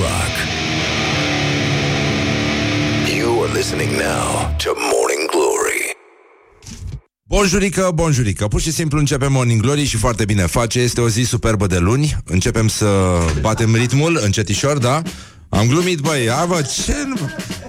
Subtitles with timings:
[0.00, 0.34] rock.
[3.16, 5.96] You are listening now to Morning Glory.
[7.22, 11.22] Bonjurică, bonjurică Pur și simplu începem Morning Glory și foarte bine face Este o zi
[11.22, 15.02] superbă de luni Începem să batem ritmul încetișor, da?
[15.48, 16.94] Am glumit, băi, a, bă, ce...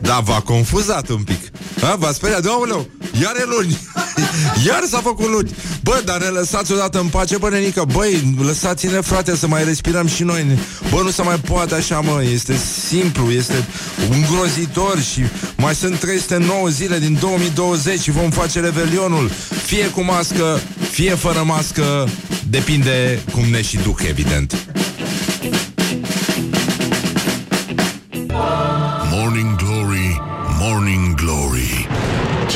[0.01, 1.39] Da, v-a confuzat un pic.
[1.81, 2.85] A, V-a speriat, doamnelor,
[3.21, 3.77] iar e luni.
[4.67, 5.55] Iar s-a făcut luni.
[5.83, 7.83] Bă, dar ne lăsați odată în pace, bă, nenică.
[7.93, 10.59] Băi, lăsați-ne, frate, să mai respirăm și noi.
[10.89, 12.23] Bă, nu se mai poate așa, mă.
[12.33, 12.55] Este
[12.89, 13.67] simplu, este
[14.11, 15.21] îngrozitor Și
[15.57, 19.31] mai sunt 309 zile din 2020 Și vom face revelionul.
[19.65, 20.61] Fie cu mască,
[20.91, 22.07] fie fără mască.
[22.49, 24.55] Depinde cum ne și duc, evident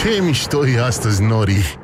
[0.04, 1.78] Ce mișto e astăzi, Nori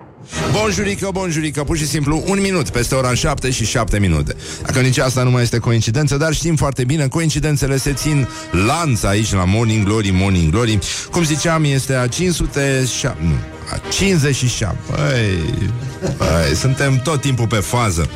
[0.52, 4.36] Bonjurică, bonjurică, pur și simplu un minut peste ora 7 și 7 minute.
[4.66, 9.04] Dacă nici asta nu mai este coincidență, dar știm foarte bine, coincidențele se țin lanț
[9.04, 10.80] aici la Morning Glory, Morning Glory.
[11.12, 12.88] Cum ziceam, este a 500...
[13.20, 13.36] Nu,
[13.74, 14.76] a 57.
[14.90, 15.74] Băi,
[16.18, 18.10] băi, suntem tot timpul pe fază.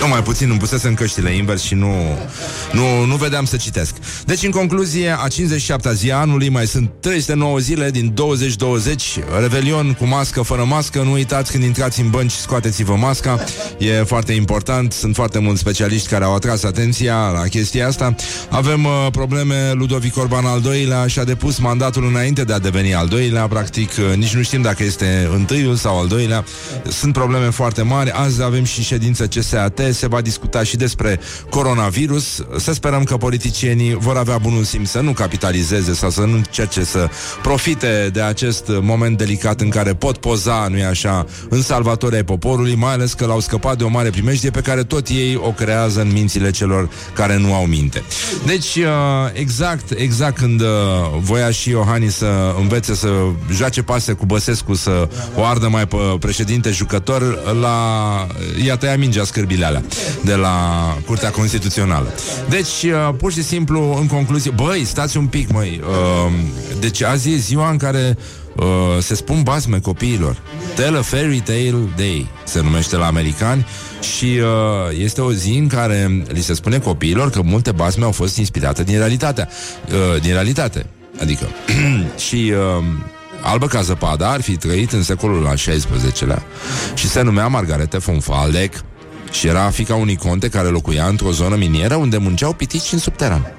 [0.00, 2.18] Nu mai puțin îmi pusesem căștile invers și nu,
[2.72, 3.94] nu, nu vedeam să citesc.
[4.24, 9.92] Deci, în concluzie, a 57-a zi a anului mai sunt 309 zile din 2020, Revelion
[9.92, 11.02] cu mască, fără mască.
[11.02, 13.44] Nu uitați când intrați în bănci, scoateți-vă masca.
[13.78, 14.92] E foarte important.
[14.92, 18.14] Sunt foarte mulți specialiști care au atras atenția la chestia asta.
[18.50, 19.72] Avem uh, probleme.
[19.72, 23.46] Ludovic Orban al doilea și-a depus mandatul înainte de a deveni al doilea.
[23.46, 26.44] Practic, uh, nici nu știm dacă este întâiul sau al doilea.
[26.88, 28.10] Sunt probleme foarte mari.
[28.10, 32.44] Azi avem și ședință CSAT se va discuta și despre coronavirus.
[32.56, 36.84] Să sperăm că politicienii vor avea bunul simț să nu capitalizeze sau să nu încerce
[36.84, 37.08] să
[37.42, 42.92] profite de acest moment delicat în care pot poza, nu-i așa, în salvatorii poporului, mai
[42.92, 46.12] ales că l-au scăpat de o mare primejdie pe care tot ei o creează în
[46.12, 48.02] mințile celor care nu au minte.
[48.46, 48.84] Deci, uh,
[49.32, 50.66] exact, exact când uh,
[51.18, 53.08] voia și Iohani să învețe să
[53.52, 57.76] joace pase cu Băsescu, să o ardă mai pe președinte jucător, la...
[58.64, 59.88] i-a tăiat mingea scârbile alea
[60.24, 62.12] de la Curtea Constituțională.
[62.48, 65.80] Deci, uh, pur și simplu, în concluzie, băi, stați un pic, măi.
[65.82, 66.32] Uh,
[66.80, 68.16] deci azi e ziua în care
[68.56, 68.64] uh,
[69.00, 70.36] se spun basme copiilor.
[70.74, 73.66] Tell a Fairy Tale Day se numește la americani
[74.16, 78.12] și uh, este o zi în care li se spune copiilor că multe basme au
[78.12, 79.48] fost inspirate din realitatea.
[79.88, 80.86] Uh, din realitate.
[81.20, 81.48] Adică,
[82.26, 82.52] și...
[82.78, 82.84] Uh,
[83.42, 86.42] Albă ca zăpada ar fi trăit în secolul al XVI-lea
[86.94, 88.84] și se numea Margarete von Faldeck
[89.36, 93.52] și era fica unui conte care locuia într-o zonă minieră unde munceau pitici în subteran.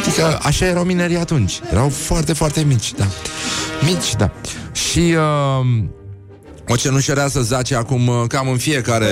[0.00, 1.60] Adică așa erau minerii atunci.
[1.70, 3.04] Erau foarte, foarte mici, da.
[3.84, 4.30] Mici, da.
[4.72, 5.84] Și uh,
[6.68, 9.08] o cenușăreasă zace acum uh, cam în fiecare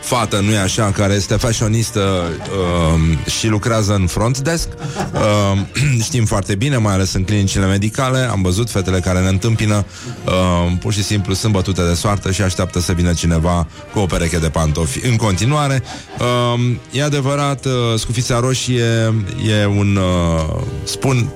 [0.00, 4.68] fată, nu-i așa, care este fashionistă uh, și lucrează în front desk.
[5.12, 5.60] Uh,
[6.06, 8.18] știm foarte bine, mai ales în clinicile medicale.
[8.18, 9.84] Am văzut fetele care ne întâmpină,
[10.24, 10.32] uh,
[10.80, 14.38] pur și simplu sunt bătute de soartă și așteaptă să vină cineva cu o pereche
[14.38, 15.06] de pantofi.
[15.06, 15.82] În continuare,
[16.18, 19.14] uh, e adevărat, uh, scufița roșie
[19.48, 21.32] e un, uh, spun,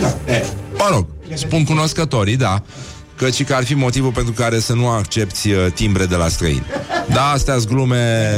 [0.00, 0.44] da, e,
[0.78, 2.62] mă rog, spun cunoscătorii, da,
[3.22, 6.66] căci că ar fi motivul pentru care să nu accepti uh, timbre de la străini.
[7.08, 8.34] Da, astea sunt glume,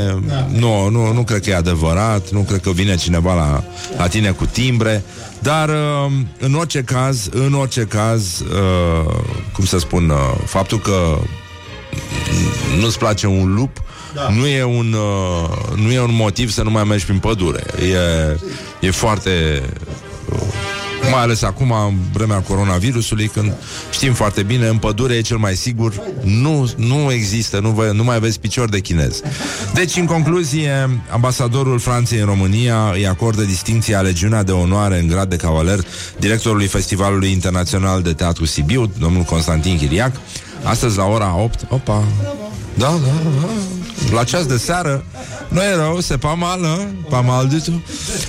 [0.48, 3.64] nu, nu, nu cred că e adevărat, nu cred că vine cineva la,
[3.96, 5.04] la tine cu timbre,
[5.38, 9.14] dar uh, în orice caz, în orice caz, uh,
[9.52, 11.18] cum să spun, uh, faptul că
[12.78, 13.82] nu-ți place un lup,
[14.14, 14.28] da.
[14.30, 17.64] nu, e un, uh, nu e un motiv să nu mai mergi prin pădure.
[18.80, 19.62] E, e foarte
[20.32, 20.38] uh,
[21.10, 23.52] mai ales acum, în vremea coronavirusului, când
[23.90, 28.04] știm foarte bine, în pădure e cel mai sigur, nu, nu există, nu, vă, nu
[28.04, 29.20] mai aveți picior de chinez.
[29.74, 35.28] Deci, în concluzie, ambasadorul Franței în România îi acordă distinția Legiunea de Onoare în grad
[35.28, 35.78] de cavaler
[36.18, 40.12] directorului Festivalului Internațional de Teatru Sibiu, domnul Constantin Chiriac,
[40.62, 41.66] astăzi la ora 8.
[41.68, 42.04] Opa!
[42.74, 43.48] Da, da, da.
[44.12, 45.04] La ceas de seară
[45.48, 47.82] Nu e rău, se pa mal, Pa mal de tu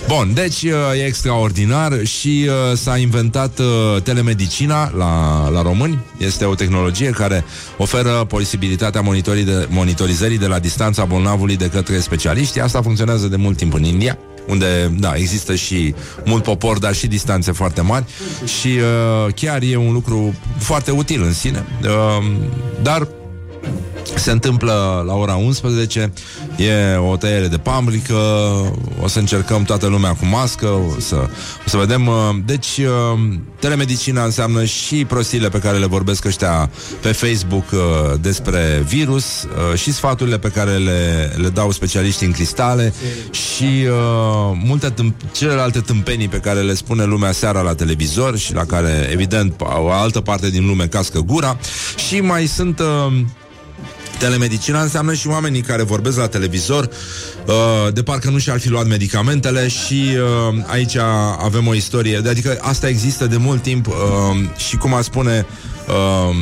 [0.07, 0.63] Bun, deci
[0.97, 5.99] e extraordinar Și uh, s-a inventat uh, telemedicina la, la români.
[6.17, 7.45] Este o tehnologie care
[7.77, 12.59] oferă posibilitatea de, monitorizării de la distanța bolnavului de către specialiști.
[12.59, 14.17] Asta funcționează de mult timp în India
[14.47, 15.95] unde, da, există și
[16.25, 18.05] mult popor, dar și distanțe foarte mari.
[18.59, 21.65] Și uh, chiar e un lucru foarte util în sine.
[21.83, 22.25] Uh,
[22.81, 23.07] dar
[24.15, 26.13] se întâmplă la ora 11
[26.57, 28.13] E o tăiere de pamblică
[29.01, 30.65] O să încercăm toată lumea cu mască.
[30.65, 31.15] O să,
[31.65, 32.07] o să vedem.
[32.07, 32.15] Uh,
[32.45, 33.19] Deci uh,
[33.59, 36.69] telemedicina înseamnă Și prostiile pe care le vorbesc ăștia
[37.01, 37.79] Pe Facebook uh,
[38.21, 42.93] despre virus Și sfaturile pe care le, le dau specialiștii în cristale
[43.31, 48.53] Și uh, multe tâmp- celelalte tâmpenii Pe care le spune lumea seara la televizor Și
[48.53, 51.57] la care evident O altă parte din lume cască gura.
[52.07, 52.85] Și mai sunt uh,
[54.19, 56.89] Telemedicina înseamnă și oamenii care vorbesc la televizor
[57.45, 60.97] uh, de parcă nu și-ar fi luat medicamentele și uh, aici
[61.39, 63.93] avem o istorie, adică asta există de mult timp uh,
[64.57, 65.45] și cum a spune
[65.87, 66.35] uh,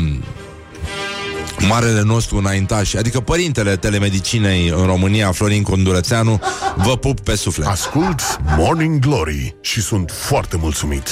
[1.60, 6.42] marele nostru înaintaș, adică părintele telemedicinei în România, Florin Condurățeanu,
[6.76, 7.68] vă pup pe suflet.
[7.68, 8.22] Ascult
[8.58, 11.08] Morning Glory și sunt foarte mulțumit.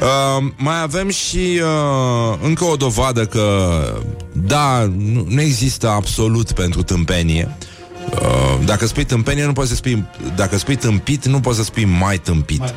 [0.00, 3.78] Uh, mai avem și uh, încă o dovadă că,
[4.32, 7.56] da, nu, nu există absolut pentru tâmpenie.
[8.10, 10.04] Uh, dacă spui tâmpenie, nu poți să spui
[10.36, 12.74] Dacă spui tâmpit, nu poți să spui mai tâmpit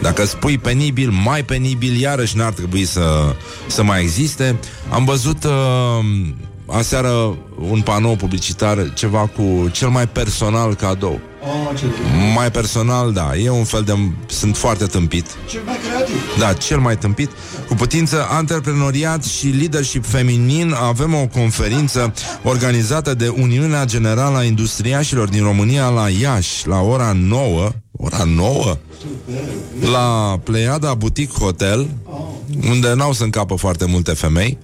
[0.00, 3.34] Dacă spui penibil, mai penibil Iarăși n-ar trebui să,
[3.66, 4.58] să mai existe.
[4.88, 6.04] Am văzut uh,
[6.66, 7.36] aseară
[7.70, 11.12] un panou publicitar Ceva cu cel mai personal cadou.
[11.12, 11.25] Oh, ce
[12.34, 13.94] Mai personal, da, e un fel de...
[14.26, 16.38] Sunt foarte tâmpit Cel mai creativ.
[16.38, 17.30] da, cel mai tâmpit.
[17.68, 22.12] Cu putință antreprenoriat și leadership feminin avem o conferință
[22.42, 27.70] organizată de Uniunea Generală a Industriașilor din România la Iași, la ora 9.
[27.98, 28.76] Ora 9?
[29.90, 31.88] La Pleiada Boutique Hotel,
[32.70, 34.58] unde n-au să încapă foarte multe femei.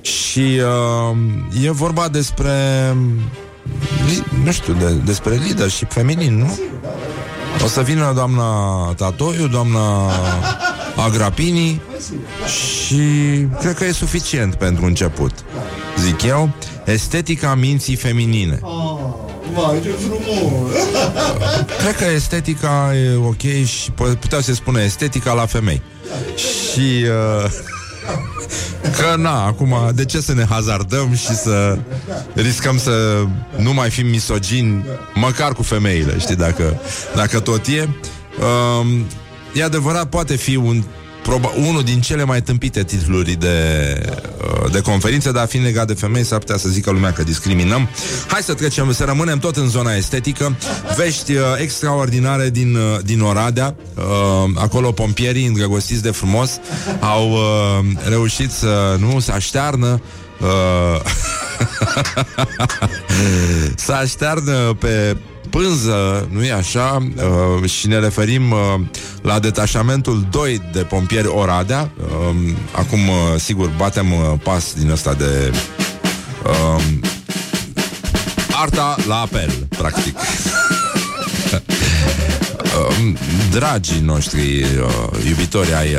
[0.00, 2.52] Și uh, e vorba despre...
[4.06, 6.58] li- Nu știu, de, despre leadership feminin, nu?
[7.64, 8.44] O să vină doamna
[8.96, 10.10] Tatoiu, doamna
[10.96, 11.80] Agrapini
[12.46, 13.02] și
[13.60, 15.32] cred că e suficient pentru început.
[16.00, 16.50] Zic eu,
[16.84, 18.58] estetica minții feminine.
[18.62, 18.98] Oh,
[19.54, 20.72] vai, ce frumos.
[21.82, 25.82] Cred că estetica e ok și po- putea să spune estetica la femei.
[26.36, 27.50] Și uh,
[28.96, 31.78] că na, acum de ce să ne hazardăm și să
[32.34, 33.24] riscăm să
[33.56, 34.84] nu mai fim misogini
[35.14, 36.80] măcar cu femeile, știi, dacă,
[37.14, 37.88] dacă tot e.
[38.42, 39.06] Um,
[39.54, 40.82] e adevărat, poate fi un
[41.28, 43.56] proba- unul din cele mai tâmpite titluri de,
[44.64, 47.88] uh, de conferință, dar fiind legat de femei, s-ar putea să zică lumea că discriminăm.
[48.28, 50.56] Hai să trecem, să rămânem tot în zona estetică.
[50.96, 53.74] Vești uh, extraordinare din, uh, din Oradea.
[53.94, 54.04] Uh,
[54.54, 56.60] acolo pompierii, îndrăgostiți de frumos,
[57.00, 57.38] au uh,
[58.08, 60.02] reușit să, nu, să aștearnă
[60.40, 61.00] uh,
[63.86, 65.16] să aștearnă pe
[65.50, 67.08] pânză, nu e așa?
[67.62, 68.58] Uh, și ne referim uh,
[69.22, 71.90] la detașamentul 2 de pompieri Oradea.
[72.00, 72.36] Uh,
[72.72, 75.52] acum, uh, sigur, batem uh, pas din ăsta de
[76.44, 76.82] uh,
[78.52, 80.18] arta la apel, practic.
[82.78, 83.14] Uh,
[83.56, 85.98] Dragii noștri uh, iubitori ai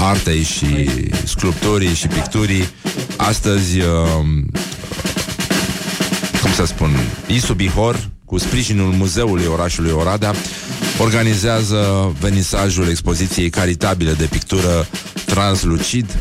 [0.00, 0.90] artei și
[1.24, 2.68] sculpturii și picturii,
[3.16, 3.86] astăzi uh,
[6.42, 6.90] cum să spun,
[7.26, 10.34] Isu Bihor, cu sprijinul Muzeului Orașului Oradea,
[10.98, 14.86] organizează venisajul expoziției caritabile de pictură
[15.26, 16.18] translucid,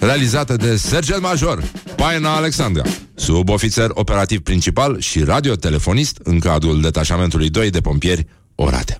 [0.00, 1.62] realizată de Sergent Major,
[1.96, 2.82] Paina Alexandra,
[3.14, 8.98] sub ofițer operativ principal și radiotelefonist în cadrul detașamentului 2 de pompieri Oradea.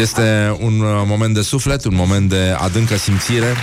[0.00, 3.50] Este un uh, moment de suflet, un moment de adâncă simțire.
[3.50, 3.56] Uh,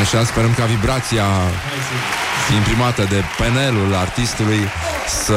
[0.00, 1.24] Așa sperăm ca vibrația
[2.56, 4.60] imprimată de penelul artistului
[5.24, 5.34] să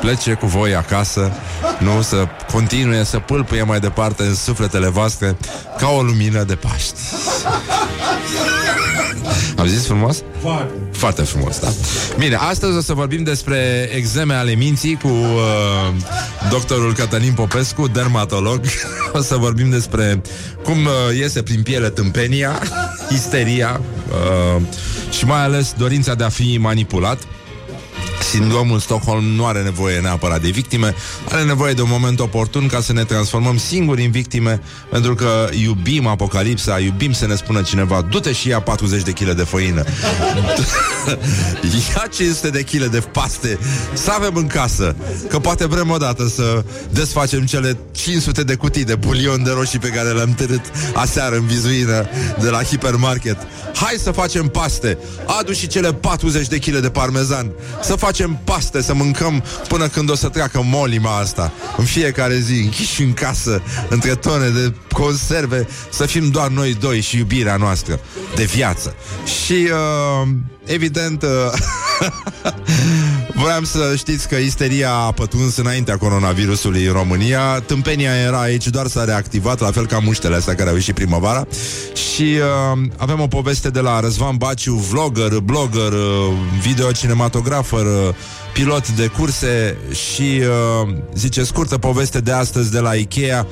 [0.00, 1.32] plece cu voi acasă,
[1.78, 5.36] nu să continue să pâlpâie mai departe în sufletele voastre
[5.78, 7.00] ca o lumină de Paști.
[9.56, 10.22] Am zis frumos?
[10.40, 10.72] Foarte.
[10.92, 11.68] Foarte frumos, da.
[12.18, 15.94] Bine, astăzi o să vorbim despre exeme ale minții cu uh,
[16.50, 18.60] doctorul Cătălin Popescu, dermatolog.
[19.12, 20.22] O să vorbim despre
[20.64, 22.62] cum uh, iese prin piele tâmpenia,
[23.18, 24.62] isteria uh,
[25.10, 27.26] și mai ales dorința de a fi manipulat.
[28.22, 30.94] Sindromul Stockholm nu are nevoie neapărat de victime,
[31.30, 34.60] are nevoie de un moment oportun ca să ne transformăm singuri în victime,
[34.90, 39.30] pentru că iubim apocalipsa, iubim să ne spună cineva, du-te și ia 40 de kg
[39.30, 39.84] de făină.
[41.94, 43.58] ia 500 de kg de paste,
[43.92, 44.96] să avem în casă,
[45.28, 49.88] că poate vrem odată să desfacem cele 500 de cutii de bulion de roșii pe
[49.88, 50.60] care le-am târât
[50.94, 52.08] aseară în vizuină
[52.40, 53.36] de la hipermarket.
[53.74, 54.98] Hai să facem paste,
[55.38, 57.50] adu și cele 40 de kg de parmezan,
[57.82, 61.52] să facem facem paste, să mâncăm până când o să treacă molima asta.
[61.76, 67.00] În fiecare zi, închiși în casă, între tone de conserve, să fim doar noi doi
[67.00, 68.00] și iubirea noastră
[68.34, 68.94] de viață.
[69.44, 70.28] Și, uh,
[70.64, 71.28] evident, uh,
[73.34, 77.60] Vreau să știți că isteria a pătruns înaintea coronavirusului în România.
[77.60, 81.46] Tâmpenia era aici, doar s-a reactivat, la fel ca muștele astea care au ieșit primăvara.
[82.14, 88.14] Și uh, avem o poveste de la Răzvan Baciu, vlogger, blogger, uh, video cinematografer, uh,
[88.52, 90.40] pilot de curse și
[90.82, 93.46] uh, zice scurtă poveste de astăzi de la Ikea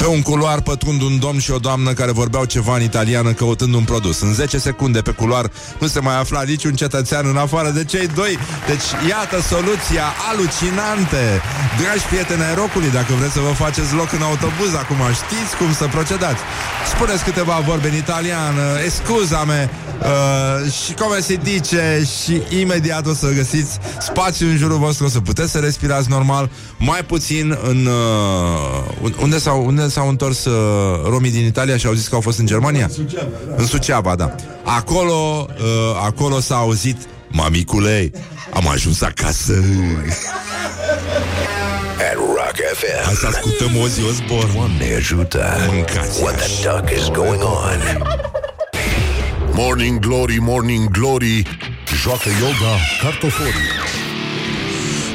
[0.00, 3.74] pe un culoar pătrund un domn și o doamnă care vorbeau ceva în italiană căutând
[3.74, 4.20] un produs.
[4.20, 8.06] În 10 secunde pe culoar nu se mai afla niciun cetățean în afară de cei
[8.06, 8.38] doi.
[8.66, 11.24] Deci iată soluția alucinante.
[11.80, 15.72] Dragi prieteni ai rocului, dacă vreți să vă faceți loc în autobuz, acum știți cum
[15.80, 16.40] să procedați.
[16.94, 18.64] Spuneți câteva vorbe în italiană,
[18.98, 19.70] scuzame,
[20.02, 25.08] uh, și cum se dice și imediat o să găsiți spațiu în jurul vostru, o
[25.08, 27.86] să puteți să respirați normal, mai puțin în...
[27.86, 30.54] Uh, unde s-au, unde s-au întors uh,
[31.04, 32.84] romii din Italia și au zis că au fost în Germania?
[32.84, 33.54] În Suceava, da.
[33.56, 34.34] În Suceava, da.
[34.64, 35.66] Acolo, uh,
[36.04, 36.96] acolo s-a auzit
[37.28, 38.10] Mamicule,
[38.54, 39.52] am ajuns acasă
[42.10, 43.04] At Rock FM.
[43.04, 45.56] Hai să ascultăm Ozzy Osbourne Doamne ajută.
[45.72, 48.04] Mâncați What the duck is going on?
[49.52, 51.42] Morning Glory, Morning Glory
[52.02, 53.79] Joacă yoga cartoforii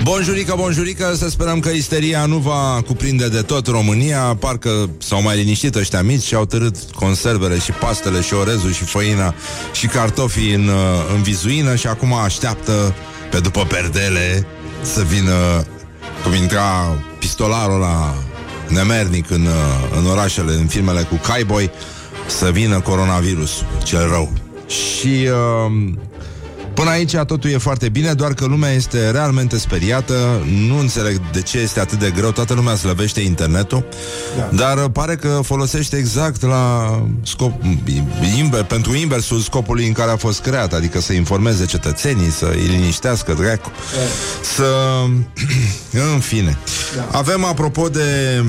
[0.05, 4.38] Bonjurică, bonjurică, să sperăm că isteria nu va cuprinde de tot România.
[4.39, 8.83] Parcă s-au mai liniștit ăștia mici și au târât conservele și pastele și orezul și
[8.83, 9.33] făina
[9.74, 12.95] și cartofii în, uh, în vizuină Și acum așteaptă
[13.31, 14.45] pe după perdele
[14.81, 15.65] să vină
[16.24, 18.15] cum intra pistolarul la
[18.67, 21.71] nemernic în, uh, în orașele, în filmele cu cowboy
[22.27, 24.31] Să vină coronavirus, cel rău.
[24.67, 25.27] Și...
[25.27, 25.93] Uh,
[26.75, 31.41] Până aici totul e foarte bine, doar că lumea este realmente speriată, nu înțeleg de
[31.41, 33.86] ce este atât de greu, toată lumea slăvește internetul,
[34.38, 34.50] da.
[34.55, 36.89] dar uh, pare că folosește exact la
[37.24, 37.51] scop,
[38.38, 42.67] inver, pentru inversul scopului în care a fost creat, adică să informeze cetățenii, să îi
[42.67, 43.72] liniștească dracu,
[44.55, 44.65] să...
[46.13, 46.58] în fine.
[47.12, 48.44] Avem, apropo de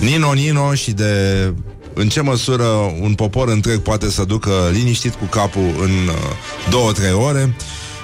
[0.00, 1.52] Nino Nino și de
[1.98, 2.64] în ce măsură
[3.00, 6.14] un popor întreg poate să ducă liniștit cu capul în uh,
[6.70, 7.56] două, trei ore.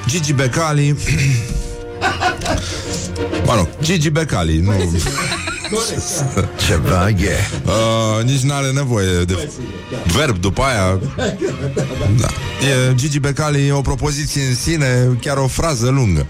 [0.06, 0.94] Gigi Becali
[3.46, 4.72] Mă rog, Gigi Becali nu,
[6.66, 7.36] Ceva e.
[7.64, 9.48] uh, Nici n-are nevoie de
[10.16, 10.98] verb după aia
[12.20, 12.26] da.
[12.88, 16.26] e, Gigi Becali e o propoziție în sine Chiar o frază lungă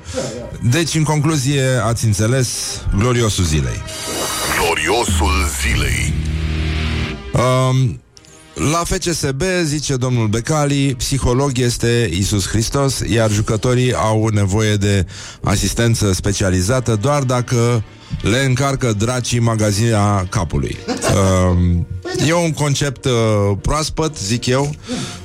[0.70, 2.48] Deci, în concluzie, ați înțeles
[2.98, 3.82] Gloriosul zilei
[4.60, 6.14] Gloriosul zilei
[7.34, 8.00] Um,
[8.54, 15.06] la FCSB, zice domnul Becali, psiholog este Isus Hristos, iar jucătorii au nevoie de
[15.42, 17.84] asistență specializată doar dacă
[18.22, 20.76] le încarcă dracii magazina capului.
[20.86, 21.86] Um,
[22.26, 23.12] e un concept uh,
[23.62, 24.74] proaspăt, zic eu,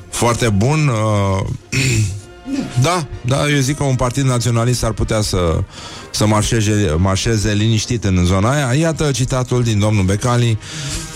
[0.10, 0.88] foarte bun.
[0.88, 1.48] Uh,
[2.84, 5.64] da, da, eu zic că un partid naționalist ar putea să,
[6.12, 8.74] să marșeze, marșeze liniștit în zona aia.
[8.74, 10.58] Iată citatul din domnul Becali.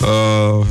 [0.00, 0.66] Uh,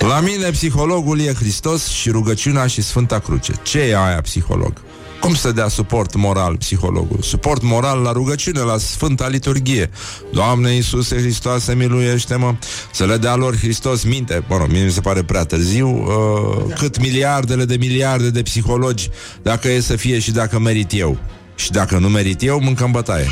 [0.12, 3.52] la mine psihologul e Hristos și rugăciunea și Sfânta Cruce.
[3.62, 4.72] Ce e aia psiholog?
[5.20, 7.18] Cum să dea suport moral psihologul?
[7.22, 9.90] Suport moral la rugăciune, la Sfânta Liturghie.
[10.32, 12.54] Doamne Iisuse Hristoase, miluiește-mă!
[12.92, 14.44] Să le dea lor Hristos minte.
[14.48, 15.88] Mă rog, mie mi se pare prea târziu.
[15.88, 19.08] Uh, cât miliardele de miliarde de psihologi,
[19.42, 21.18] dacă e să fie și dacă merit eu.
[21.60, 23.26] Și dacă nu merit eu, mâncăm bătaie.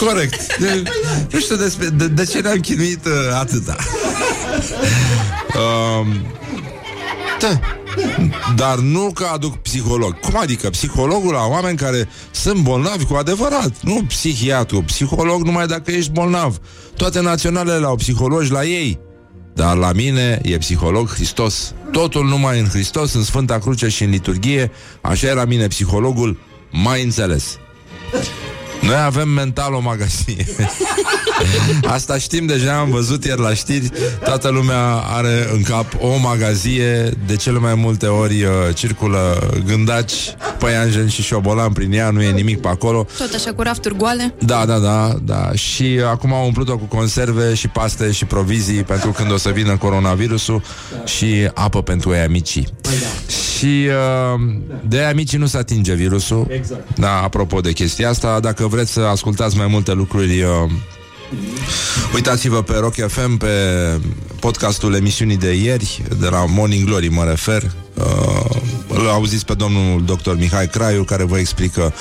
[0.00, 0.58] Corect.
[0.58, 0.82] De,
[1.30, 3.76] nu știu despre, de, de ce ne-am chinuit uh, atâta.
[5.54, 6.06] Um,
[7.40, 7.60] da.
[8.56, 10.20] Dar nu că aduc psiholog.
[10.20, 10.70] Cum adică?
[10.70, 13.72] Psihologul la oameni care sunt bolnavi cu adevărat.
[13.80, 14.82] Nu psihiatru.
[14.82, 16.56] Psiholog numai dacă ești bolnav.
[16.96, 19.00] Toate naționalele au psihologi la ei.
[19.54, 21.74] Dar la mine e psiholog Hristos.
[21.90, 24.70] Totul numai în Hristos, în Sfânta Cruce și în liturghie.
[25.00, 26.38] Așa era mine psihologul,
[26.70, 27.58] mai înțeles.
[28.80, 30.46] Noi avem mental o magazie.
[31.96, 33.90] Asta știm deja, am văzut ieri la știri.
[34.24, 37.10] Toată lumea are în cap o magazie.
[37.26, 40.12] De cele mai multe ori uh, circulă gândaci,
[40.58, 42.10] păianjen și șobolan prin ea.
[42.10, 43.06] Nu e nimic pe acolo.
[43.18, 44.34] Tot așa cu rafturi goale.
[44.38, 45.52] Da, da, da, da.
[45.54, 49.76] Și acum au umplut-o cu conserve și paste și provizii pentru când o să vină
[49.76, 50.62] coronavirusul
[51.04, 52.66] și apă pentru aia micii.
[53.58, 54.40] Și uh,
[54.88, 56.46] de aia micii nu se atinge virusul.
[56.48, 56.98] Exact.
[56.98, 60.70] Da, apropo de chestia asta, dacă vreți să ascultați mai multe lucruri, uh,
[62.14, 63.48] uitați-vă pe Rock FM, pe
[64.40, 70.04] podcastul emisiunii de ieri, de la Morning Glory mă refer, Uh, îl auziți pe domnul
[70.04, 71.92] doctor Mihai Craiu care vă explică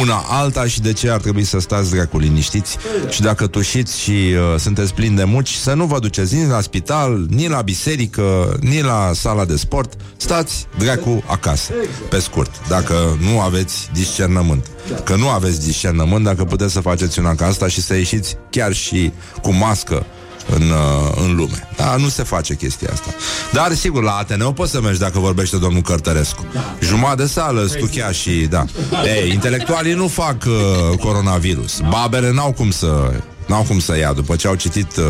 [0.00, 2.76] una alta și de ce ar trebui să stați dracu liniștiți.
[3.08, 6.60] Și dacă tușiți și uh, sunteți plini de muci, să nu vă duceți nici la
[6.60, 11.72] spital, nici la biserică, nici la sala de sport, stați dracu acasă,
[12.08, 14.66] pe scurt, dacă nu aveți discernământ.
[15.04, 18.72] Că nu aveți discernământ dacă puteți să faceți una ca asta și să ieșiți chiar
[18.72, 20.06] și cu mască
[20.50, 21.68] în, uh, în lume.
[21.76, 23.10] Da, nu se face chestia asta.
[23.52, 26.46] Dar, sigur, la Ateneu poți să mergi dacă vorbește domnul Cărtărescu.
[26.80, 28.64] Jumătate de sală, stuchea și, da.
[29.04, 31.80] Ei, intelectualii nu fac uh, coronavirus.
[31.90, 33.12] Babele n-au cum să
[33.46, 34.12] N-au cum să ia.
[34.12, 35.04] După ce au citit uh,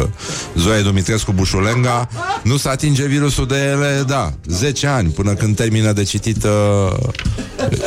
[0.57, 2.09] Zoe Dumitrescu Bușulenga,
[2.43, 6.97] nu se atinge virusul de ele, da, 10 ani, până când termină de citit uh,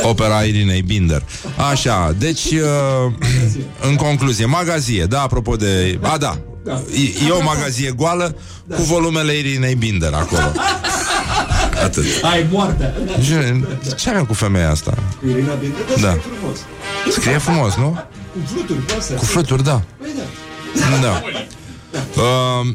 [0.02, 1.22] opera Irinei Binder.
[1.70, 3.12] Așa, deci, uh,
[3.88, 5.98] în concluzie, magazie, da, apropo de...
[6.02, 6.38] A, da,
[6.74, 8.76] E, e o magazie goală da.
[8.76, 10.52] cu volumele Irinei Binder acolo.
[11.84, 12.04] Atât.
[12.22, 12.94] Ai moartea.
[13.24, 13.64] Ce,
[13.96, 14.94] ce avem cu femeia asta?
[15.28, 16.00] Irina Binder, da.
[16.00, 16.10] Da.
[16.10, 16.58] scrie frumos.
[17.14, 17.98] Scrie frumos, nu?
[18.32, 19.16] Cu fluturi, cu astea.
[19.16, 19.82] Cu fluturi, da.
[19.98, 20.10] Păi
[21.00, 21.22] da.
[21.92, 22.20] Da.
[22.20, 22.66] Uh,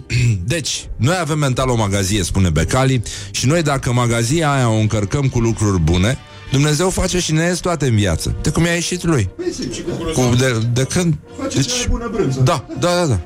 [0.43, 5.27] deci, noi avem mental o magazie, spune Becali, și noi dacă magazia aia o încărcăm
[5.27, 6.17] cu lucruri bune,
[6.51, 8.35] Dumnezeu face și ne ies toate în viață.
[8.41, 9.29] De cum i-a ieșit lui.
[9.35, 11.13] Păi zici, că Cu, de, de când?
[11.41, 12.39] face cea mai bună brânză.
[12.39, 13.19] Da, da, da, da.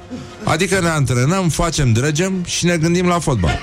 [0.45, 3.59] Adică ne antrenăm, facem dregem și ne gândim la fotbal.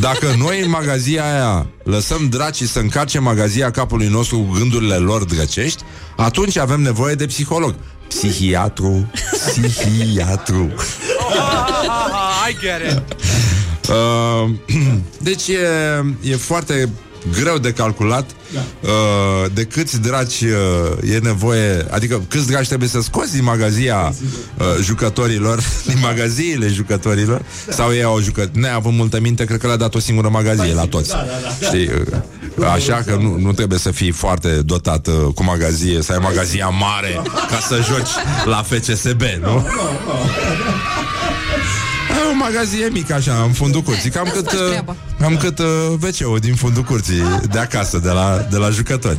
[0.00, 5.24] Dacă noi în magazia aia lăsăm dracii să încarce magazia capului nostru cu gândurile lor
[5.24, 5.82] drăcești,
[6.16, 7.74] atunci avem nevoie de psiholog.
[8.08, 10.72] Psihiatru, psihiatru.
[12.48, 13.16] I get it.
[13.88, 14.50] Uh,
[15.28, 15.66] deci e,
[16.20, 16.88] e foarte
[17.32, 18.30] greu de calculat
[18.80, 18.90] uh,
[19.54, 24.14] de câți draci uh, e nevoie, adică câți draci trebuie să scoți din magazia
[24.58, 29.76] uh, jucătorilor, din magaziile jucătorilor, sau ei au jucat, neavând multă minte, cred că le-a
[29.76, 31.12] dat o singură magazie la toți.
[31.62, 31.90] Știi?
[32.56, 36.18] Uh, Așa că nu, nu trebuie să fii foarte dotat uh, cu magazie, să ai
[36.22, 38.10] magazia mare ca să joci
[38.44, 39.56] la FCSB, nu?
[39.56, 41.15] Ai
[42.30, 44.10] o magazie mică așa, în fundul curții.
[44.10, 44.96] Cam cât, faci uh, treaba.
[45.20, 45.66] cam cât uh,
[46.02, 49.18] wc din fundul curții De acasă, de la, de la jucători.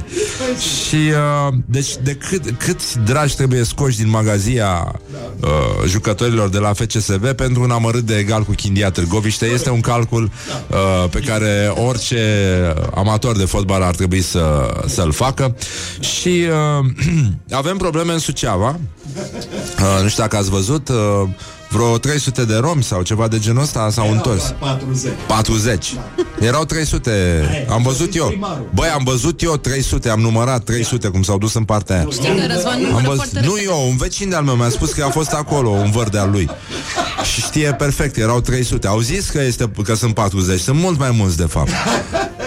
[0.87, 4.99] Și uh, Deci de cât, câți dragi trebuie scoși Din magazia
[5.41, 9.81] uh, Jucătorilor de la FCSV Pentru un amărât de egal cu Chindia Târgoviște Este un
[9.81, 15.55] calcul uh, Pe care orice amator de fotbal Ar trebui să, să-l facă.
[15.99, 16.43] Și
[16.79, 16.85] uh,
[17.51, 18.79] Avem probleme în Suceava.
[19.15, 21.27] Uh, Nu știu dacă ați văzut uh,
[21.69, 24.55] vreo 300 de romi sau ceva de genul ăsta s-au întors.
[24.59, 25.11] 40.
[25.27, 25.93] 40.
[26.39, 27.67] Erau 300.
[27.69, 28.33] Am văzut eu.
[28.73, 32.07] Băi, am văzut eu 300, am numărat 300 cum s-au dus în partea aia.
[32.11, 34.91] Știu că Răzvan nu Am foarte văzut, nu eu, un vecin de-al meu mi-a spus
[34.91, 36.49] că a fost acolo, un văr de-al lui.
[37.33, 38.87] Și știe perfect, erau 300.
[38.87, 41.69] Au zis că, este, că sunt 40, sunt mult mai mulți de fapt.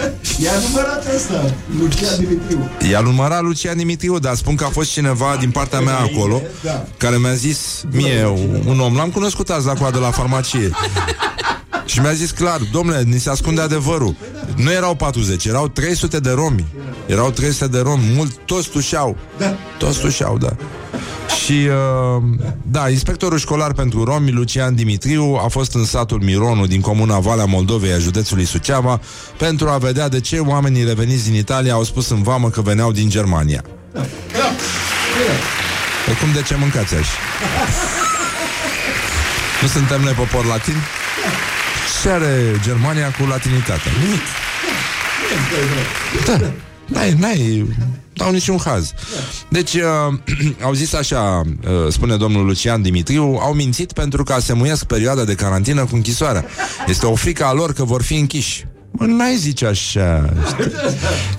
[0.44, 2.70] I-a numărat asta, Lucian Dimitriu.
[2.90, 6.84] I-a numărat Lucian Dimitriu, dar spun că a fost cineva din partea mea acolo Da.
[6.96, 8.26] care mi-a zis mie,
[8.66, 10.70] un om, l-am cunoscut azi la coadă la farmacie.
[11.84, 14.14] Și mi-a zis clar, domnule, ni se ascunde adevărul.
[14.56, 16.66] Nu erau 40, erau 300 de romi.
[17.06, 19.16] Erau 300 de romi, mult, toți tușeau.
[19.78, 20.56] Toți tușeau, da.
[21.44, 22.22] Și, uh,
[22.62, 27.44] da, inspectorul școlar pentru romi, Lucian Dimitriu, a fost în satul Mironu din comuna Valea
[27.44, 29.00] Moldovei a județului Suceava
[29.36, 32.92] pentru a vedea de ce oamenii reveniți din Italia au spus în vamă că veneau
[32.92, 33.64] din Germania.
[36.06, 37.18] Pe cum de ce mâncați așa?
[39.62, 40.74] Nu suntem noi popor latin?
[42.02, 43.92] Ce are Germania cu latinitatea?
[44.04, 44.22] Nimic.
[46.24, 46.52] Da,
[46.92, 47.66] n-ai, n-ai,
[48.12, 48.92] dau niciun haz.
[49.48, 49.82] Deci, uh,
[50.66, 55.34] au zis așa, uh, spune domnul Lucian Dimitriu, au mințit pentru că asemuiesc perioada de
[55.34, 56.44] carantină cu închisoarea.
[56.86, 58.66] Este o frică a lor că vor fi închiși.
[58.92, 60.72] Mă, n-ai zice așa știi?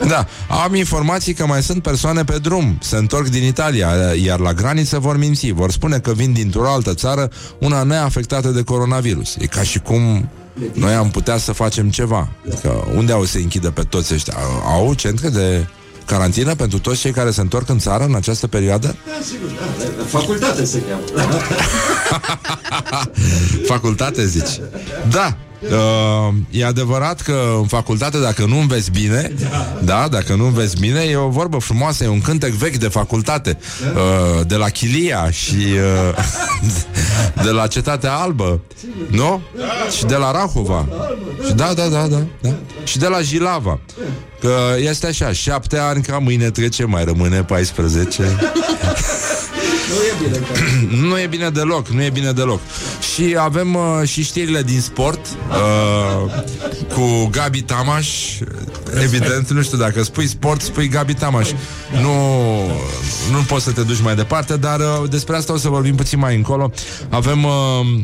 [0.07, 0.27] Da,
[0.63, 3.89] am informații că mai sunt persoane pe drum Se întorc din Italia
[4.23, 8.61] Iar la graniță vor minți Vor spune că vin dintr-o altă țară Una neafectată de
[8.61, 10.29] coronavirus E ca și cum
[10.73, 14.33] noi am putea să facem ceva Adică unde au să închidă pe toți ăștia?
[14.65, 15.67] Au centre de
[16.05, 18.95] carantină pentru toți cei care se întorc în țară în această perioadă?
[19.05, 21.37] Da, sigur, da, da, facultate se cheamă.
[23.73, 24.59] Facultate, zici?
[25.09, 25.37] Da.
[25.61, 29.33] Uh, e adevărat că în facultate, dacă nu înveți bine,
[29.83, 33.57] da, dacă nu înveți bine, e o vorbă frumoasă, e un cântec vechi de facultate,
[33.95, 36.25] uh, de la Chilia și uh,
[37.45, 38.61] de la Cetatea Albă,
[39.07, 39.41] nu?
[39.97, 40.87] Și de la Rahova.
[41.45, 42.49] Și da, da, da, da, da.
[42.83, 43.79] Și de la Jilava.
[44.39, 48.23] Că este așa, șapte ani ca mâine trece, mai rămâne 14.
[50.21, 51.05] Nu e bine că...
[51.07, 52.59] nu e bine deloc, nu e bine deloc.
[53.13, 56.31] Și avem uh, și știrile din sport uh,
[56.93, 58.09] cu Gabi Tamaș.
[59.03, 61.49] Evident, nu știu, dacă spui sport, spui Gabi Tamaș.
[62.01, 62.11] Nu,
[63.31, 66.19] nu poți să te duci mai departe, dar uh, despre asta o să vorbim puțin
[66.19, 66.71] mai încolo.
[67.09, 67.43] Avem...
[67.43, 68.01] Uh,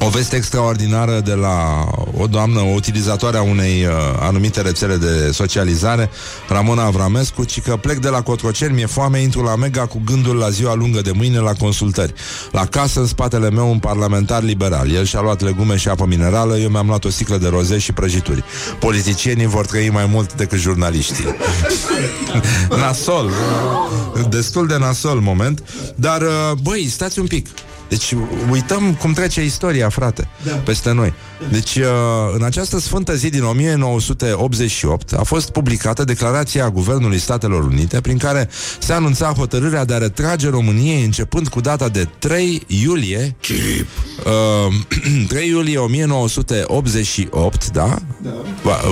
[0.00, 1.86] o veste extraordinară de la
[2.18, 6.10] o doamnă, o utilizatoare a unei uh, anumite rețele de socializare,
[6.48, 10.36] Ramona Avramescu, ci că plec de la Cotroceni, mi-e foame, intru la Mega cu gândul
[10.36, 12.12] la ziua lungă de mâine la consultări.
[12.52, 14.90] La casă, în spatele meu, un parlamentar liberal.
[14.90, 17.92] El și-a luat legume și apă minerală, eu mi-am luat o sticlă de roze și
[17.92, 18.44] prăjituri.
[18.80, 21.36] Politicienii vor trăi mai mult decât jurnaliștii.
[22.80, 23.30] nasol.
[24.28, 25.62] Destul de nasol moment.
[25.94, 27.46] Dar, uh, băi, stați un pic.
[27.88, 28.14] Deci
[28.50, 30.52] uităm cum trece istoria, frate, da.
[30.52, 31.12] peste noi.
[31.50, 31.84] Deci, uh,
[32.34, 38.48] în această sfântă zi din 1988 a fost publicată declarația Guvernului Statelor Unite prin care
[38.78, 43.36] se anunța hotărârea de a retrage României începând cu data de 3 iulie
[44.24, 44.74] uh,
[45.28, 47.96] 3 iulie 1988, da?
[48.22, 48.30] da.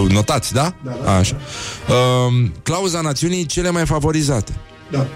[0.09, 0.75] Notați, da?
[0.85, 1.37] da, da Așa.
[1.89, 4.53] Uh, clauza națiunii cele mai favorizate.
[4.91, 5.07] Da.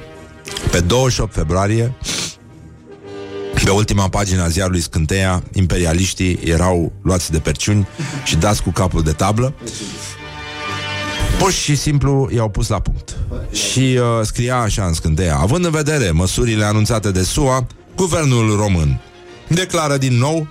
[0.70, 1.94] Pe 28 februarie
[3.64, 7.88] pe ultima pagină a ziarului Scânteia, imperialiștii erau luați de perciuni
[8.24, 9.54] și dați cu capul de tablă.
[11.38, 13.16] Pur și simplu i-au pus la punct.
[13.52, 19.00] Și uh, scria așa în Scânteia, având în vedere măsurile anunțate de SUA, guvernul român
[19.54, 20.46] declară din nou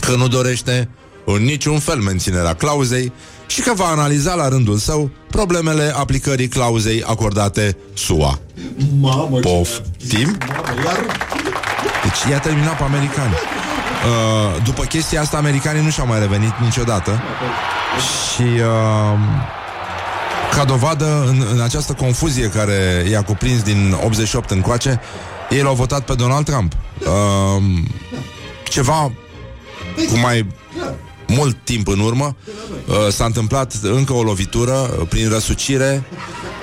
[0.00, 0.88] că nu dorește
[1.24, 3.12] în niciun fel menținerea clauzei
[3.46, 8.38] și că va analiza la rândul său problemele aplicării clauzei acordate SUA.
[9.00, 10.38] Mamă, Poftim?
[10.48, 11.28] Mamă, iar...
[12.10, 13.32] Deci i-a terminat pe americani.
[13.32, 17.22] Uh, după chestia asta, americanii nu și-au mai revenit niciodată.
[17.98, 19.18] Și uh,
[20.56, 25.00] ca dovadă, în, în această confuzie care i-a cuprins din 88 încoace,
[25.50, 26.72] ei l-au votat pe Donald Trump.
[26.98, 27.62] Uh,
[28.64, 29.12] ceva
[30.08, 30.46] cu mai
[31.26, 32.36] mult timp în urmă
[32.86, 36.04] uh, s-a întâmplat încă o lovitură uh, prin răsucire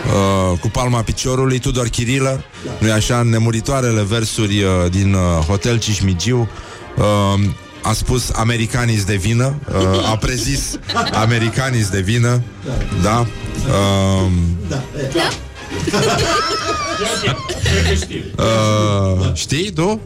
[0.08, 2.44] uh, cu palma piciorului Tudor Chirilă,
[2.80, 6.50] nu-i așa, în nemuritoarele versuri uh, din uh, Hotel Cismigiu
[6.98, 7.06] uh,
[7.82, 10.80] a spus americanii de vină, uh, a prezis
[11.14, 12.42] americanii de vină,
[13.02, 13.20] da?
[13.20, 14.32] Uh,
[14.68, 14.84] da.
[18.44, 20.02] uh, știi tu?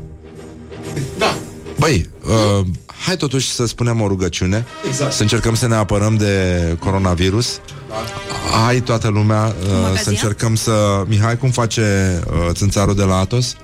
[1.18, 1.36] Da.
[1.80, 2.66] Băi, uh,
[3.06, 5.14] hai totuși să spunem o rugăciune, exact.
[5.14, 7.60] să încercăm să ne apărăm de coronavirus.
[7.92, 8.58] Da.
[8.66, 11.04] Hai toată lumea uh, să încercăm să...
[11.08, 13.56] Mihai, cum face uh, țânțarul de la Atos?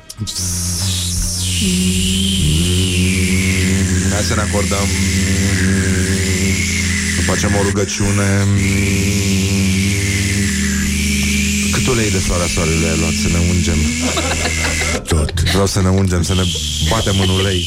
[4.13, 4.88] Hai să ne acordăm
[7.16, 8.46] Să facem o rugăciune
[11.72, 13.78] Cât ulei de floarea soarelui ai luat să ne ungem?
[15.08, 16.44] Tot Vreau să ne ungem, să ne
[16.90, 17.66] batem în ulei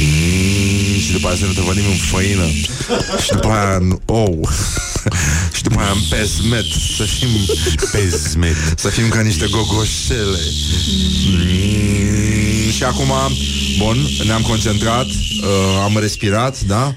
[0.00, 2.46] mm, Și după aia să ne tăvănim în făină
[3.22, 4.48] Și după aia în ou
[5.52, 6.64] Și după aia în pesmet
[6.96, 7.28] Să fim
[7.92, 10.40] pesmet Să fim ca niște gogoșele
[11.30, 13.12] mm, Și acum
[13.78, 16.94] Bun, ne-am concentrat uh, Am respirat, da?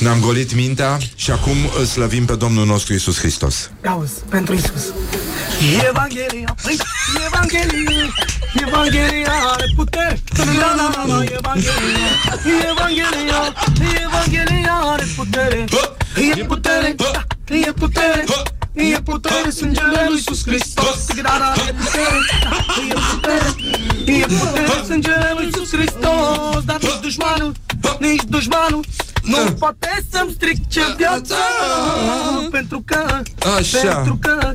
[0.00, 3.70] Ne-am golit mintea și acum îl slăvim pe Domnul nostru Isus Hristos.
[3.84, 4.92] Auzi, pentru Isus.
[5.60, 6.76] Evanghelia, păi,
[7.26, 8.14] Evanghelia,
[8.66, 10.22] Evanghelia are putere.
[10.36, 12.10] Da, da, da, da, Evanghelia,
[12.70, 13.54] Evanghelia,
[14.04, 15.64] Evanghelia are putere.
[16.16, 18.24] E putere, da, e putere.
[18.72, 22.18] E putere sângele lui Iisus Hristos da, E putere,
[22.88, 23.54] e putere
[24.06, 27.52] E putere sângele lui Iisus Hristos Dar nici dușmanul,
[27.98, 28.84] nici dușmanul
[29.22, 31.34] nu poate să-mi strice viața
[32.50, 33.20] Pentru că,
[33.58, 33.94] Așa.
[33.94, 34.54] pentru că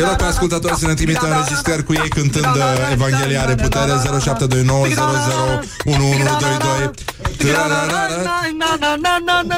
[0.00, 4.86] Era pe ascultători să ne trimită înregistrări cu ei cântând uh, Evanghelia are putere 0729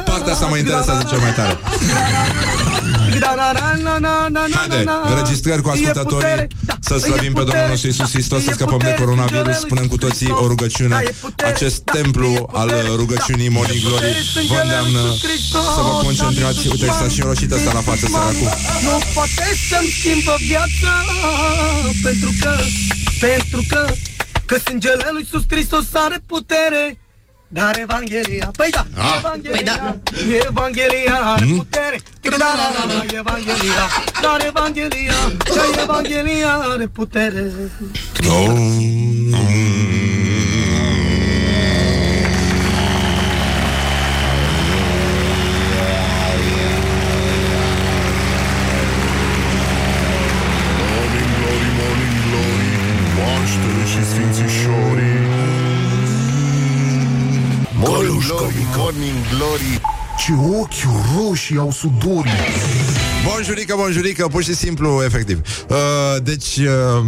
[0.04, 1.58] Partea asta mă interesează cel mai tare
[4.50, 6.46] Haide, înregistrări cu ascultătorii
[6.81, 10.46] Să slăvim pe Domnul nostru Iisus Hristos Să scăpăm de coronavirus Spunem cu toții o
[10.46, 11.02] rugăciune.
[11.44, 14.14] Acest templu al rugăciunii Morning Glory
[14.48, 15.00] Vă îndeamnă
[15.74, 16.68] să vă concentrați.
[16.68, 18.50] Uite, s-a și înroșit asta la față săracul.
[18.83, 20.92] Nu poate să-mi schimbă viața
[22.02, 22.52] Pentru că,
[23.20, 23.87] pentru că
[24.44, 26.98] Că sângele lui Iisus Hristos are putere
[27.48, 29.14] dar Evanghelia, păi da, ah.
[29.18, 29.96] Evanghelia, păi da.
[30.48, 31.56] Evanghelia are hmm?
[31.56, 33.88] putere, da, da, da, da, Evanghelia,
[34.22, 37.52] dar Evanghelia, că Evanghelia are putere.
[38.28, 38.48] Oh.
[38.48, 39.97] Mm.
[58.26, 59.81] Glory, morning glory
[60.18, 62.33] Ce ochi roșii au sudorii
[63.24, 65.40] Bonjurică, bonjurică, pur și simplu, efectiv.
[65.68, 65.76] Uh,
[66.22, 67.04] deci, uh,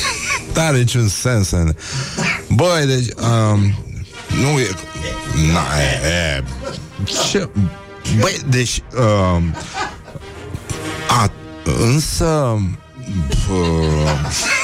[0.54, 1.50] n-are niciun sens.
[1.50, 1.74] În...
[2.48, 3.60] Băi, deci, uh,
[4.40, 4.68] nu e...
[5.52, 6.44] Na, e, e,
[7.30, 7.48] ce...
[8.20, 9.42] Băi, deci, uh,
[11.08, 11.30] a,
[11.80, 12.58] însă...
[13.50, 14.61] Uh,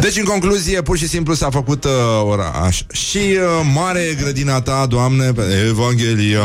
[0.00, 1.90] deci, în concluzie, pur și simplu s-a făcut uh,
[2.24, 2.82] oraș.
[2.92, 6.44] Și uh, mare e grădina ta, Doamne, pe Evanghelia,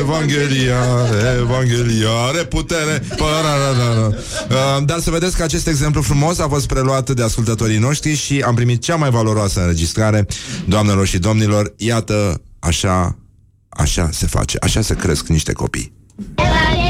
[0.00, 0.82] Evanghelia,
[1.40, 3.02] Evanghelia, are putere.
[3.16, 4.06] Pararara.
[4.06, 8.40] Uh, dar să vedeți că acest exemplu frumos a fost preluat de ascultătorii noștri și
[8.46, 10.26] am primit cea mai valoroasă înregistrare,
[10.64, 11.74] doamnelor și domnilor.
[11.76, 13.18] Iată, așa,
[13.68, 15.92] așa se face, așa se cresc niște copii.
[16.26, 16.87] Evanghelia, Evanghelia,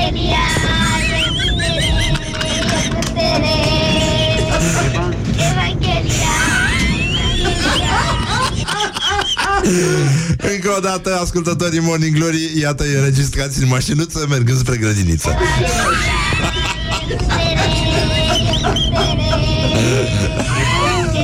[10.54, 15.36] Încă o dată, ascultătorii Morning Glory, iată, e înregistrați în mașinuță mergând spre grădiniță.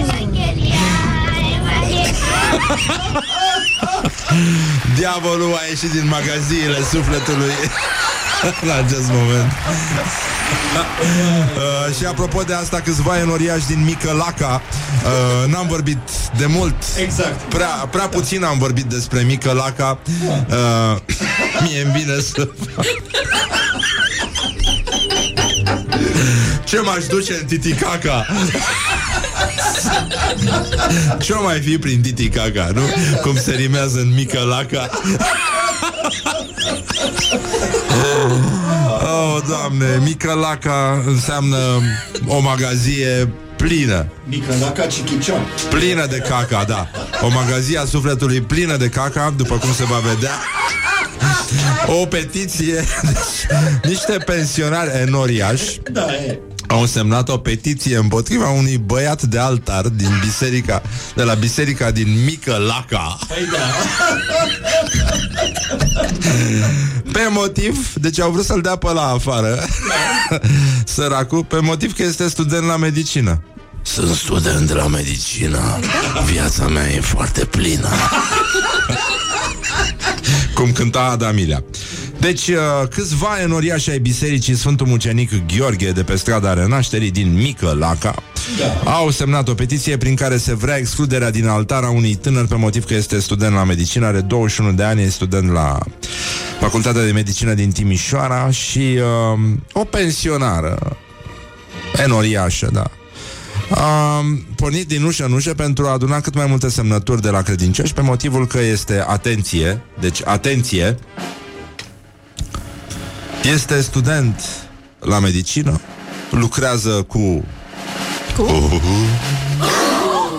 [0.00, 0.87] Evanghelia,
[1.57, 2.14] Evanghelia.
[4.96, 7.52] Diavolul a ieșit din magaziile sufletului
[8.68, 9.52] La acest moment
[11.88, 14.62] uh, Și apropo de asta Câțiva enoriași din Mică Laca
[15.04, 15.98] uh, N-am vorbit
[16.37, 16.74] de mult.
[16.98, 17.40] Exact.
[17.40, 19.98] Prea, prea puțin am vorbit despre Mică Laca.
[20.48, 20.96] Uh,
[21.62, 22.48] Mie îmi vine să
[26.64, 28.26] Ce m-aș duce în Titicaca
[31.24, 32.83] Ce o mai fi prin Titicaca, nu?
[33.22, 34.90] Cum se rimează în Mică Laca
[39.02, 41.59] Oh, doamne, Mică Laca înseamnă
[42.26, 45.35] o magazie plină Mică la Cachicicea.
[45.70, 46.88] Plină de caca, da
[47.22, 50.33] O magazie a sufletului plină de caca După cum se va vedea
[52.00, 56.38] O petiție deci, Niște pensionari enoriași Da, e.
[56.74, 60.82] au semnat o petiție împotriva unui băiat de altar din biserica,
[61.14, 63.18] de la biserica din Mică Laca.
[63.28, 63.58] Păi da.
[67.12, 69.64] Pe motiv, deci au vrut să-l dea pe la afară,
[70.94, 73.42] săracul, pe motiv că este student la medicină.
[73.82, 75.78] Sunt student la medicină.
[76.24, 77.88] Viața mea e foarte plină.
[80.54, 81.64] Cum cânta Adamilia.
[82.20, 87.76] Deci, uh, câțiva enoriași ai bisericii Sfântul Mucenic Gheorghe de pe strada Renașterii din Mică
[87.78, 88.14] Laca
[88.58, 88.90] da.
[88.90, 92.54] au semnat o petiție prin care se vrea excluderea din altar a unui tânăr pe
[92.54, 95.78] motiv că este student la medicină, are 21 de ani, e student la
[96.60, 98.98] Facultatea de Medicină din Timișoara și
[99.32, 99.40] uh,
[99.72, 100.96] o pensionară
[101.96, 102.90] enoriașă, da.
[103.70, 107.42] Am pornit din ușă în ușă pentru a aduna cât mai multe semnături de la
[107.42, 110.96] credincioși pe motivul că este atenție, deci atenție,
[113.55, 114.40] este student
[114.98, 115.81] la medicină,
[116.31, 117.44] lucrează cu
[118.37, 118.70] cu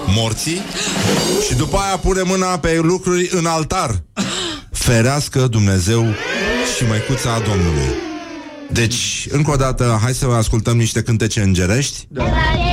[0.07, 0.61] morții
[1.47, 4.03] și după aia pune mâna pe lucruri în altar.
[4.71, 6.05] Ferească Dumnezeu
[6.77, 7.89] și măicuța Domnului.
[8.71, 12.07] Deci, încă o dată, hai să ascultăm niște cântece îngerești.
[12.13, 12.59] Evanghelia, Evanghelia.
[12.59, 12.64] Uh,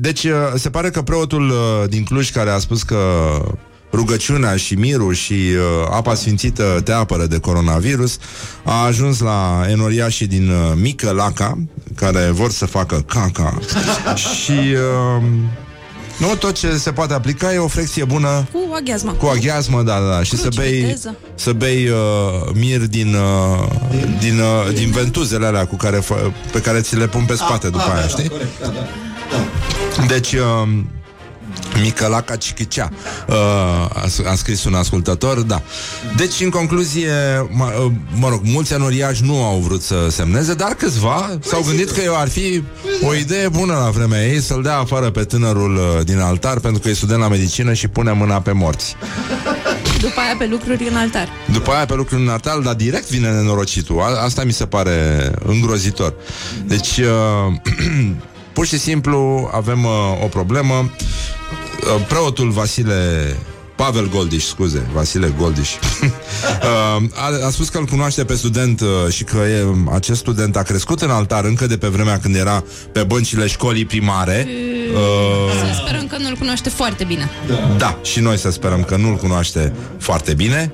[0.00, 2.96] Deci, uh, se pare că preotul uh, din Cluj care a spus că
[3.92, 8.18] rugăciunea și mirul și uh, apa sfințită te apără de coronavirus,
[8.64, 11.58] a ajuns la enoriașii din uh, Mică Laca,
[11.94, 13.58] care vor să facă caca.
[14.42, 14.58] și
[15.16, 15.22] uh,
[16.18, 19.12] nu tot ce se poate aplica e o frecție bună Cu aghiazma.
[19.12, 20.22] cu aghiazmă, da, da, da.
[20.22, 21.16] Și să Cruce, bei, viteză.
[21.34, 21.96] să bei uh,
[22.54, 23.68] mir din, uh,
[24.18, 26.14] din, uh, din ventuzele alea cu care fă,
[26.52, 28.22] pe care ți le pun pe spate după Ah, aia, da, știi?
[28.24, 28.72] Da, corect, da, da.
[29.98, 30.04] da.
[30.06, 30.68] Deci, uh,
[31.82, 32.90] Micălaca Cichicea
[33.28, 35.62] uh, a, a scris un ascultător, da.
[36.16, 37.10] Deci, în concluzie,
[37.50, 41.90] mă, uh, mă rog, mulți anoriași nu au vrut să semneze, dar câțiva s-au gândit
[41.90, 42.62] că ar fi
[43.02, 46.80] o idee bună la vremea ei să-l dea afară pe tânărul uh, din altar, pentru
[46.80, 48.96] că e student la medicină și pune mâna pe morți.
[50.00, 51.28] După aia pe lucruri în altar.
[51.52, 54.00] După aia pe lucruri în altar, dar direct vine nenorocitul.
[54.00, 56.14] A- Asta mi se pare îngrozitor.
[56.66, 57.54] Deci, uh,
[58.58, 60.74] pur și simplu avem uh, o problemă.
[60.74, 62.94] Uh, preotul Vasile
[63.76, 65.80] Pavel Goldiș, scuze, Vasile Goldiș uh,
[67.14, 70.62] a, a spus că îl cunoaște pe student uh, și că e, acest student a
[70.62, 74.48] crescut în altar încă de pe vremea când era pe băncile școlii primare.
[74.94, 77.30] Uh, Să sperăm că nu-l cunoaște foarte bine.
[77.76, 80.72] da, și noi să sperăm că nu-l cunoaște foarte bine.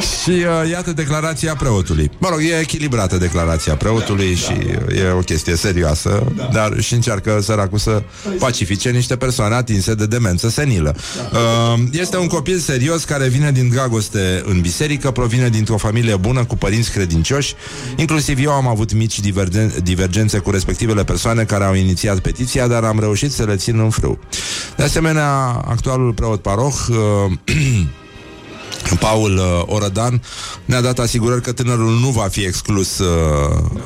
[0.00, 2.10] Și uh, iată declarația preotului.
[2.18, 4.52] Mă rog, e echilibrată declarația preotului și
[4.88, 6.48] uh, e o chestie serioasă, da.
[6.52, 8.02] dar și încearcă săracul să
[8.38, 10.96] pacifice niște persoane atinse de demență senilă.
[11.32, 16.44] Uh, este un copil serios care vine din dragoste în biserică, provine dintr-o familie bună
[16.44, 17.54] cu părinți credincioși.
[17.96, 22.84] Inclusiv eu am avut mici divergen- divergențe cu respectivele persoane care au inițiat petiția, dar
[22.84, 24.18] am reușit să le țin în frâu.
[24.76, 25.30] De asemenea,
[25.64, 26.96] actualul preot paroh uh,
[29.00, 30.22] Paul uh, Orădan
[30.64, 33.06] ne-a dat asigurări că tânărul nu va fi exclus uh,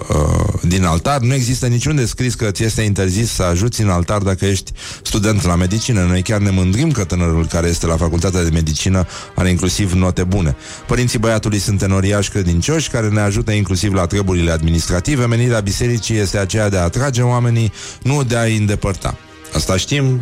[0.08, 1.20] uh, din altar.
[1.20, 5.44] Nu există niciun descris că ți este interzis să ajuți în altar dacă ești student
[5.44, 6.04] la medicină.
[6.04, 10.24] Noi chiar ne mândrim că tânărul care este la facultatea de medicină are inclusiv note
[10.24, 10.56] bune.
[10.86, 15.26] Părinții băiatului sunt tenoriași credincioși care ne ajută inclusiv la treburile administrative.
[15.26, 19.16] Menirea bisericii este aceea de a atrage oamenii, nu de a-i îndepărta.
[19.54, 20.20] Asta știm,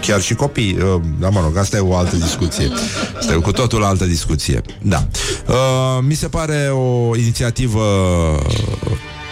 [0.00, 0.76] chiar și copii.
[0.78, 2.70] Uh, Da, mă rog, asta e o altă discuție.
[3.18, 4.62] Asta e cu totul altă discuție.
[4.82, 5.06] Da.
[5.48, 5.54] Uh,
[6.06, 7.82] mi se pare o inițiativă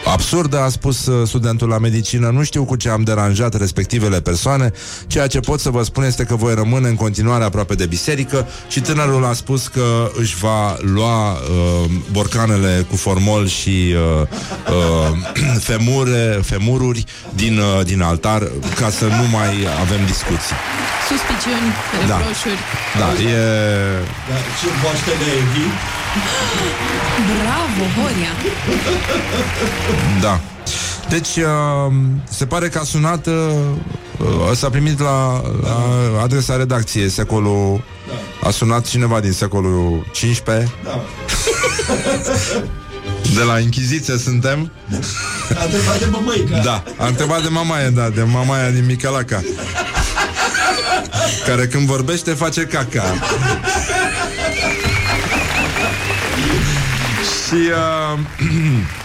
[0.05, 2.29] absurdă, a spus uh, studentul la medicină.
[2.29, 4.73] Nu știu cu ce am deranjat respectivele persoane.
[5.07, 8.47] Ceea ce pot să vă spun este că voi rămâne în continuare aproape de biserică
[8.69, 11.39] și tânărul a spus că își va lua uh,
[12.13, 14.29] borcanele cu formol și uh,
[15.11, 15.17] uh,
[15.69, 18.43] femure, femururi din, uh, din altar
[18.81, 20.57] ca să nu mai avem discuții.
[21.09, 21.69] Suspiciuni,
[22.09, 22.17] Da.
[22.17, 22.61] reproșuri.
[22.99, 23.37] Da, e...
[24.29, 25.73] Da, ce boaștele e vin?
[27.41, 28.33] Bravo, Horia!
[30.21, 30.41] Da.
[31.09, 31.93] Deci, uh,
[32.31, 33.35] se pare că a sunat, uh,
[34.19, 37.85] uh, s-a primit la, la adresa redacției secolul,
[38.43, 40.73] a sunat cineva din secolul 15.
[40.85, 41.05] Da.
[43.35, 44.71] De la Inchiziție suntem?
[45.59, 46.59] A întrebat de mămăica.
[46.59, 49.43] Da, a întrebat de mamaia, da, de mamaia din Micalaca.
[51.47, 53.15] Care când vorbește face caca.
[57.47, 58.19] Și uh,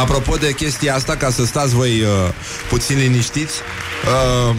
[0.00, 2.08] apropo de chestia asta, ca să stați voi uh,
[2.68, 3.54] puțin liniștiți,
[4.04, 4.56] uh,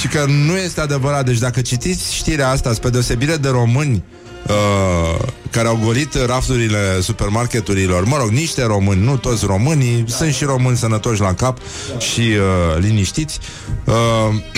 [0.00, 1.24] și că nu este adevărat.
[1.24, 4.04] Deci dacă citiți știrea asta, spre deosebire de români
[4.46, 10.44] uh, care au golit rafturile supermarketurilor, mă rog, niște români, nu toți românii, sunt și
[10.44, 11.58] români sănătoși la cap
[11.98, 13.38] și uh, liniștiți.
[13.84, 13.94] Uh,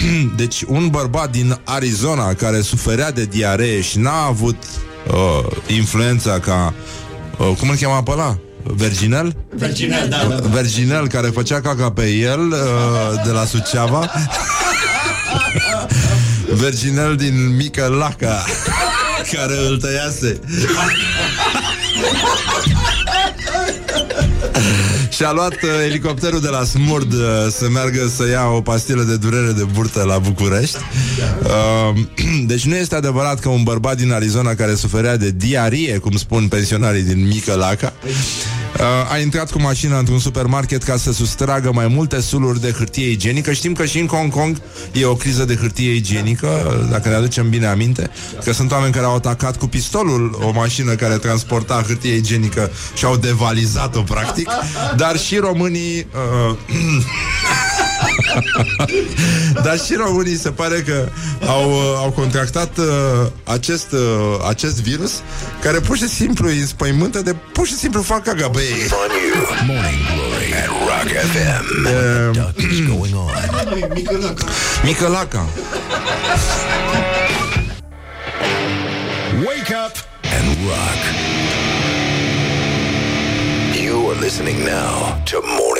[0.40, 4.56] deci un bărbat din Arizona care suferea de diaree și n-a avut
[5.06, 6.74] uh, influența ca
[7.38, 8.38] uh, cum îl chema pe ăla?
[8.62, 9.36] Virginel?
[9.48, 10.48] Virginel, da, da.
[10.48, 14.10] Virginel care făcea caca pe el uh, de la Suceava.
[16.52, 18.44] Virginel din Mică Laca
[19.32, 20.40] care îl tăiase.
[25.16, 27.20] Și a luat uh, elicopterul de la Smurd uh,
[27.50, 30.76] să meargă să ia o pastilă de durere de burtă la București.
[31.42, 32.00] Uh,
[32.50, 36.48] deci nu este adevărat că un bărbat din Arizona care suferea de diarie, cum spun
[36.48, 37.92] pensionarii din Mică Laca,
[38.78, 43.10] uh, a intrat cu mașina într-un supermarket ca să sustragă mai multe suluri de hârtie
[43.10, 43.52] igienică.
[43.52, 44.60] Știm că și în Hong Kong
[44.92, 46.48] e o criză de hârtie igienică,
[46.90, 48.10] dacă ne aducem bine aminte,
[48.44, 53.04] că sunt oameni care au atacat cu pistolul o mașină care transporta hârtie igienică și
[53.04, 54.48] au devalizat-o practic,
[54.96, 56.06] dar și românii
[56.48, 56.56] uh,
[59.64, 61.08] Dar și românii se pare că
[61.46, 62.84] au, uh, au contractat uh,
[63.44, 64.00] acest, uh,
[64.48, 65.12] acest virus
[65.62, 68.88] care pur și simplu îi înspăimântă de pur și simplu fac caga pe ei.
[68.92, 69.46] On you.
[69.66, 71.64] Morning Glory at Rock FM.
[71.84, 73.30] Uh, What's going on?
[73.70, 74.44] Măi, mică lacă.
[74.84, 75.46] Mică laca.
[79.46, 79.94] Wake up
[80.36, 81.00] and rock.
[83.84, 85.79] You are listening now to Morning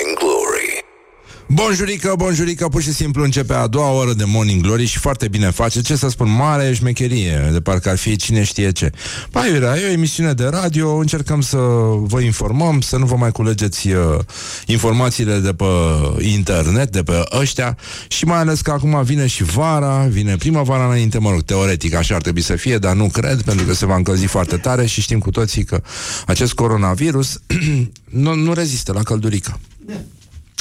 [1.53, 5.49] Bonjurică, bonjurică, pur și simplu începe a doua oră de Morning Glory și foarte bine
[5.49, 8.91] face, ce să spun, mare șmecherie, de parcă ar fi cine știe ce.
[9.31, 11.57] Păi, era, e o emisiune de radio, încercăm să
[11.97, 14.19] vă informăm, să nu vă mai culegeți uh,
[14.65, 15.65] informațiile de pe
[16.19, 21.19] internet, de pe ăștia și mai ales că acum vine și vara, vine primăvara înainte,
[21.19, 23.95] mă rog, teoretic așa ar trebui să fie, dar nu cred, pentru că se va
[23.95, 25.81] încălzi foarte tare și știm cu toții că
[26.25, 27.41] acest coronavirus
[28.23, 29.59] nu, nu rezistă la căldurică.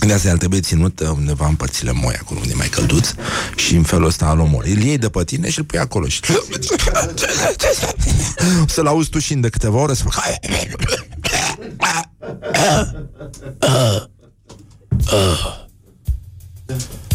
[0.07, 3.09] De asta ar trebui ținut uh, undeva în părțile moi, acolo unde e mai călduț
[3.57, 4.71] Și în felul ăsta al omului.
[4.71, 6.21] Îl iei de pe tine și îl pui acolo și...
[8.67, 10.15] Să-l auzi tușind de câteva ore să fac...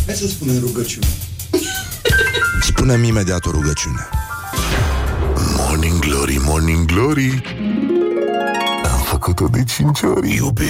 [0.05, 1.07] Hai să spunem rugăciune.
[2.61, 4.07] Spune-mi imediat o rugăciune.
[5.57, 7.41] Morning Glory, Morning Glory.
[8.93, 10.69] Am făcut-o de cinci ori, iubi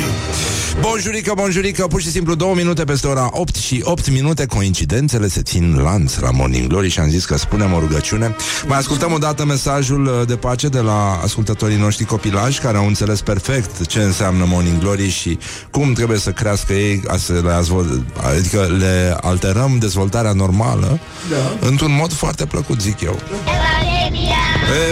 [0.82, 4.46] Bonjurică, bonjurică, pur și simplu două minute peste ora 8 și 8 minute.
[4.46, 8.36] Coincidențele se țin lanț la Morning Glory Și am zis că spunem o rugăciune.
[8.68, 12.88] Mai ascultăm o dată mesajul uh, de pace De la ascultătorii noștri copilași Care au
[12.88, 15.38] înțeles perfect ce înseamnă Morning Glory Și
[15.72, 18.04] cum trebuie să crească ei ca să le azvol-
[18.36, 21.00] Adică le alterăm dezvoltarea normală
[21.30, 21.68] da.
[21.68, 23.20] Într-un mod foarte plăcut, zic eu.
[23.46, 24.44] Evanghelia.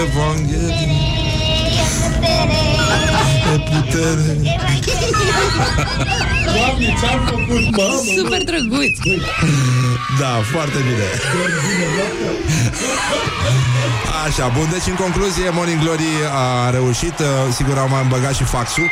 [0.04, 1.13] Evanghelie e putere
[3.58, 4.38] de putere
[6.56, 8.02] Doamne, ce-am făcut, mamă?
[8.18, 8.98] Super drăguț.
[10.20, 11.08] Da, foarte bine
[14.26, 18.44] Așa, bun, deci în concluzie Morning Glory a reușit uh, Sigur am mai băgat și
[18.44, 18.90] faxul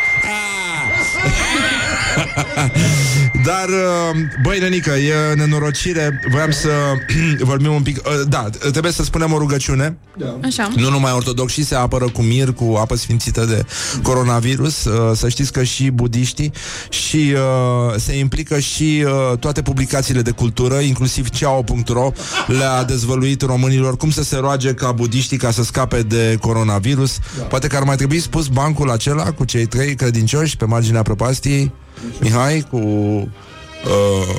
[3.48, 6.70] Dar, uh, băi, Nenică, e nenorocire Voiam să
[7.52, 9.98] vorbim un pic uh, Da, trebuie să spunem o rugăciune
[10.44, 10.70] Așa.
[10.76, 13.66] nu numai ortodoxii se apără cu mir, cu apă sfințită de
[14.04, 14.84] coronavirus.
[14.84, 16.52] Uh, Să știți că și budiștii
[16.90, 22.12] și uh, se implică și uh, toate publicațiile de cultură, inclusiv ceao.ro
[22.48, 27.20] le-a dezvăluit românilor cum să se roage ca budiștii ca să scape de coronavirus.
[27.50, 31.72] Poate că ar mai trebui spus bancul acela cu cei trei credincioși pe marginea prăpastiei.
[32.20, 34.36] Mihai cu uh,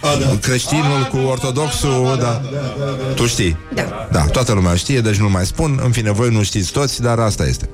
[0.00, 0.36] A, da.
[0.40, 2.42] creștinul cu ortodoxul, da.
[3.14, 3.56] Tu știi?
[3.74, 4.08] Da.
[4.12, 5.80] Da, toată lumea știe, deci nu mai spun.
[5.84, 7.70] În fine, voi nu știți toți, dar asta este.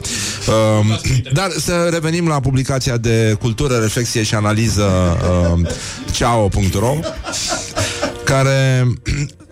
[0.78, 0.98] Um,
[1.32, 4.82] dar să revenim la publicația de cultură, reflexie și analiză
[5.52, 5.66] um,
[6.10, 6.94] ceao.ro
[8.24, 8.86] care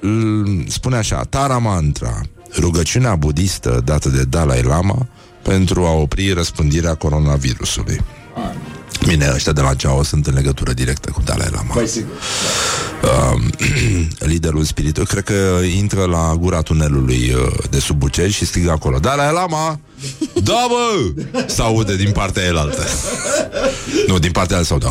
[0.69, 2.21] spune așa, Tara Mantra,
[2.59, 5.09] rugăciunea budistă dată de Dalai Lama
[5.43, 8.01] pentru a opri răspândirea coronavirusului.
[9.07, 11.75] Bine, ăștia de la Ceao sunt în legătură directă cu Dalai Lama.
[11.75, 12.13] Păi sigur.
[13.03, 13.41] Uh,
[14.33, 18.99] liderul spiritual, cred că intră la gura tunelului uh, de sub Bucegi și strigă acolo
[18.99, 19.81] Dalai Lama!
[20.43, 21.23] Da, bă!
[21.47, 22.85] Se aude din partea elaltă.
[24.07, 24.87] nu, din partea aia se aude.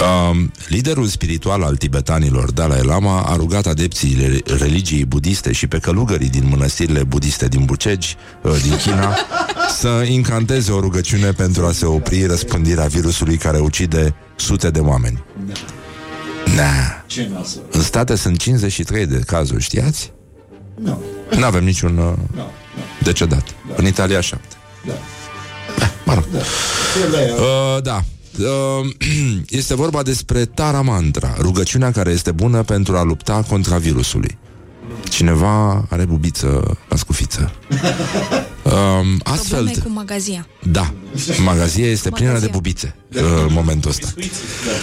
[0.00, 5.78] Um, liderul spiritual al tibetanilor, Dalai Lama, a rugat adepții re- religiei budiste și pe
[5.78, 9.16] călugării din mănăstirile budiste din Bucegi, uh, din China,
[9.80, 15.24] să incanteze o rugăciune pentru a se opri răspândirea virusului care ucide sute de oameni.
[16.56, 17.02] Na.
[17.06, 17.58] Ce nasă?
[17.70, 20.12] În state sunt 53 de cazuri, știați?
[20.74, 21.02] Nu.
[21.36, 22.36] Nu avem niciun uh, Nu.
[22.36, 22.50] Nu.
[23.02, 23.44] decedat.
[23.76, 24.42] În Italia 7.
[24.86, 24.92] Da.
[26.04, 26.24] Mă rog.
[26.32, 28.04] Ce le Uh, da.
[28.38, 28.86] Uh,
[29.48, 34.38] este vorba despre Tara Mantra, rugăciunea care este bună pentru a lupta contra virusului.
[35.08, 37.52] Cineva are bubiță la scufiță.
[38.64, 40.46] Um, astfel, Probleme cu magazia.
[40.62, 40.94] da,
[41.44, 42.52] magazia este plină de Magazia.
[42.52, 44.08] bubițe uh, în momentul ăsta.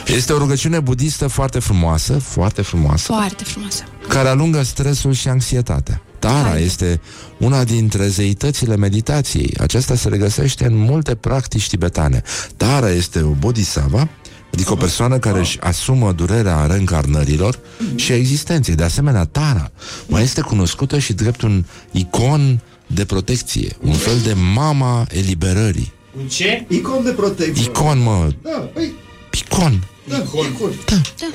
[0.06, 3.84] Este o rugăciune budistă foarte frumoasă, foarte frumoasă, Foarte frumoasă.
[4.08, 6.02] care alungă stresul și anxietatea.
[6.22, 6.64] Tara Haide.
[6.66, 7.02] este
[7.38, 9.54] una dintre zeitățile meditației.
[9.60, 12.22] Aceasta se regăsește în multe practici tibetane.
[12.58, 14.10] Tara este o bodhisattva,
[14.54, 17.60] adică o persoană care își asumă durerea reîncarnărilor
[17.96, 18.76] și a existenței.
[18.76, 19.72] De asemenea, Tara
[20.08, 25.92] mai este cunoscută și drept un icon de protecție, un fel de mama eliberării.
[26.18, 26.66] Un ce?
[26.70, 27.64] Icon de protecție.
[27.64, 28.94] Icon, mă, Da, păi,
[29.32, 29.84] icon.
[30.10, 30.76] da, icon.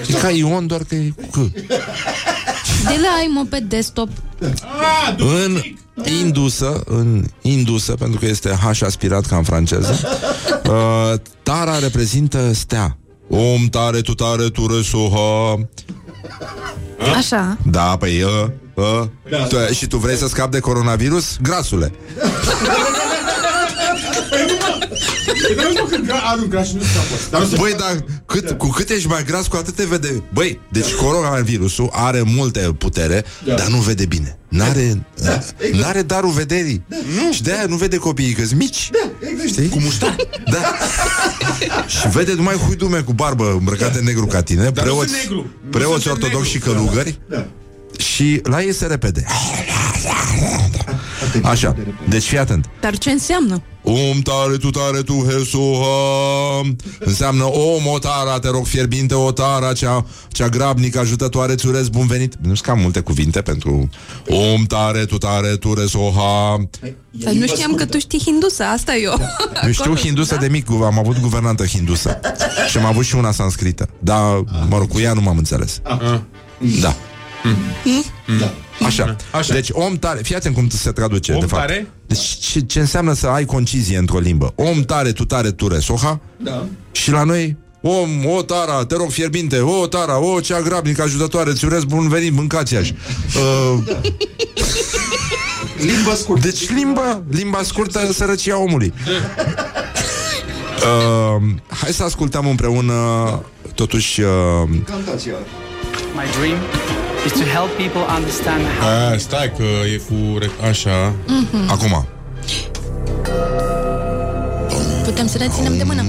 [0.08, 1.50] E ca Ion, doar că e cu C.
[2.84, 4.08] De la ai mă pe desktop.
[4.40, 5.62] Ah, în
[6.20, 9.98] indusă, în indusă, pentru că este H aspirat ca în franceză,
[10.70, 12.96] uh, Tara reprezintă stea.
[13.28, 15.54] Om tare, tu tare, tu răsuha.
[17.16, 17.58] Așa.
[17.62, 19.02] Da, păi, uh, uh.
[19.48, 21.36] Tu, și tu vrei să scapi de coronavirus?
[21.42, 21.92] Grasule.
[25.56, 27.14] Dar nu că gra- are un gras și nu scapă.
[27.30, 30.22] Dar nu se Băi, dar cât, cu cât ești mai gras, cu atât te vede.
[30.32, 34.38] Băi, deci coronavirusul are multe putere, dar nu vede bine.
[34.48, 35.06] N-are,
[35.72, 36.82] n-are darul vederii.
[37.30, 38.90] Și de-aia nu vede copiii, că mici.
[39.46, 39.68] Știi?
[39.68, 40.16] Cu muștar.
[40.50, 40.58] Da.
[42.00, 45.46] și vede numai huidume cu barbă îmbrăcate în negru ca tine, nu preoți, sunt negru.
[45.64, 46.72] Nu preoți sunt ortodoxi și negru.
[46.72, 47.20] călugări.
[47.98, 49.24] Și la ei se repede.
[51.42, 51.76] Așa,
[52.08, 52.68] deci fii atent.
[52.80, 53.62] Dar ce înseamnă?
[53.88, 56.60] Om tare, tu tare, tu hesuha
[56.98, 61.88] Înseamnă om, o tara, te rog fierbinte, o tara Cea, cea grabnică, ajutătoare, ți urez
[61.88, 62.34] bun venit.
[62.34, 63.88] Nu sunt cam multe cuvinte pentru
[64.28, 66.68] Om tare, tu tare, tu resoha.
[67.10, 69.20] Dar nu știam că tu știi hindusă, asta eu.
[69.64, 72.20] Eu știu hindusă de mic, am avut guvernantă hindusă.
[72.68, 73.88] Și am avut și una sanscrită.
[73.98, 75.80] Dar, mă rog, cu ea nu m-am înțeles.
[76.80, 76.96] Da
[78.86, 79.16] Așa.
[79.32, 79.52] Așa.
[79.52, 81.66] Deci om tare, fii atent cum se traduce Om de fapt.
[81.66, 81.86] tare?
[82.06, 84.52] Deci ce, ce înseamnă să ai concizie într-o limbă?
[84.54, 86.20] Om tare, tu tare, tu resoha.
[86.36, 86.66] Da.
[86.92, 91.52] Și la noi Om, o tara, te rog fierbinte, o tara, o cea grabnică ajutătoare,
[91.52, 92.90] ți urez bun venit, mâncați aș.
[92.90, 93.78] Uh,
[95.78, 96.46] Limba scurtă.
[96.46, 98.92] Deci limba, limba scurtă, sărăcia omului.
[100.76, 102.94] Uh, hai să ascultăm împreună
[103.74, 104.28] totuși uh,
[104.84, 105.38] Cantați iar.
[106.14, 106.58] My dream
[107.26, 109.62] is to help people understand how A, stai că
[109.94, 110.38] e cu...
[110.38, 111.14] re- Așa.
[111.68, 112.06] acum.
[115.04, 116.02] Putem să ne ținem de mână.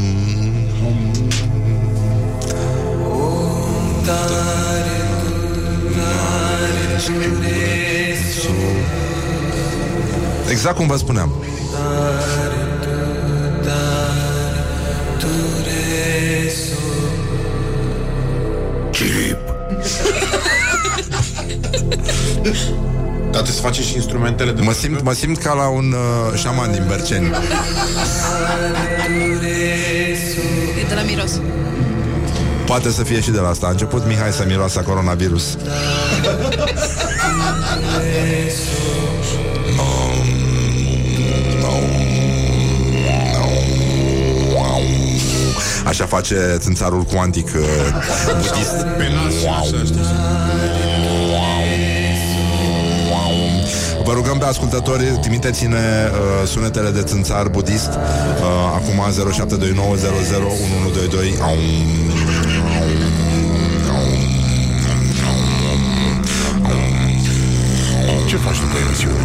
[10.49, 11.31] Exact cum vă spuneam.
[18.91, 19.37] Chip.
[21.89, 26.39] Dar trebuie să faci și instrumentele de Mă simt, mă simt ca la un uh,
[26.39, 27.25] șaman din Berceni.
[30.79, 31.31] E de la miros.
[32.65, 33.67] Poate să fie și de la asta.
[33.67, 35.57] A început Mihai să miroasă coronavirus.
[45.85, 47.61] Așa face țânțarul cuantic uh,
[48.25, 48.85] budist.
[48.97, 50.86] Pe nas, așa, știi?
[54.07, 57.95] Vă rugăm pe ascultători, trimiteți-ne uh, sunetele de țânțar budist uh,
[58.75, 59.03] acum
[61.37, 61.59] 0729001122 Aum.
[68.27, 69.15] Ce faci după emisiune?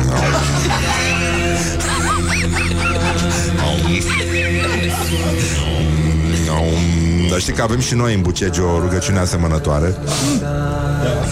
[6.51, 7.29] Aum.
[7.31, 9.95] Dar știi că avem și noi în Bucegi o rugăciune asemănătoare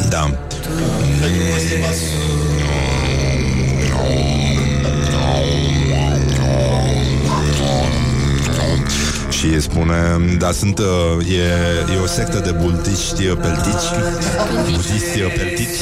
[0.09, 0.31] Da
[4.01, 4.50] Sound.
[9.41, 9.95] Și spune,
[10.39, 10.85] da, sunt, uh,
[11.29, 13.89] e, e o sectă de budiști uh, peltici.
[14.65, 15.81] Budiști uh, peltici?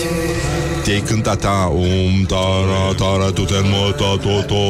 [0.86, 4.64] Ei cântă ta Um tara tara tu te măta toto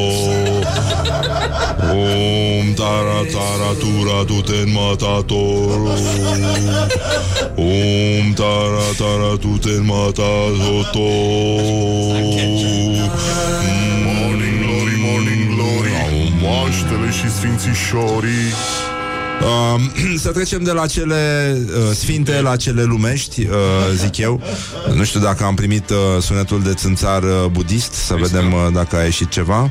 [1.90, 5.92] Om tara tara tura tu te mata toro
[7.56, 10.98] Om tara tara tu te mata toto
[12.10, 13.77] Morning glory, morning glory
[16.68, 18.52] Moaștele și sfințișorii
[19.40, 19.80] Uh,
[20.24, 23.56] să trecem de la cele uh, sfinte la cele lumești, uh,
[23.94, 24.40] zic eu.
[24.94, 28.96] Nu știu dacă am primit uh, sunetul de țânțar uh, budist, să vedem uh, dacă
[28.96, 29.70] a ieșit ceva.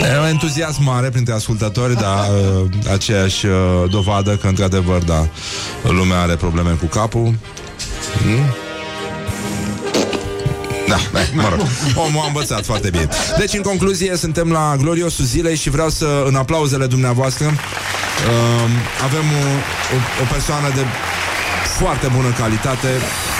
[0.00, 2.28] E un entuziasm mare printre ascultători, dar
[2.62, 3.52] uh, aceeași uh,
[3.90, 5.28] dovadă că, într-adevăr, da,
[5.82, 7.34] lumea are probleme cu capul.
[8.22, 8.67] Hmm?
[11.12, 11.66] Da, da, mă rog.
[12.06, 13.08] Omul a învățat foarte bine.
[13.38, 17.54] Deci, în concluzie, suntem la gloriosul zilei și vreau să, în aplauzele dumneavoastră, uh,
[19.04, 19.44] avem o,
[19.94, 20.84] o, o persoană de
[21.78, 22.88] foarte bună calitate.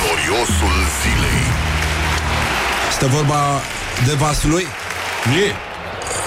[0.03, 1.41] Gloriosul zilei.
[2.91, 3.61] Este vorba
[4.07, 4.67] de Vaslui.
[5.47, 5.68] E.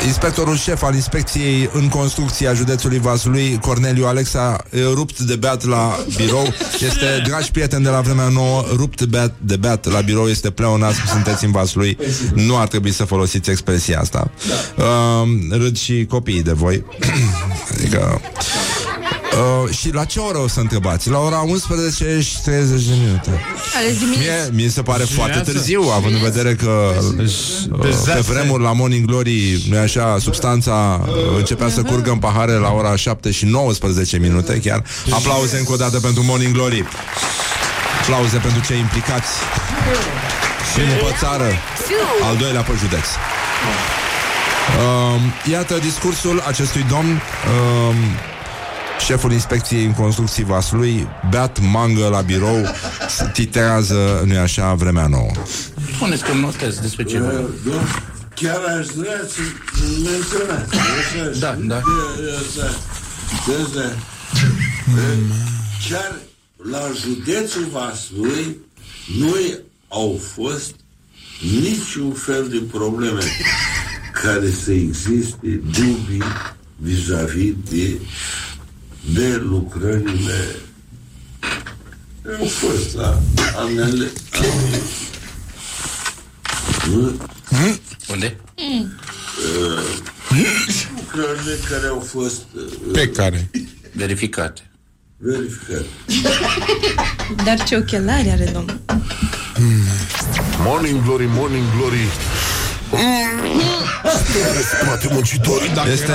[0.06, 5.66] Inspectorul șef al inspecției în construcție a județului Vaslui, Corneliu Alexa, e rupt de beat
[5.66, 6.54] la birou.
[6.74, 10.50] Este, dragi prieteni de la vremea nouă, rupt de beat, de beat la birou este
[10.50, 11.98] pleonasm, sunteți în Vaslui.
[12.34, 14.32] Nu ar trebui să folosiți expresia asta.
[14.78, 16.86] Uh, râd și copiii de voi.
[17.74, 18.22] adică...
[19.42, 21.10] Uh, și la ce oră o să întrebați?
[21.10, 23.42] La ora 11 și 30 de minute.
[23.78, 24.50] Ales dimineața.
[24.54, 25.52] Mie, mi se pare foarte Dimineața?
[25.52, 31.14] târziu, având în vedere că uh, pe vremuri la Morning Glory, nu așa, substanța uh,
[31.38, 34.84] începea să curgă în pahare la ora 7 și 19 minute chiar.
[35.10, 36.86] Aplauze încă o dată pentru Morning Glory.
[38.02, 39.30] Aplauze pentru cei implicați.
[40.74, 41.48] Primul pe țară,
[42.30, 43.08] al doilea pe județ.
[44.78, 47.96] Uh, iată discursul acestui domn uh,
[49.06, 52.66] Șeful inspecției în construcții Vaslui Beat mangă la birou
[53.10, 55.32] se Titează, nu așa, vremea nouă
[55.96, 57.44] Spuneți că notez despre ce vă...
[58.36, 59.42] Chiar aș vrea să
[60.04, 60.76] menționați.
[60.76, 61.68] Așa, Da, știi?
[61.68, 61.76] da.
[61.76, 62.78] Așa.
[63.48, 63.90] Deci, da.
[65.90, 66.16] Chiar
[66.72, 68.58] la județul Vaslui
[69.20, 69.36] nu
[69.88, 70.76] au fost
[71.62, 73.22] niciun fel de probleme
[74.24, 76.24] care să existe dubii
[76.76, 78.00] vis-a-vis de,
[79.02, 80.56] de lucrările
[82.40, 83.20] au fost la
[83.58, 84.82] anele, ane,
[86.90, 87.20] nu?
[88.12, 88.38] Unde?
[90.96, 93.50] lucrările care au fost uh, Pe care?
[93.92, 94.72] Verificate.
[95.18, 95.86] verificate.
[97.46, 98.80] Dar ce ochelari are domnul?
[100.64, 102.08] Morning glory, morning glory
[104.82, 105.72] Spate muncitori.
[105.92, 106.14] Este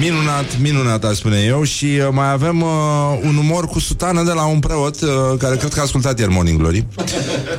[0.00, 2.68] minunat, minunat, aș spune eu Și uh, mai avem uh,
[3.22, 5.08] un umor cu sutană de la un preot uh,
[5.38, 6.86] Care cred că a ascultat ieri Morning Glory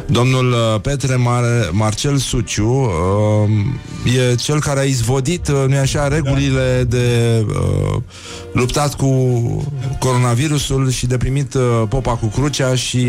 [0.05, 6.07] Domnul uh, Petre Mar- Marcel Suciu uh, E cel care a izvodit, uh, nu așa,
[6.07, 8.01] regulile de uh,
[8.53, 9.07] luptat cu
[9.99, 13.07] coronavirusul Și de primit uh, popa cu crucea Și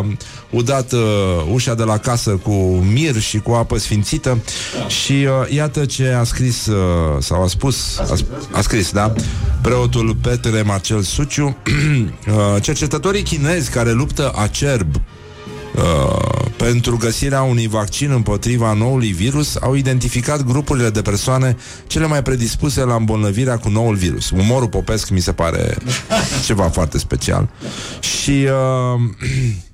[0.00, 0.06] uh,
[0.50, 1.00] udat uh,
[1.52, 2.52] ușa de la casă cu
[2.92, 4.38] mir și cu apă sfințită
[4.88, 6.76] Și uh, iată ce a scris uh,
[7.18, 9.12] Sau a spus A, sp- a scris, da
[9.62, 14.96] Preotul Petre Marcel Suciu uh, Cercetătorii chinezi care luptă acerb
[15.76, 22.22] Uh, pentru găsirea unui vaccin împotriva noului virus au identificat grupurile de persoane cele mai
[22.22, 24.30] predispuse la îmbolnăvirea cu noul virus.
[24.30, 25.76] Umorul popesc mi se pare
[26.44, 27.48] ceva foarte special.
[28.00, 29.00] Și uh,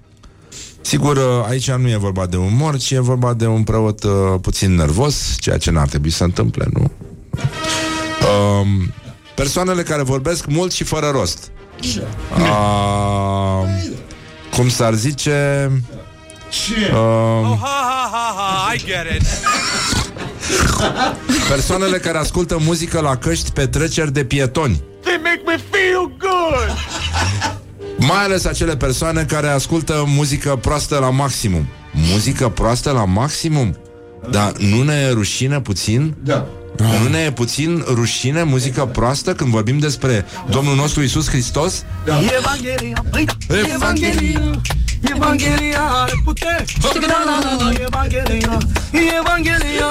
[0.86, 4.12] Sigur, uh, aici nu e vorba de umor, ci e vorba de un preot uh,
[4.40, 6.90] puțin nervos, ceea ce n-ar trebui să se întâmple, nu?
[8.60, 8.92] Um,
[9.34, 11.50] persoanele care vorbesc mult și fără rost.
[12.38, 13.62] Uh,
[14.56, 15.70] cum s-ar zice...
[16.70, 19.26] Uh, ha, ha, ha, ha, I get it.
[21.48, 24.82] persoanele care ascultă muzică la căști pe treceri de pietoni.
[25.02, 26.76] They make me feel good.
[27.98, 31.66] Mai ales acele persoane care ascultă muzică proastă la maximum.
[31.92, 33.76] Muzică proastă la maximum?
[34.30, 36.14] Dar nu ne e rușine puțin?
[36.22, 36.46] Da.
[36.76, 41.84] Nu ne e puțin rușine muzică proastă când vorbim despre Domnul nostru Isus Hristos?
[42.38, 43.26] Evanghelia, păi,
[43.74, 44.60] Evanghelia,
[45.14, 46.64] Evanghelia are putere.
[47.86, 48.58] Evanghelia,
[49.18, 49.88] Evanghelia,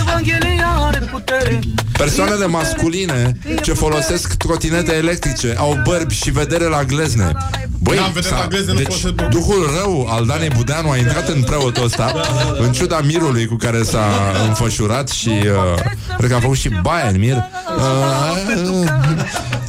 [0.00, 1.58] Evanghelia are putere.
[1.98, 7.32] Persoanele masculine ce folosesc trotinete electrice au bărbi și vedere la glezne.
[7.78, 9.26] Băi, N-am vedere s-a- la glezne, nu deci pot să duc.
[9.28, 12.12] Duhul rău al Danei Budeanu a intrat în preotul ăsta
[12.58, 14.04] În ciuda mirului cu care s-a
[14.48, 15.82] înfășurat Și uh,
[16.16, 18.88] cred că a făcut și baia în mir uh,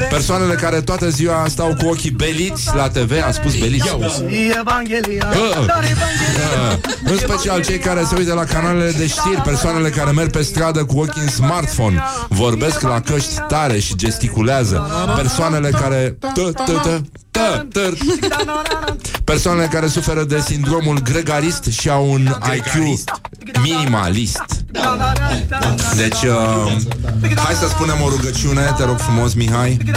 [0.09, 3.87] Persoanele care toată ziua stau cu ochii beliți la TV A spus beliți
[4.73, 6.47] Evanghelia, Uh, dar Evanghelia.
[6.71, 10.41] Uh, în special cei care se uită la canalele de știri, persoanele care merg pe
[10.41, 16.51] stradă cu ochii în smartphone, vorbesc la căști tare și gesticulează, persoanele care tă, tă,
[16.65, 17.01] tă,
[17.31, 17.93] tă, tă,
[19.23, 22.99] persoanele care suferă de sindromul gregarist și au un IQ
[23.61, 24.43] minimalist.
[25.95, 26.71] Deci, uh,
[27.35, 29.77] hai să spunem o rugăciune, te rog frumos, Mihai.
[29.77, 29.91] E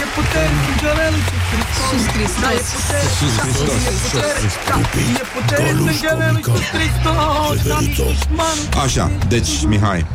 [0.00, 1.22] e putere, sângele lui
[1.56, 2.40] Iisus Hristos.
[2.40, 3.82] Da, e putere, Sus Hristos.
[3.82, 4.76] e putere, da,
[5.20, 7.58] e putere, sângele lui Iisus Hristos.
[7.68, 10.06] Da, dușmanul Așa, deci, Mihai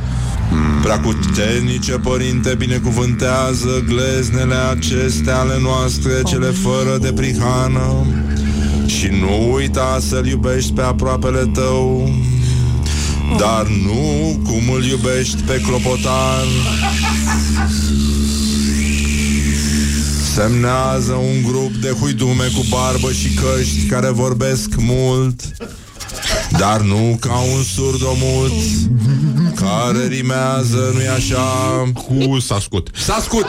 [0.82, 8.05] Preacuternice părinte, binecuvântează gleznele acestea ale noastre, cele fără de prihană
[8.86, 12.09] Și nu uita să-L iubești pe aproapele tău
[13.38, 16.45] Dar nu cum îl iubești pe clopotar
[20.34, 25.41] Semnează un grup de huidume cu barbă și căști care vorbesc mult
[26.57, 28.51] dar nu ca un surdomut
[29.55, 31.43] Care rimează, nu-i așa
[31.93, 32.89] Cu s-ascut.
[32.93, 33.47] S-a scut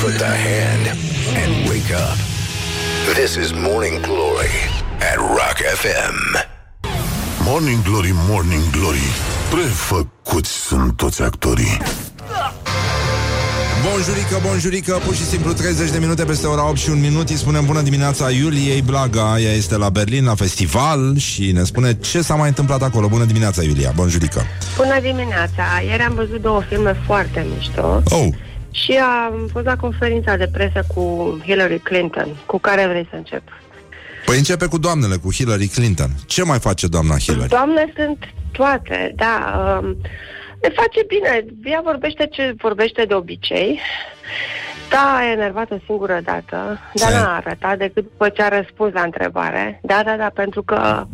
[0.00, 0.86] Put the hand
[1.44, 2.18] and wake up.
[3.14, 4.75] This is Morning Glory
[5.12, 6.16] at Rock FM.
[7.44, 9.08] Morning Glory, Morning Glory.
[9.50, 11.78] Prefăcuți sunt toți actorii.
[13.90, 17.28] Bonjurică, bonjurică, pur și simplu 30 de minute peste ora 8 și un minut.
[17.28, 19.38] Îi spunem bună dimineața Iuliei Blaga.
[19.38, 23.08] Ea este la Berlin, la festival Și ne spune ce s-a mai întâmplat acolo.
[23.08, 24.42] Bună dimineața, Iulia, bonjurică.
[24.76, 25.64] Bună dimineața!
[25.88, 28.02] Ieri am văzut două filme foarte mișto.
[28.10, 28.28] Oh,
[28.70, 32.28] și am fost la conferința de presă cu Hillary Clinton.
[32.46, 33.42] Cu care vrei să încep?
[34.26, 37.48] Păi începe cu doamnele, cu Hillary Clinton Ce mai face doamna Hillary?
[37.48, 38.18] Doamne, sunt
[38.52, 39.36] toate, da.
[39.82, 39.96] Um,
[40.62, 41.44] ne face bine.
[41.64, 43.80] Ea vorbește ce vorbește de obicei.
[44.90, 47.14] Da, a enervat o singură dată, dar Ce?
[47.14, 49.80] n-a arătat decât după ce a răspuns la întrebare.
[49.82, 51.06] Da, da, da, pentru că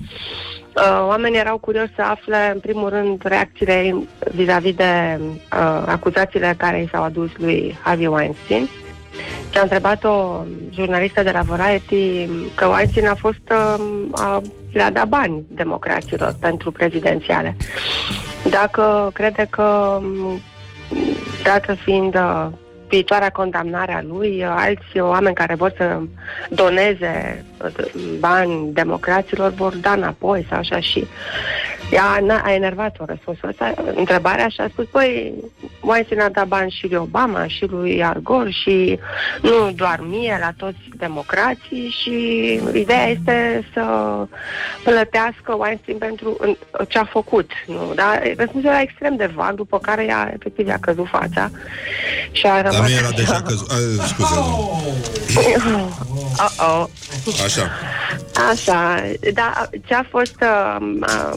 [0.76, 3.94] uh, oamenii erau curioși să afle, în primul rând, reacțiile
[4.34, 8.68] vis-a-vis de uh, acuzațiile care i s-au adus lui Harvey Weinstein.
[9.50, 14.42] Și a întrebat-o jurnalistă de la Variety că Weinstein a fost, uh, a,
[14.72, 17.56] le-a dat bani democraților pentru prezidențiale.
[18.50, 20.40] Dacă crede că, m,
[21.42, 22.46] dată fiind uh,
[22.88, 25.98] viitoarea condamnare a lui, uh, alți oameni care vor să
[26.50, 27.51] doneze uh,
[28.18, 31.06] bani democraților vor da înapoi sau așa și
[31.90, 35.32] ea n- a enervat-o răspunsul ăsta, întrebarea și a spus, băi,
[35.80, 38.98] Weinstein a dat bani și lui Obama și lui Al Gore și
[39.42, 42.14] nu doar mie, la toți democrații și
[42.74, 43.82] ideea este să
[44.84, 46.56] plătească Weinstein pentru în-
[46.88, 47.50] ce a făcut.
[47.66, 47.92] Nu?
[47.94, 51.50] Dar răspunsul era extrem de vag, după care ea efectiv i-a căzut fața
[52.32, 53.16] și a rămas Dar nu era așa.
[53.16, 53.70] deja căzut.
[53.70, 53.74] A,
[54.06, 54.34] scuze.
[56.42, 56.84] Uh-oh.
[57.52, 57.70] Așa.
[58.50, 59.02] Așa,
[59.34, 61.36] dar ce a fost uh, uh,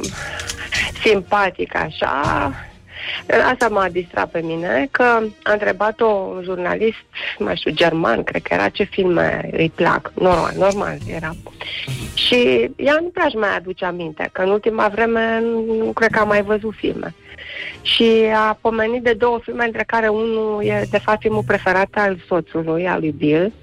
[1.03, 2.51] simpatic așa,
[3.51, 5.03] asta m-a distrat pe mine, că
[5.43, 7.05] a întrebat-o un jurnalist,
[7.39, 10.11] mai știu, german, cred că era, ce filme îi plac.
[10.15, 11.35] Normal, normal era.
[12.13, 15.43] Și ea nu prea își mai aduce aminte, că în ultima vreme
[15.77, 17.15] nu cred că a mai văzut filme.
[17.81, 22.17] Și a pomenit de două filme, între care unul e, de fapt, filmul preferat al
[22.27, 23.53] soțului, al lui Bill,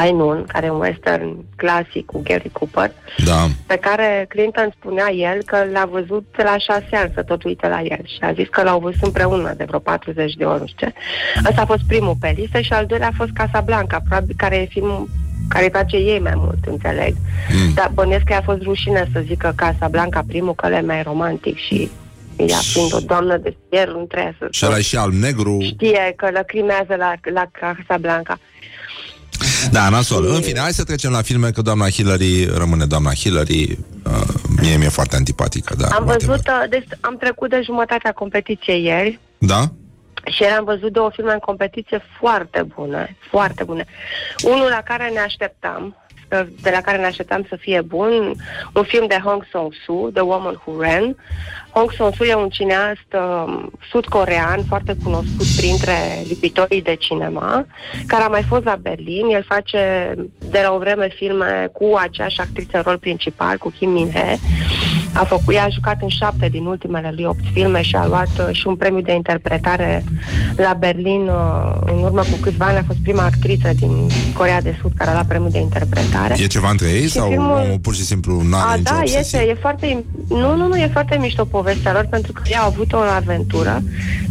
[0.00, 2.92] High Noon, care e un western clasic cu Gary Cooper,
[3.24, 3.46] Da.
[3.66, 7.80] pe care Clinton spunea el că l-a văzut la șase ani să tot uite la
[7.80, 10.86] el și a zis că l-au văzut împreună de vreo 40 de ori, nu știu
[10.86, 10.94] ce.
[11.48, 14.64] Asta a fost primul pe listă și al doilea a fost Casablanca, probabil care e
[14.64, 15.08] filmul
[15.48, 17.14] care îi place ei mai mult, înțeleg.
[17.52, 17.74] Mm.
[17.74, 21.56] Dar bănesc că a fost rușine să zică Casablanca primul, că le e mai romantic
[21.56, 21.90] și
[22.36, 25.58] ea fiind o doamnă de fier, nu trebuie să Și ăla e și alb-negru.
[25.60, 28.38] știe că lăcrimează la, la Casablanca.
[29.70, 30.24] Da, nasol.
[30.26, 33.78] În fine, hai să trecem la filme, că doamna Hillary rămâne doamna Hillary.
[34.06, 35.86] Uh, mie mi-e foarte antipatică, da.
[35.86, 36.26] am whatever.
[36.26, 39.60] văzut, uh, deci am trecut de jumătatea competiției ieri Da?
[40.24, 43.84] și ieri am văzut două filme în competiție foarte bune, foarte bune.
[44.44, 45.99] Unul la care ne așteptam, uh,
[46.62, 48.32] de la care ne așteptam să fie bun,
[48.74, 51.16] un film de Hong Song-soo, The Woman Who Ran.
[51.70, 55.94] Hong Song-soo e un cineast uh, sud-corean foarte cunoscut printre
[56.28, 57.66] lipitorii de cinema,
[58.06, 59.26] care a mai fost la Berlin.
[59.28, 60.14] El face
[60.50, 64.38] de la o vreme filme cu aceeași actriță în rol principal, cu Kim Min-hee.
[65.12, 68.28] A făcut, ea a jucat în șapte din ultimele lui opt filme și a luat
[68.38, 70.04] uh, și un premiu de interpretare
[70.56, 72.78] la Berlin uh, în urmă cu câțiva ani.
[72.78, 76.34] A fost prima actriță din Corea de Sud care a luat premiul de interpretare.
[76.38, 78.98] E ceva între ei Și sau filmul- omul pur și simplu n-are A, nicio da,
[79.00, 79.18] obsesie?
[79.20, 82.64] este, e foarte, nu, nu, nu, e foarte mișto povestea lor pentru că ea a
[82.64, 83.82] avut o aventură,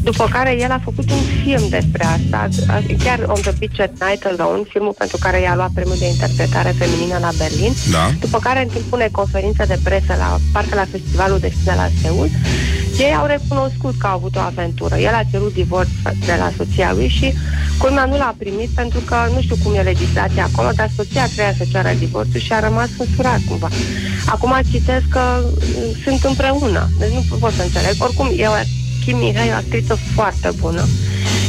[0.03, 3.91] după care el a făcut un film despre asta, a- chiar On the Beach at
[4.09, 8.05] Night Alone, filmul pentru care i-a luat premiul de interpretare feminină la Berlin, Da.
[8.19, 10.37] după care în timpul unei conferințe de presă la,
[10.69, 12.29] parcă la Festivalul de Cine la Seul,
[12.99, 14.95] ei au recunoscut că au avut o aventură.
[14.97, 15.87] El a cerut divorț
[16.25, 17.33] de la soția lui și
[17.77, 21.53] culmea nu l-a primit pentru că nu știu cum e legislația acolo, dar soția treia
[21.57, 23.69] să ceară divorțul și a rămas însurat cumva.
[24.25, 27.95] Acum citesc că mm, sunt împreună, deci nu pot să înțeleg.
[27.99, 28.47] Oricum, e
[29.13, 30.85] o, Kim Mihai e o actriță foarte bună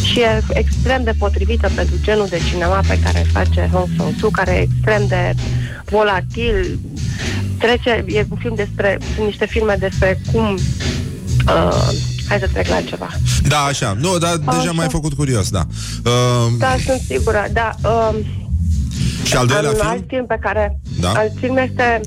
[0.02, 4.52] și e extrem de potrivită pentru genul de cinema pe care face Hong Song-soo, care
[4.52, 5.34] e extrem de
[5.84, 6.78] volatil,
[7.58, 10.54] trece, e un film despre, sunt niște filme despre cum
[11.46, 11.88] uh,
[12.28, 13.08] hai să trec la ceva.
[13.48, 13.96] Da, așa.
[14.00, 14.72] Nu, dar deja Așa.
[14.72, 15.66] m-ai făcut curios, da.
[16.04, 17.74] Uh, Da, sunt sigură, da.
[17.82, 18.16] Um,
[19.24, 19.90] și al doilea am un film?
[19.90, 20.80] alt film pe care...
[21.00, 21.12] Da.
[21.12, 22.00] Alt film este...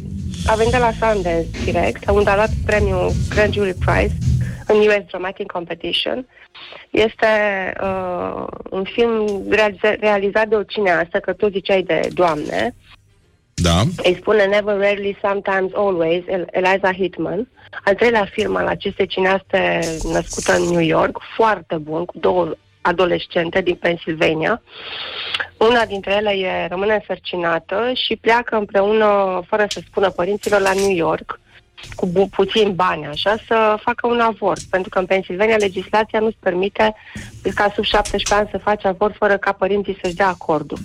[0.45, 4.18] A venit de la Sundance direct, unde a luat premiul Grand Jury Prize
[4.68, 6.28] în US Dramatic Competition.
[6.89, 7.28] Este
[7.82, 12.76] uh, un film realiza- realizat de o cineastă, că tu ziceai de doamne,
[13.53, 13.82] Da.
[14.03, 17.47] îi spune Never, Rarely, Sometimes, Always, El- Eliza Hitman.
[17.86, 19.80] Al treilea film al acestei cineaste
[20.11, 24.61] născută în New York, foarte bun, cu două adolescente din Pennsylvania.
[25.57, 30.91] Una dintre ele e, rămâne însărcinată și pleacă împreună, fără să spună părinților, la New
[30.95, 31.39] York
[31.96, 34.62] cu bu- puțin bani, așa, să facă un avort.
[34.70, 36.96] Pentru că în Pennsylvania legislația nu-ți permite
[37.56, 40.78] ca sub 17 ani să faci avort fără ca părinții să-și dea acordul.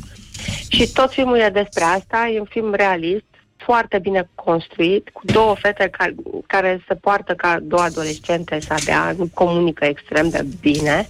[0.68, 3.24] Și tot filmul e despre asta, e un film realist,
[3.56, 6.14] foarte bine construit, cu două fete care,
[6.46, 11.08] care se poartă ca două adolescente să dea, nu comunică extrem de bine,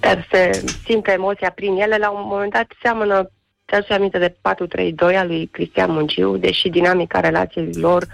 [0.00, 1.96] dar se simte emoția prin ele.
[1.96, 3.30] La un moment dat seamănă,
[3.64, 8.06] te aduce aminte de 432 al lui Cristian Munciu, deși dinamica relației lor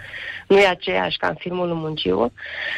[0.47, 2.33] nu e aceeași ca în filmul lui Munciu,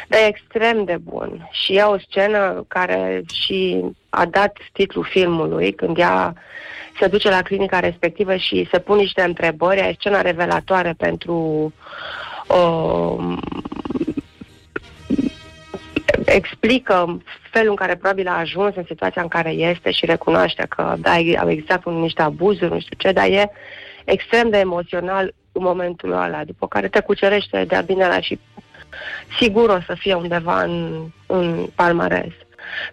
[0.07, 1.49] dar e extrem de bun.
[1.51, 6.33] Și e o scenă care și a dat titlul filmului, când ea
[6.99, 11.73] se duce la clinica respectivă și se pun niște întrebări, e scena revelatoare pentru
[12.47, 13.35] uh,
[16.33, 17.21] explică
[17.51, 21.11] felul în care probabil a ajuns în situația în care este și recunoaște că da,
[21.39, 23.51] au existat un, niște abuzuri, nu știu ce, dar e
[24.05, 28.39] extrem de emoțional în momentul ăla, după care te cucerește de-a binelea și
[29.39, 32.33] sigur o să fie undeva în, în palmares.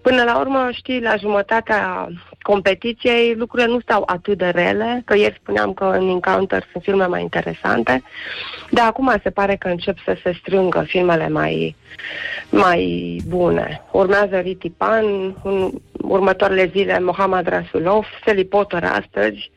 [0.03, 2.09] Până la urmă, știi, la jumătatea
[2.43, 7.07] competiției lucrurile nu stau atât de rele, că ieri spuneam că în Encounter sunt filme
[7.07, 8.03] mai interesante,
[8.71, 11.77] dar acum se pare că încep să se strângă filmele mai,
[12.51, 13.83] mai bune.
[13.93, 19.51] Urmează Riti Pan, în următoarele zile Mohamed Rasulov, Sally Potter astăzi,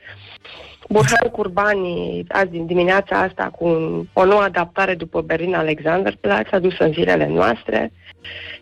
[0.89, 6.83] Burhan Curbani azi din dimineața asta cu un, o nouă adaptare după Berlin Alexanderplatz adusă
[6.83, 7.91] în zilele noastre.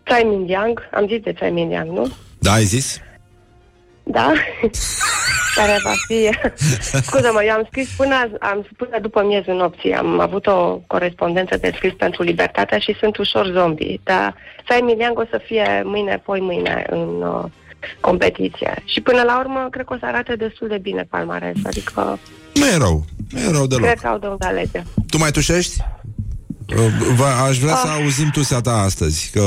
[0.04, 2.06] Tsai Min-yang, am zis de Tsai Min-yang, nu?
[2.38, 3.00] Da, ai zis?
[4.02, 4.32] Da?
[5.56, 6.28] Care va fi...
[7.06, 9.94] Scuză-mă, eu am scris până, azi- am, până după miezul nopții.
[9.94, 14.00] Am avut o corespondență de scris pentru Libertatea și sunt ușor zombie.
[14.02, 14.34] Dar
[14.64, 17.44] Tsai Min-yang o să fie mâine, poi mâine în uh,
[18.00, 18.74] competiție.
[18.84, 21.56] Și până la urmă, cred că o să arate destul de bine palmares.
[21.64, 22.18] Adică,
[22.54, 23.04] Nu e rău.
[23.30, 23.84] Nu e rău deloc.
[23.84, 24.82] cred că au de unde alege.
[25.10, 25.76] Tu mai tușești?
[26.76, 26.86] Uh,
[27.16, 27.98] vă- Aș vrea să Ah.
[28.02, 29.42] auzim tusea ta astăzi, că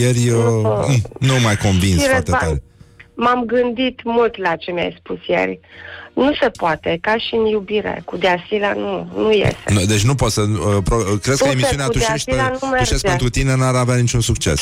[0.00, 2.62] ieri uh, mm, nu m-ai convins Și foarte Răzvan, tare.
[3.16, 5.60] M-am gândit mult la ce mi-ai spus ieri.
[6.14, 8.02] Nu se poate, ca și în iubire.
[8.04, 9.56] Cu Deasila nu, nu iese.
[9.68, 10.40] Nu, Deci nu poți să...
[10.40, 12.84] Uh, pro, crezi că Nu, emisiunea cu Tușești, pe, Deasila nu merge.
[12.84, 14.60] Tușești pentru tine n-ar avea niciun succes.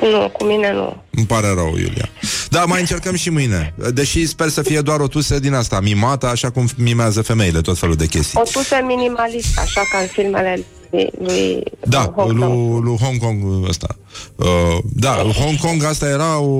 [0.00, 1.02] Nu, cu mine nu.
[1.10, 2.08] Îmi pare rău, Iulia.
[2.48, 3.74] Da, mai încercăm și mâine.
[3.92, 7.78] Deși sper să fie doar o tuse din asta, mimată, așa cum mimează femeile, tot
[7.78, 8.40] felul de chestii.
[8.40, 10.64] O tuse minimalist, așa ca în filmele
[10.94, 12.84] lui, lui Da, Hong lui, Kong.
[12.84, 13.96] lui Hong Kong ăsta.
[14.36, 16.52] Uh, da, Hong Kong asta era o,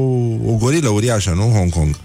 [0.46, 1.42] o gorilă uriașă, nu?
[1.42, 1.96] Hong Kong,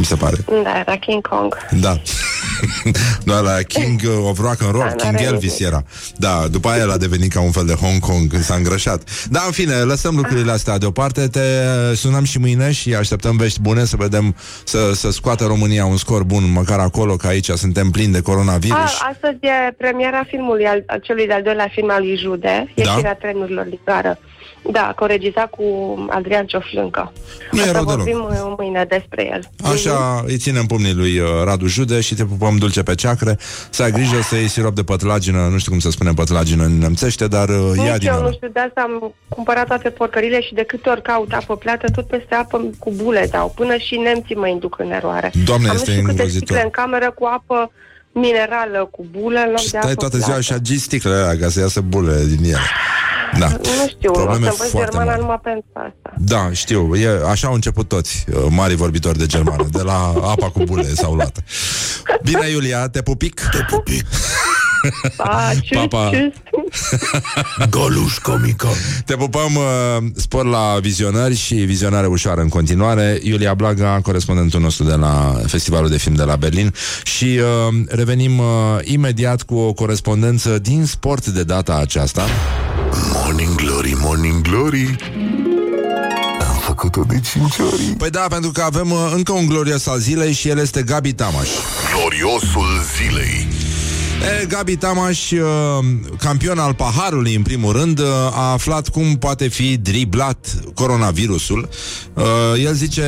[0.00, 0.36] mi se pare.
[0.62, 1.56] Da, era King Kong.
[1.80, 2.00] Da.
[3.24, 5.66] Doar la King of Rock and Roll, Da, King n-are Elvis nimic.
[5.66, 5.82] era.
[6.16, 9.02] Da, după aia el a devenit ca un fel de Hong Kong, s-a îngrășat.
[9.30, 11.40] Da, în fine, lăsăm lucrurile astea deoparte, te
[11.94, 14.34] sunăm și mâine și așteptăm vești bune să vedem,
[14.64, 18.76] să, să scoată România un scor bun, măcar acolo, că aici suntem plini de coronavirus.
[19.00, 22.82] A, astăzi e premiera filmului, al, al celui de-al doilea film al lui Jude, Da.
[22.82, 24.18] Ieșirea trenurilor din gară.
[24.62, 25.64] Da, coregizat cu
[26.10, 27.12] Adrian Cioflâncă.
[27.50, 27.96] Nu o e să rău deloc.
[27.96, 29.70] vorbim uh, mâine despre el.
[29.72, 33.38] Așa îi ținem pumnii lui uh, Radu Jude și te pupăm dulce pe ceacre.
[33.70, 36.78] Să ai grijă să iei sirop de pătlagină, nu știu cum să spunem pătlagină în
[36.78, 38.24] nemțește, dar uh, ia Nici din eu ăla.
[38.24, 41.90] nu știu, de asta am cumpărat toate porcările și de câte ori caut apă plată,
[41.90, 43.52] tot peste apă cu bule dau.
[43.56, 45.30] Până și nemții mă induc în eroare.
[45.44, 46.46] Doamne, am este nu știu câte îngrozitor.
[46.46, 47.70] sticle în cameră cu apă
[48.12, 50.42] minerală, cu bulă, în loc de Stai apă toată ziua plată.
[50.42, 52.58] și agi sticlele alea ca să iasă bule din ele.
[53.38, 53.46] Da.
[53.48, 55.20] Nu știu, Probleme o să învăț foarte germana mari.
[55.20, 56.12] numai pentru asta.
[56.18, 60.50] Da, știu, e, așa au început toți uh, mari vorbitori de germană De la apa
[60.50, 61.38] cu bule s-au luat
[62.22, 63.40] Bine, Iulia, te pupic?
[63.50, 64.06] Te pupic
[65.16, 66.10] Pa, Pa, pa.
[67.70, 68.68] Goluș comică.
[69.04, 74.84] Te pupăm, uh, spor la vizionări și vizionare ușoară în continuare Iulia Blaga, corespondentul nostru
[74.84, 77.24] de la Festivalul de Film de la Berlin Și
[77.68, 78.44] uh, revenim uh,
[78.82, 82.26] imediat cu o corespondență din sport de data aceasta
[83.12, 84.96] Morning Glory, Morning Glory.
[86.40, 87.94] Am făcut-o de cinci ori.
[87.98, 91.12] Păi da, pentru că avem uh, încă un glorios al zilei și el este Gabi
[91.12, 91.48] Tamaș
[91.94, 93.46] Gloriosul zilei.
[94.20, 95.40] E, Gabi Tamaș, uh,
[96.18, 101.68] campion al paharului în primul rând, uh, a aflat cum poate fi driblat coronavirusul.
[102.14, 102.24] Uh,
[102.64, 103.04] El zice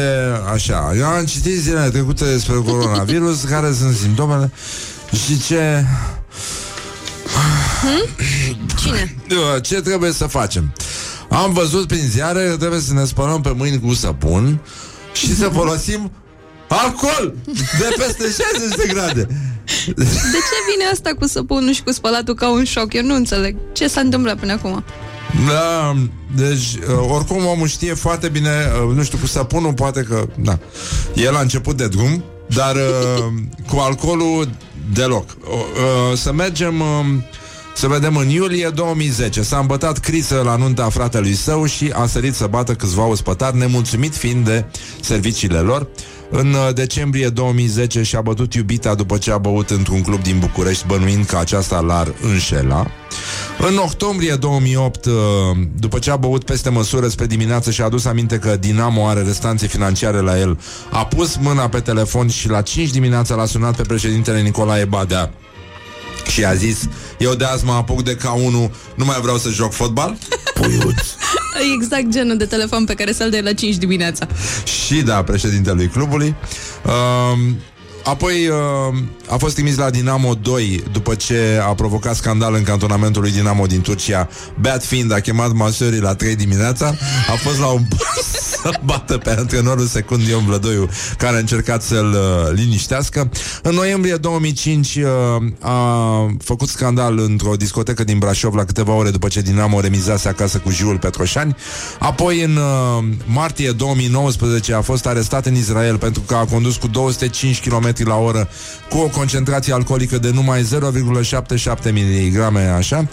[0.52, 4.52] așa, eu am citit zilele trecute despre coronavirus, care sunt simptomele
[5.24, 5.84] și ce...
[8.82, 9.16] Cine?
[9.30, 10.72] Uh, Ce trebuie să facem?
[11.28, 14.60] Am văzut prin ziare că trebuie să ne spălăm pe mâini cu săpun
[15.12, 16.10] și să folosim
[16.72, 17.34] alcool
[17.78, 19.26] de peste 60 de grade.
[19.96, 22.92] De ce vine asta cu săpunul și cu spălatul ca un șoc?
[22.92, 23.56] Eu nu înțeleg.
[23.72, 24.84] Ce s-a întâmplat până acum?
[25.46, 25.96] Da,
[26.36, 28.50] deci, uh, oricum omul știe foarte bine,
[28.88, 30.58] uh, nu știu, cu săpunul poate că, da,
[31.14, 33.32] el a început de drum, dar uh,
[33.70, 34.48] cu alcoolul
[34.92, 35.24] deloc.
[35.30, 36.86] Uh, uh, să mergem, uh,
[37.74, 42.34] să vedem în iulie 2010, s-a îmbătat crisă la nunta fratelui său și a sărit
[42.34, 44.64] să bată câțiva ospătari, nemulțumit fiind de
[45.00, 45.88] serviciile lor.
[46.34, 50.86] În uh, decembrie 2010 și-a bătut iubita după ce a băut într-un club din București,
[50.86, 52.86] bănuind că aceasta l-ar înșela.
[53.58, 55.12] În octombrie 2008, uh,
[55.76, 59.22] după ce a băut peste măsură spre dimineață și a adus aminte că Dinamo are
[59.22, 60.60] restanțe financiare la el,
[60.90, 65.30] a pus mâna pe telefon și la 5 dimineața l-a sunat pe președintele Nicolae Badea
[66.28, 69.72] și a zis Eu de azi mă apuc de K1 Nu mai vreau să joc
[69.72, 70.16] fotbal?
[70.60, 71.02] Puiuț.
[71.74, 74.26] Exact genul de telefon pe care să-l dai la 5 dimineața.
[74.64, 76.34] Și da, președintelui clubului.
[76.84, 77.56] Um,
[78.04, 78.98] Apoi uh,
[79.28, 83.66] a fost trimis la Dinamo 2 După ce a provocat scandal în cantonamentul lui Dinamo
[83.66, 84.28] din Turcia
[84.60, 86.94] Beat fiind a chemat masării la 3 dimineața
[87.28, 90.88] A fost la un pas să bată pe antrenorul secund Ion Vlădoiu,
[91.18, 93.30] care a încercat să-l uh, liniștească.
[93.62, 95.04] În noiembrie 2005 uh,
[95.60, 100.58] a făcut scandal într-o discotecă din Brașov la câteva ore după ce Dinamo remizase acasă
[100.58, 101.56] cu Jiul Petroșani.
[101.98, 106.86] Apoi, în uh, martie 2019, a fost arestat în Israel pentru că a condus cu
[106.86, 108.48] 205 km la oră
[108.90, 112.38] cu o concentrație alcoolică de numai 0,77 mg,
[112.76, 113.06] așa.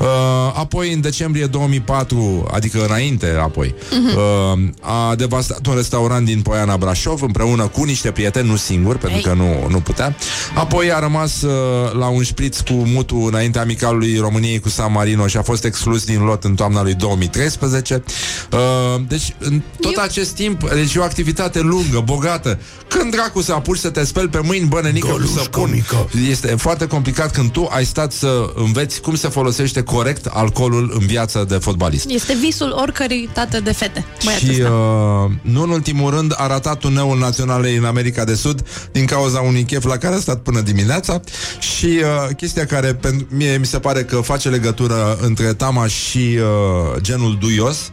[0.00, 0.06] Uh,
[0.54, 4.16] apoi, în decembrie 2004, adică înainte, apoi, Mhm.
[4.16, 9.20] uh, a devastat un restaurant din Poiana Brașov împreună cu niște prieteni, nu singur, pentru
[9.20, 10.16] că nu, nu putea.
[10.54, 11.52] Apoi a rămas uh,
[11.98, 16.04] la un șpriț cu mutul înaintea amicalului României cu San Marino și a fost exclus
[16.04, 18.02] din lot în toamna lui 2013.
[18.52, 18.58] Uh,
[19.08, 22.58] deci, în tot acest timp, deci e o activitate lungă, bogată.
[22.88, 25.84] Când dracu să apuci să te speli pe mâini, bă, nenică, cu săpun?
[26.30, 31.06] Este foarte complicat când tu ai stat să înveți cum se folosește corect alcoolul în
[31.06, 32.08] viața de fotbalist.
[32.08, 34.04] Este visul oricărei tată de fete.
[34.24, 34.72] Băiatul Și ăsta.
[34.72, 39.40] uh, nu în ultimul rând a ratat turneul naționalei în America de Sud din cauza
[39.40, 41.20] unui chef la care a stat până dimineața
[41.58, 46.18] și uh, chestia care pentru mie mi se pare că face legătură între Tama și
[46.38, 47.90] uh, genul duios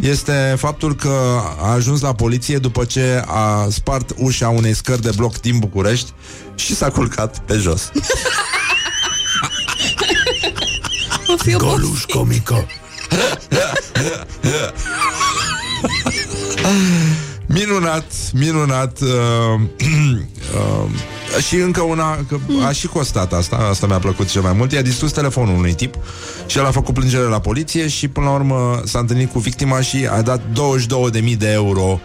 [0.00, 5.10] este faptul că a ajuns la poliție după ce a spart ușa unei scări de
[5.16, 6.12] bloc din București
[6.54, 7.90] și s-a culcat pe jos.
[11.28, 12.66] O fi Goluș comică.
[17.46, 19.08] Minunat, minunat uh,
[20.56, 20.90] uh,
[21.46, 24.72] Și încă una că A și costat asta, asta mi-a plăcut cel mai mult.
[24.72, 25.94] I-a distrus telefonul unui tip
[26.46, 29.80] Și el a făcut plângere la poliție Și până la urmă s-a întâlnit cu victima
[29.80, 30.40] Și a dat
[31.20, 32.00] 22.000 de euro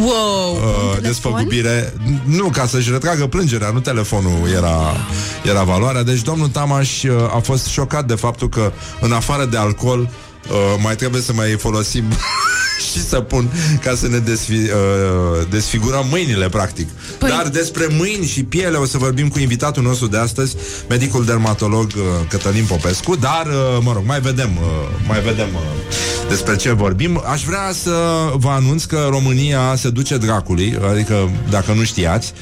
[0.00, 0.52] Wow!
[0.54, 1.92] uh, Desfăgubire
[2.24, 4.78] Nu, ca să-și retragă plângerea Nu telefonul era,
[5.44, 6.02] era valoarea.
[6.02, 10.56] Deci domnul Tamaș uh, a fost șocat de faptul că În afară de alcool uh,
[10.82, 12.04] Mai trebuie să mai folosim
[12.92, 13.50] și să pun
[13.82, 16.88] ca să ne desfi, uh, desfigurăm mâinile, practic.
[17.18, 17.28] Păi...
[17.28, 20.56] Dar despre mâini și piele o să vorbim cu invitatul nostru de astăzi,
[20.88, 25.60] medicul dermatolog uh, Cătălin Popescu, dar, uh, mă rog, mai vedem, uh, mai vedem uh,
[26.28, 27.22] despre ce vorbim.
[27.26, 27.92] Aș vrea să
[28.34, 32.32] vă anunț că România se duce dracului, adică, dacă nu știați,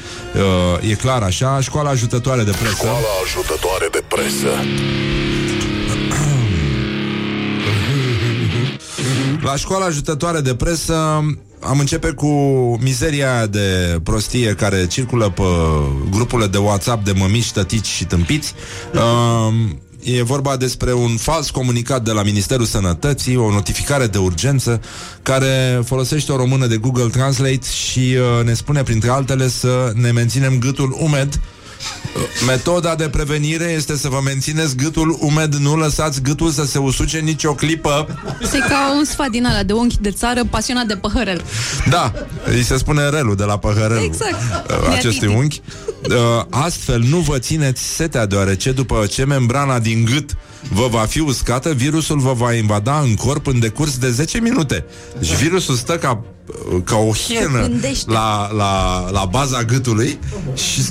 [0.81, 2.75] uh, e clar așa, școala ajutătoare de presă.
[2.75, 4.47] Școala ajutătoare de presă.
[9.47, 10.95] La școala ajutătoare de presă
[11.59, 12.27] am începe cu
[12.81, 15.43] mizeria aia de prostie care circulă pe
[16.09, 18.53] grupurile de WhatsApp de mămiși, tătici și tâmpiți.
[18.93, 19.53] Uh,
[20.03, 24.81] E vorba despre un fals comunicat de la Ministerul Sănătății, o notificare de urgență
[25.21, 30.11] care folosește o română de Google Translate și uh, ne spune, printre altele, să ne
[30.11, 31.39] menținem gâtul umed
[32.47, 37.17] Metoda de prevenire este să vă mențineți gâtul umed, nu lăsați gâtul să se usuce
[37.19, 38.19] nicio clipă.
[38.51, 41.41] Se ca un sfat din ala de unchi de țară pasionat de păhărel.
[41.89, 42.13] Da,
[42.45, 44.33] îi se spune relul de la păhărelul Exact.
[44.69, 45.37] uh, acestui Neatipic.
[45.37, 45.61] unchi.
[46.09, 50.29] Uh, Astfel nu vă țineți setea, deoarece după ce membrana din gât
[50.71, 54.85] vă va fi uscată, virusul vă va invada în corp în decurs de 10 minute.
[55.19, 56.23] Deci virusul stă ca,
[56.83, 58.11] ca o hienă gândește.
[58.11, 60.19] la, la, la baza gâtului
[60.53, 60.81] și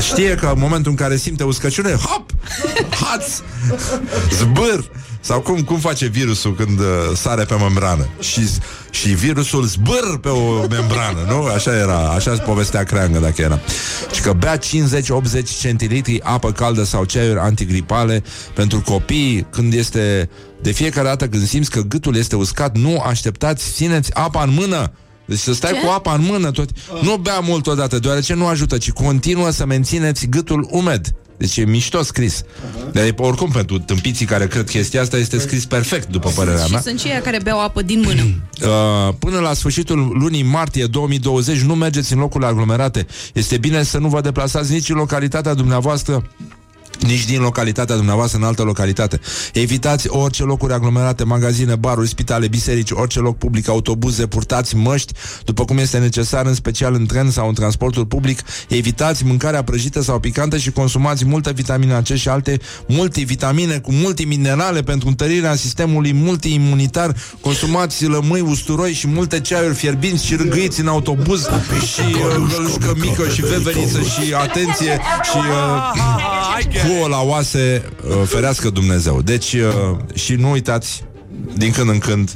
[0.00, 2.30] știe că în momentul în care simte uscăciune, hop,
[2.90, 3.40] haț,
[4.32, 4.84] zbâr.
[5.20, 8.08] Sau cum, cum face virusul când uh, sare pe membrană?
[8.20, 8.48] Și,
[8.90, 11.44] și virusul zbâr pe o membrană, nu?
[11.44, 13.60] Așa era, așa se povestea creangă dacă era.
[14.12, 14.60] Și că bea 50-80
[15.60, 18.22] centilitri apă caldă sau ceaiuri antigripale
[18.54, 20.28] pentru copii când este
[20.62, 24.92] de fiecare dată când simți că gâtul este uscat, nu așteptați, țineți apa în mână.
[25.28, 25.78] Deci să stai Ce?
[25.80, 26.68] cu apa în mână tot.
[27.02, 31.12] Nu bea mult odată, deoarece nu ajută, ci continuă să mențineți gâtul umed.
[31.36, 32.42] Deci e mișto scris.
[32.92, 36.80] Dar oricum pentru tâmpiții care cred chestia asta este scris perfect, după părerea Și mea.
[36.80, 38.22] sunt cei care beau apă din mână.
[38.58, 43.06] Uh, până la sfârșitul lunii martie 2020 nu mergeți în locurile aglomerate.
[43.32, 46.30] Este bine să nu vă deplasați nici în localitatea dumneavoastră
[47.00, 49.20] nici din localitatea dumneavoastră în altă localitate.
[49.52, 55.12] Evitați orice locuri aglomerate, magazine, baruri, spitale, biserici, orice loc public, autobuze, purtați măști,
[55.44, 58.40] după cum este necesar, în special în tren sau în transportul public.
[58.68, 64.82] Evitați mâncarea prăjită sau picantă și consumați multă vitamina C și alte multivitamine cu multiminerale
[64.82, 67.16] pentru întărirea sistemului multiimunitar.
[67.40, 71.42] Consumați lămâi, usturoi și multe ceaiuri fierbinți și râgâiți în autobuz
[71.92, 78.70] și uh, gălușcă mică și veveriță și atenție și uh, cu la oase uh, ferească
[78.70, 79.22] Dumnezeu.
[79.22, 81.04] Deci uh, și nu uitați
[81.56, 82.30] din când în când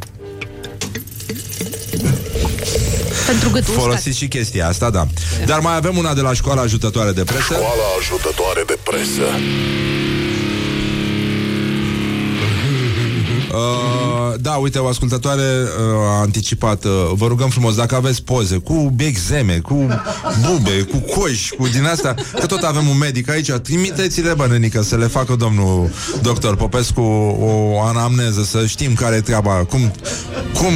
[3.26, 3.82] Pentru gâtul uscat.
[3.84, 5.06] folosiți și chestia asta, da.
[5.46, 7.42] Dar mai avem una de la școala ajutătoare de presă.
[7.42, 9.26] Școala ajutătoare de presă.
[13.52, 16.84] Uh, da, uite, o ascultătoare uh, a anticipat.
[16.84, 19.74] Uh, vă rugăm frumos, dacă aveți poze cu exeme, cu
[20.40, 24.82] bube, cu coși, cu din asta, că tot avem un medic aici, trimiteți-le, bă, nenică,
[24.82, 25.90] să le facă domnul
[26.22, 27.00] doctor Popescu
[27.40, 29.92] o anamneză, să știm care e treaba, cum,
[30.54, 30.72] cum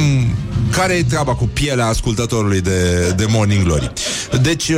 [0.71, 3.91] care e treaba cu pielea ascultătorului de, de Morning Glory.
[4.41, 4.77] Deci, uh,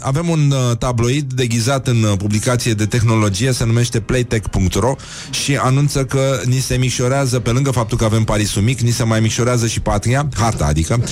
[0.00, 4.96] avem un uh, tabloid deghizat în uh, publicație de tehnologie, se numește playtech.ro
[5.30, 9.04] și anunță că ni se micșorează, pe lângă faptul că avem Parisul mic, ni se
[9.04, 11.02] mai micșorează și patria, harta adică,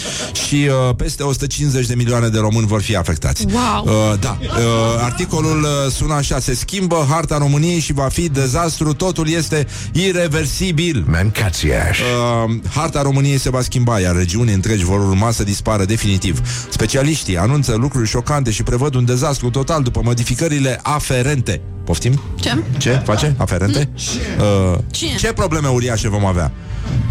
[0.47, 3.47] și uh, peste 150 de milioane de români vor fi afectați.
[3.53, 3.84] Wow.
[3.84, 4.49] Uh, da, uh,
[5.01, 11.05] articolul uh, sună așa, se schimbă harta României și va fi dezastru, totul este irreversibil.
[11.07, 11.99] Mancațiaș.
[11.99, 16.41] Uh, harta României se va schimba, iar regiuni întregi vor urma să dispară definitiv.
[16.70, 21.60] Specialiștii anunță lucruri șocante și prevăd un dezastru total după modificările aferente.
[21.89, 22.20] Poftim?
[22.41, 22.57] Ce?
[22.78, 23.34] Ce face?
[23.39, 23.89] Aferente?
[24.39, 25.07] Uh, Ce?
[25.18, 26.53] ce probleme uriașe vom avea?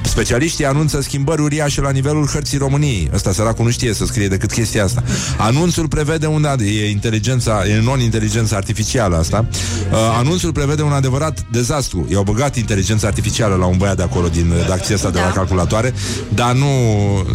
[0.04, 3.10] Specialiștii anunță schimbări uriașe la nivelul hărții României.
[3.14, 5.04] Ăsta săracul nu știe să scrie decât chestia asta.
[5.38, 9.46] Anunțul prevede un ad- e inteligența, e non-inteligența artificială asta.
[9.92, 12.08] Uh, anunțul prevede un adevărat dezastru.
[12.12, 15.26] I-au băgat inteligența artificială la un băiat de acolo din redacția asta de Da.
[15.26, 15.94] la calculatoare,
[16.34, 16.66] dar nu,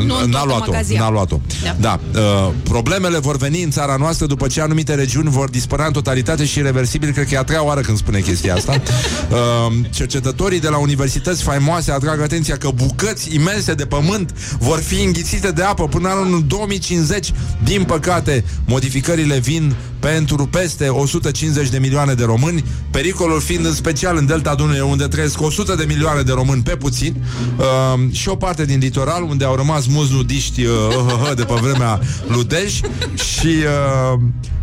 [0.05, 0.71] Nu în n-a toată luat-o.
[0.71, 1.01] magazia.
[1.01, 1.41] N-a luat-o.
[1.63, 1.77] Da.
[1.81, 2.21] Da.
[2.21, 6.45] Uh, problemele vor veni în țara noastră după ce anumite regiuni vor dispărea în totalitate
[6.45, 7.11] și irreversibil.
[7.13, 8.83] Cred că e a treia oară când spune chestia asta.
[9.31, 15.03] Uh, cercetătorii de la universități faimoase atrag atenția că bucăți imense de pământ vor fi
[15.03, 17.33] înghițite de apă până în anul 2050.
[17.65, 24.17] Din păcate, modificările vin pentru peste 150 de milioane de români, pericolul fiind în special
[24.17, 27.15] în Delta Dunării, unde trăiesc 100 de milioane de români pe puțin,
[27.57, 32.01] uh, și o parte din litoral, unde au rămas mulți nudiști uh, de pe vremea
[32.27, 32.81] lui Dej
[33.15, 34.21] și uh,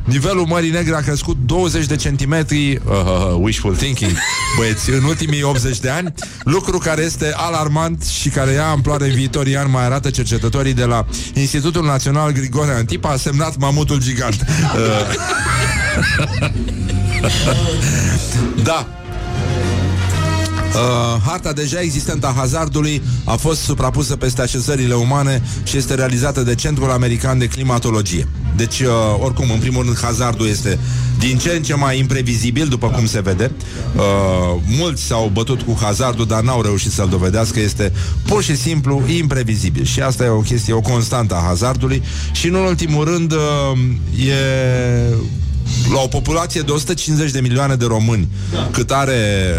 [0.09, 4.11] nivelul Mării Negre a crescut 20 de centimetri, uh, uh, wishful thinking,
[4.57, 9.13] băieți, în ultimii 80 de ani, lucru care este alarmant și care ia amploare în
[9.13, 14.45] viitorii ani, mai arată cercetătorii de la Institutul Național Grigore Antipa, a semnat mamutul gigant.
[14.75, 15.15] Uh,
[18.63, 18.87] da,
[20.69, 26.41] Uh, harta deja existentă a hazardului a fost suprapusă peste așezările umane și este realizată
[26.41, 28.27] de Centrul American de Climatologie.
[28.55, 28.87] Deci, uh,
[29.19, 30.79] oricum, în primul rând, hazardul este
[31.19, 33.51] din ce în ce mai imprevizibil, după cum se vede.
[33.95, 37.59] Uh, mulți s-au bătut cu hazardul, dar n-au reușit să-l dovedească.
[37.59, 37.93] Este
[38.25, 39.83] pur și simplu imprevizibil.
[39.83, 42.03] Și asta e o chestie, o constantă a hazardului.
[42.31, 43.79] Și, în ultimul rând, uh,
[44.27, 44.33] e
[45.93, 48.69] la o populație de 150 de milioane de români, da.
[48.71, 49.17] cât are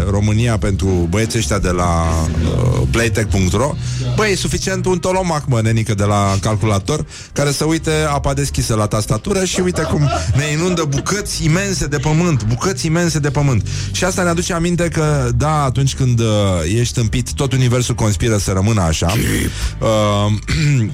[0.09, 2.05] România pentru băieții ăștia de la
[2.45, 3.75] uh, playtech.ro,
[4.15, 8.75] băi, e suficient un tolomac, mă, nenică, de la calculator, care să uite apa deschisă
[8.75, 13.67] la tastatură și uite cum ne inundă bucăți imense de pământ, bucăți imense de pământ.
[13.91, 16.25] Și asta ne aduce aminte că, da, atunci când uh,
[16.79, 19.13] ești împit, tot universul conspiră să rămână așa.
[19.79, 19.87] Uh,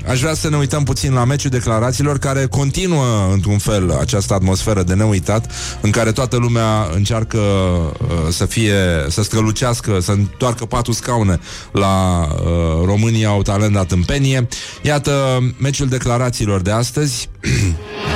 [0.11, 4.83] aș vrea să ne uităm puțin la meciul declarațiilor, care continuă, într-un fel, această atmosferă
[4.83, 5.51] de neuitat,
[5.81, 11.39] în care toată lumea încearcă uh, să fie, să strălucească, să întoarcă patru scaune
[11.71, 14.47] la uh, România au talent dat în penie.
[14.81, 17.29] Iată meciul declarațiilor de astăzi.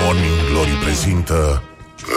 [0.04, 1.64] Morning Glory prezintă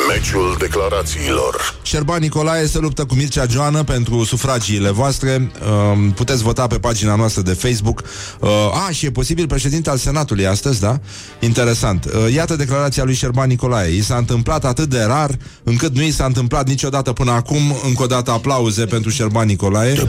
[0.08, 5.50] Meciul declarațiilor Șerban Nicolae se luptă cu Mircea Joană pentru sufragiile voastre.
[5.92, 8.02] Um, puteți vota pe pagina noastră de Facebook.
[8.40, 8.48] Uh,
[8.86, 11.00] a, și e posibil președinte al Senatului astăzi, da?
[11.40, 12.04] Interesant.
[12.04, 13.94] Uh, iată declarația lui Șerban Nicolae.
[13.96, 15.30] I s-a întâmplat atât de rar,
[15.62, 17.76] încât nu i s-a întâmplat niciodată până acum.
[17.84, 20.02] Încă o dată aplauze pentru Șerban Nicolae.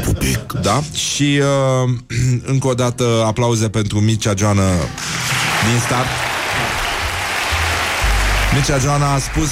[0.61, 0.83] Da?
[0.93, 1.39] Și
[1.83, 1.89] uh,
[2.53, 4.63] încă o dată aplauze pentru Mircea Joană
[5.69, 6.34] din start.
[8.55, 9.49] Mircea Joana a spus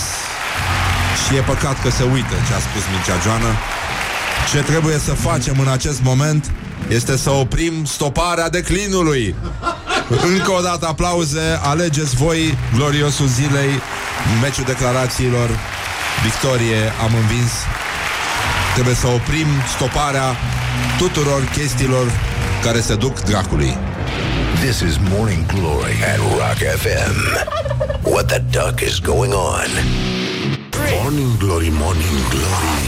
[1.24, 3.52] și e păcat că se uită ce a spus Mircea Joană.
[4.52, 6.52] Ce trebuie să facem în acest moment
[6.88, 9.36] este să oprim stoparea declinului.
[10.34, 13.72] Încă o dată aplauze, alegeți voi gloriosul zilei,
[14.42, 15.50] meciul declarațiilor,
[16.24, 17.52] victorie, am învins.
[18.74, 20.36] Trebuie să oprim stoparea
[20.98, 22.12] tuturor chestiilor
[22.64, 23.78] care se duc dracului.
[24.62, 27.93] This is Morning Glory at Rock FM.
[28.14, 29.70] What the duck is going on?
[31.02, 32.88] Morning Glory, Morning Glory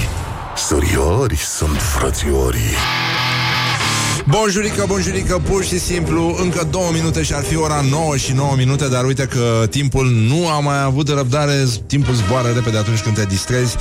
[0.56, 2.76] Săriori sunt frățiorii
[4.30, 8.54] Bonjurică, bonjurică, pur și simplu Încă două minute și ar fi ora 9 și 9
[8.58, 13.16] minute Dar uite că timpul nu a mai avut răbdare Timpul zboară repede atunci când
[13.16, 13.76] te distrezi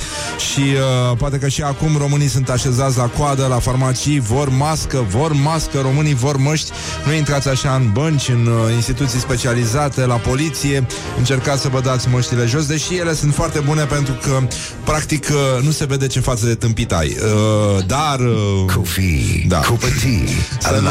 [0.51, 5.05] Și uh, poate că și acum românii sunt așezați la coadă La farmacii, vor mască,
[5.09, 6.71] vor mască Românii vor măști.
[7.05, 10.85] Nu intrați așa în bănci, în uh, instituții specializate La poliție,
[11.17, 14.39] încercați să vă dați măștile jos Deși ele sunt foarte bune pentru că
[14.83, 17.15] Practic uh, nu se vede ce față de tâmpit ai.
[17.23, 19.57] Uh, Dar uh, Coffee, Da.
[19.57, 20.89] cup of tea, Să nu,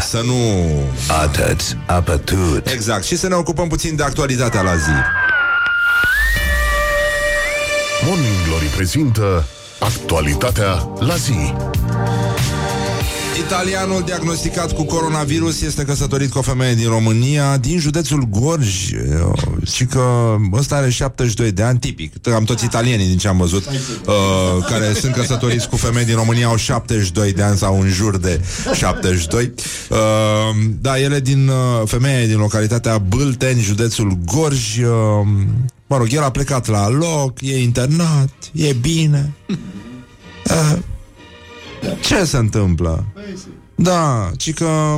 [0.00, 0.34] să nu...
[1.22, 2.66] Atât, apătut.
[2.66, 3.04] Exact.
[3.04, 4.90] Și să ne ocupăm puțin de actualitatea la zi.
[8.06, 9.44] Morning Glory prezintă
[9.78, 11.54] actualitatea la zi.
[13.38, 18.90] Italianul diagnosticat cu coronavirus este căsătorit cu o femeie din România, din județul Gorj.
[19.72, 22.28] Și că ăsta are 72 de ani, tipic.
[22.34, 26.46] Am toți italienii din ce am văzut, uh, care sunt căsătoriți cu femei din România,
[26.46, 28.40] au 72 de ani sau în jur de
[28.74, 29.52] 72.
[29.90, 29.98] Uh,
[30.80, 34.78] da, ele din uh, femeie din localitatea Bâlteni, județul Gorj.
[34.78, 34.86] Uh,
[35.86, 39.32] mă rog, el a plecat la loc, e internat, e bine.
[40.44, 40.78] Uh,
[42.00, 43.04] ce se întâmplă?
[43.74, 44.96] Da, ci că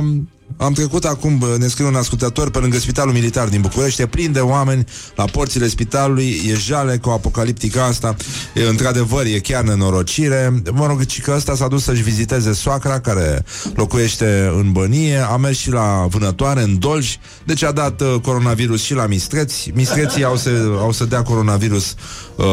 [0.57, 4.05] am trecut acum, bă, ne scrie un ascultător, pe lângă Spitalul Militar din București, e
[4.05, 4.85] plin de oameni
[5.15, 8.15] la porțile spitalului, e jale cu apocaliptica asta,
[8.53, 10.61] e, într-adevăr, e chiar nenorocire.
[10.73, 13.43] Mă rog, ci că ăsta s-a dus să-și viziteze soacra, care
[13.75, 18.83] locuiește în bănie, a mers și la vânătoare, în Dolj, deci a dat uh, coronavirus
[18.83, 19.71] și la mistreți.
[19.73, 20.49] Mistreții au să,
[20.79, 21.95] au să dea coronavirus,
[22.35, 22.45] uh,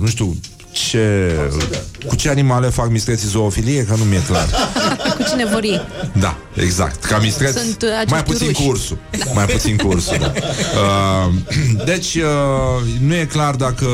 [0.00, 0.36] nu știu,
[0.72, 1.30] ce,
[2.06, 4.46] cu ce animale fac mistreții zoofilie, că nu mi-e clar.
[5.16, 5.80] Cu cine vor ei?
[6.12, 7.04] Da, exact.
[7.04, 8.62] Ca mistreț, Sunt, uh, acești mai puțin uruși.
[8.62, 8.98] cu ursul.
[9.34, 10.32] Mai puțin cu ursul, da.
[10.36, 11.34] Uh,
[11.90, 12.22] deci, uh,
[13.06, 13.86] nu e clar dacă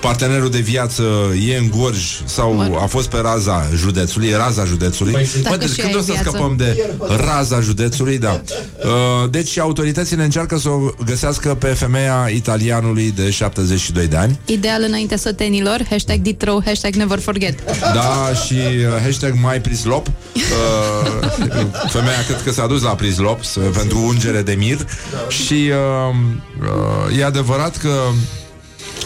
[0.00, 1.02] partenerul de viață
[1.48, 5.12] e în Gorj sau a fost pe raza județului, e raza județului.
[5.12, 6.28] Dacă Bă, deci și când ai o să viață.
[6.28, 6.90] scăpăm de
[7.26, 8.40] raza județului, da.
[8.84, 14.38] Uh, deci, autoritățile încearcă să o găsească pe femeia italianului de 72 de ani.
[14.44, 17.54] Ideal înainte sătenilor, hashtag Ditro, hashtag never forget.
[17.94, 21.28] Da, și uh, hashtag mai prislop uh,
[21.88, 24.76] Femeia cred că s-a dus la prislop s- Pentru ungere de mir
[25.28, 26.14] Și uh,
[27.10, 27.90] uh, e adevărat că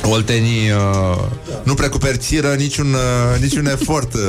[0.03, 1.25] Oltenii uh,
[1.63, 4.21] nu precuperțiră niciun, uh, niciun efort uh,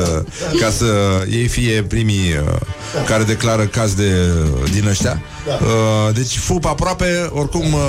[0.59, 0.85] ca să
[1.31, 4.13] ei fie primii uh, care declară caz de,
[4.71, 5.21] din ăștia.
[5.47, 7.79] Uh, deci fup aproape, oricum uh,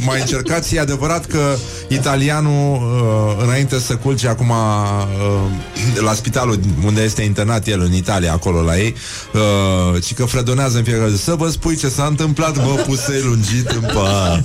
[0.00, 0.74] mai încercați.
[0.74, 1.56] E adevărat că
[1.88, 8.32] italianul, uh, înainte să culce acum uh, la spitalul unde este internat el în Italia,
[8.32, 8.94] acolo la ei,
[9.32, 11.22] uh, ci că fredonează în fiecare zi.
[11.22, 14.44] Să vă spui ce s-a întâmplat, bă, pusei lungit în pat.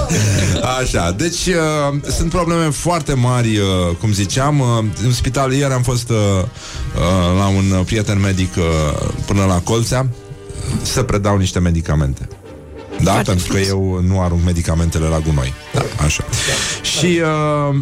[0.80, 4.60] Așa, deci uh, sunt probleme foarte mari, uh, cum ziceam.
[4.60, 9.44] Uh, în spital ieri am fost uh, uh, la un uh, prieten medic uh, până
[9.44, 10.08] la Colțea
[10.82, 12.28] să predau niște medicamente.
[13.02, 13.68] Da, Foarte pentru că frumos.
[13.68, 15.52] eu nu arunc medicamentele la gunoi.
[15.74, 16.24] Da, așa.
[16.98, 17.74] Și uh,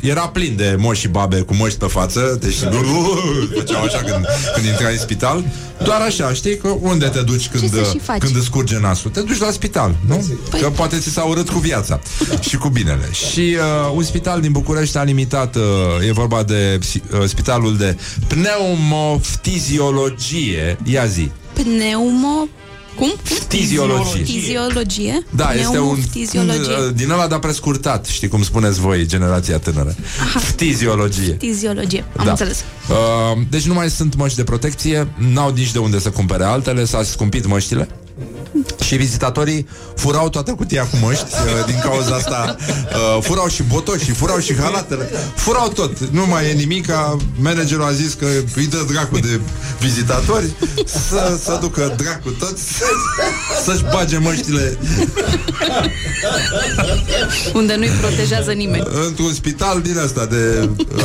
[0.12, 2.68] era plin de moși și babe cu măști pe față, deci uh,
[3.58, 4.24] făceau așa când,
[4.54, 5.44] când intrai în spital.
[5.84, 8.18] Doar așa, știi că unde te duci când, să și faci?
[8.18, 9.10] când îți curge nasul?
[9.10, 10.26] Te duci la spital, nu?
[10.56, 12.00] Păi- Că poate ți s-a urât cu viața
[12.40, 13.08] și cu binele.
[13.12, 13.56] Și uh,
[13.94, 15.62] un spital din București a limitat, uh,
[16.08, 22.46] e vorba de psi- uh, spitalul de pneumoftiziologie, ia zi, Pneumo...
[22.98, 23.12] Cum?
[23.48, 24.24] Fiziologie.
[24.24, 25.22] Fiziologie?
[25.30, 26.60] Da, este un Pneumofiziologie.
[26.60, 29.94] uh, din ăla dar prescurtat, știi cum spuneți voi, generația tânără.
[30.56, 31.36] Fiziologie.
[31.40, 32.30] Fiziologie, am Da.
[32.30, 32.64] înțeles.
[32.90, 36.84] Uh, deci nu mai sunt măști de protecție, n-au nici de unde să cumpere altele,
[36.84, 37.88] s-a scumpit măștile.
[38.80, 44.12] Și vizitatorii furau toată cutia cu măști uh, Din cauza asta uh, Furau și botoșii,
[44.12, 46.86] furau și halatele Furau tot, nu mai e nimic
[47.40, 48.26] Managerul a zis că
[48.56, 49.40] îi dă dracu de
[49.80, 50.50] vizitatori
[51.08, 52.62] Să, să ducă dracu toți
[53.64, 54.78] Să-și bage măștile
[57.54, 58.86] Unde nu-i protejează nimeni.
[59.06, 60.98] Într-un spital din asta de uh,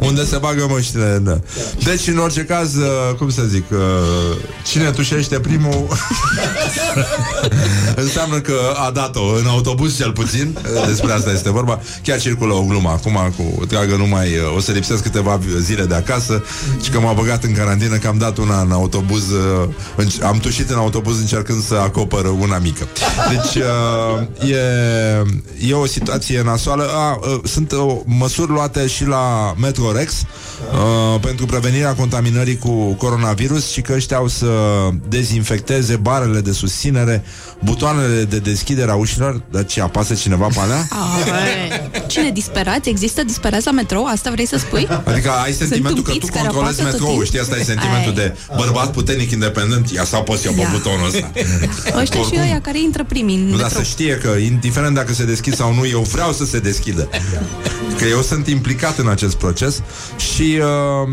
[0.00, 1.40] Unde se bagă măștile da.
[1.84, 3.78] Deci în orice caz uh, Cum să zic uh,
[4.66, 5.86] Cine tușește primul
[8.04, 8.54] Înseamnă că
[8.86, 10.58] a dat-o În autobuz cel puțin.
[10.76, 11.80] Uh, Despre asta este vorba.
[12.02, 15.94] Chiar circulă o glumă acum cu Dragă numai uh, o să lipsesc câteva zile de
[15.94, 16.44] acasă.
[16.82, 20.38] Și că m-a băgat în carantină Că am dat una în autobuz uh, înc- Am
[20.38, 22.88] tușit în autobuz încercând să acopăr una mică.
[23.30, 26.90] Deci uh, e, e o situație nasoală.
[26.94, 33.70] A, uh, Sunt uh, măsuri luate și la Metrorex uh, Pentru prevenirea contaminării cu coronavirus
[33.70, 34.46] Și că ăștia au să
[35.08, 35.37] dezinfecteze
[36.00, 37.22] barele de susținere
[37.64, 40.88] Butoanele de deschidere a ușilor Dar ce, apasă cineva pe alea?
[40.90, 42.06] Ai.
[42.06, 42.88] Cine disperați?
[42.88, 44.04] Există disperați la metrou?
[44.04, 44.88] Asta vrei să spui?
[45.04, 47.24] Adică ai Sunt sentimentul că tu tâmpiți care controlezi apasă tot metroul, timpul?
[47.26, 47.40] știi?
[47.40, 48.14] Asta e sentimentul Ai.
[48.14, 49.90] de bărbat puternic independent.
[49.90, 50.68] Ia să apăs eu pe Ia.
[50.72, 51.30] butonul ăsta.
[52.00, 53.82] Ăștia și Oricum, ăia care intră primii în Nu, dar metrou.
[53.82, 57.08] să știe că, indiferent dacă se deschid sau nu, eu vreau să se deschidă.
[57.98, 59.82] Că eu sunt implicat în acest proces
[60.32, 61.08] și uh,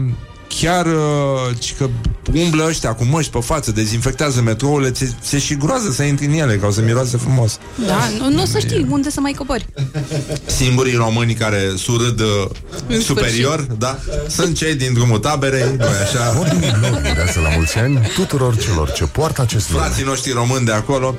[0.62, 1.90] chiar uh, ci că
[2.34, 6.34] umblă ăștia cu măști pe față, dezinfectează metrourile, se, se și groază să intri în
[6.34, 7.60] ele, ca o să miroase frumos.
[7.88, 9.66] Da, nu, nu o să știi unde să mai cobori.
[10.46, 12.28] Singurii români care surâd uh,
[12.88, 16.32] În superior, da, sunt cei din drumul taberei, nu așa?
[16.36, 19.84] Morning Glory urează la mulți ani tuturor celor ce poartă acest nume.
[19.84, 21.16] frații noștri români de acolo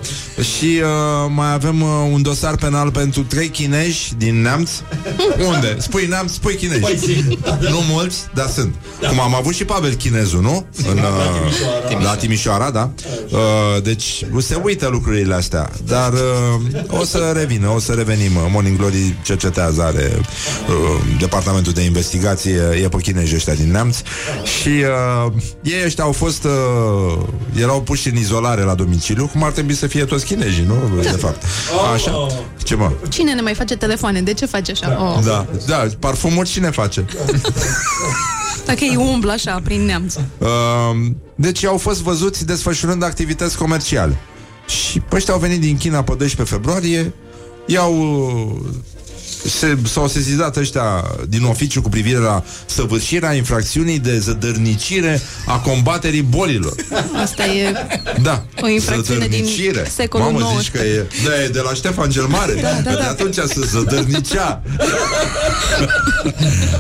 [0.57, 4.71] și uh, mai avem uh, un dosar penal pentru trei chinezi din Neamț.
[5.55, 5.77] Unde?
[5.79, 7.25] Spui Neamț, spui chinezi.
[7.61, 8.75] nu mulți, dar sunt.
[9.09, 10.67] Cum am avut și Pavel Chinezu, nu?
[10.91, 12.91] În, uh, la Timișoara, da.
[13.31, 18.31] Uh, deci se uită lucrurile astea, dar uh, o să revină, o să revenim.
[18.51, 20.21] Morning Glory cercetează, are
[20.69, 23.97] uh, departamentul de investigație, e pe chinezi ăștia din Neamț
[24.61, 25.33] și uh,
[25.63, 27.19] ei ăștia au fost uh,
[27.61, 31.01] erau puși în izolare la domiciliu, cum ar trebui să fie toți chinezii, nu?
[31.03, 31.43] De fapt.
[31.95, 32.27] Așa?
[32.65, 32.93] Ce mă?
[33.09, 34.23] Cine ne mai face telefoane?
[34.23, 34.99] De ce faci așa?
[35.01, 35.25] Oh.
[35.25, 37.05] Da, da, parfumuri cine face?
[38.67, 40.15] Dacă ei umblă așa prin neamț.
[40.15, 40.49] Uh,
[41.35, 44.17] deci au fost văzuți desfășurând activități comerciale.
[44.67, 47.13] Și ăștia au venit din China pe 12 februarie,
[47.67, 47.93] i-au
[49.49, 56.23] se, s-au sesizat ăștia din oficiu cu privire la săvârșirea infracțiunii de zădărnicire a combaterii
[56.23, 56.75] bolilor.
[57.23, 57.73] Asta e
[58.23, 58.45] Da.
[58.63, 59.89] o infracțiune din Zădărnicire.
[59.95, 60.59] secolul Mamă, XIX.
[60.61, 62.55] zici că e, da, e de la Ștefan cel Mare.
[62.55, 63.03] Da, da, Că da.
[63.03, 64.63] De atunci se zădărnicea.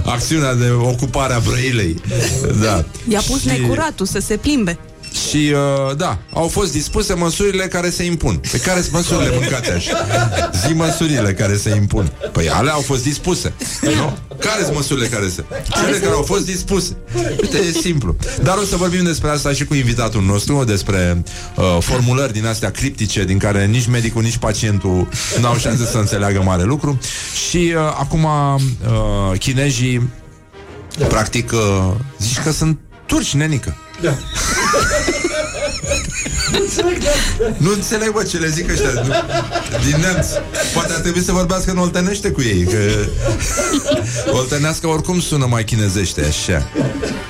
[0.04, 2.00] Acțiunea de ocupare a Brăilei.
[2.62, 2.84] Da.
[3.08, 4.78] I-a pus Și- necuratul să se plimbe.
[5.28, 5.52] Și,
[5.88, 8.40] uh, da, au fost dispuse măsurile care se impun.
[8.52, 10.06] Pe care sunt măsurile mâncate așa?
[10.66, 12.12] Zi măsurile care se impun.
[12.32, 13.52] Păi alea au fost dispuse.
[13.82, 14.18] Nu?
[14.38, 15.44] Care sunt măsurile care se...
[15.70, 16.96] Cele care au fost dispuse.
[17.42, 18.16] Uite, e simplu.
[18.42, 21.22] Dar o să vorbim despre asta și cu invitatul nostru, despre
[21.56, 25.08] uh, formulări din astea criptice, din care nici medicul, nici pacientul
[25.40, 26.98] n-au șanse să înțeleagă mare lucru.
[27.48, 30.10] Și uh, acum uh, chinezii
[31.08, 33.76] practic uh, zici că sunt turci, nenică.
[34.02, 34.12] Da.
[37.56, 39.14] Nu înțeleg, bă, ce le zic ăștia nu,
[39.84, 40.26] Din neamț.
[40.74, 42.78] Poate ar trebui să vorbească în oltenește cu ei Că
[44.38, 46.66] oltenească oricum sună mai chinezește Așa.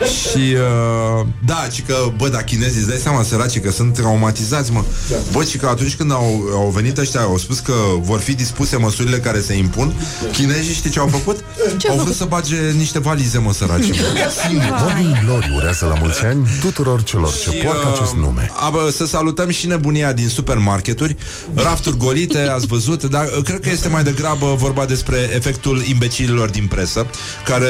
[0.05, 4.73] Și uh, Da, ci că, bă, da, chinezii Îți dai seama, săraci, că sunt traumatizați,
[4.73, 4.85] mă.
[5.32, 8.77] Bă, ci că atunci când au, au venit ăștia Au spus că vor fi dispuse
[8.77, 9.94] măsurile care se impun
[10.32, 11.44] Chinezii știi ce au făcut?
[11.77, 13.85] Ce au au vrut să bage niște valize, mă, săraci
[14.81, 18.51] Morning Glory urează la mulți ani tuturor celor ce Și, poartă uh, acest nume.
[18.55, 19.06] a, bă, să
[19.37, 21.17] salutăm și nebunia din supermarketuri.
[21.55, 26.51] Rafturi golite, ați văzut Dar uh, cred că este mai degrabă vorba despre Efectul imbecililor
[26.51, 27.07] din presă
[27.45, 27.67] Care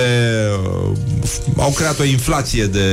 [0.90, 0.96] uh,
[1.56, 2.88] au creat o inflație de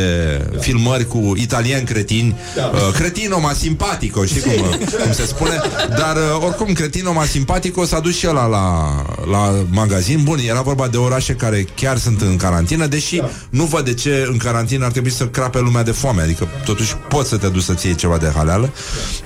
[0.59, 2.35] filmări Cu italieni cretini.
[2.57, 5.61] Uh, Cretino ma simpatico Știi cum, uh, cum se spune?
[5.89, 8.95] Dar uh, oricum cretino ma simpatico S-a dus și ăla la,
[9.31, 10.23] la magazin.
[10.23, 14.27] Bun, era vorba de orașe care chiar sunt în carantină Deși nu văd de ce
[14.31, 16.21] în carantină ar trebui să crape lumea de foame.
[16.21, 18.62] Adică totuși poți să te duci să-ți iei ceva de haleală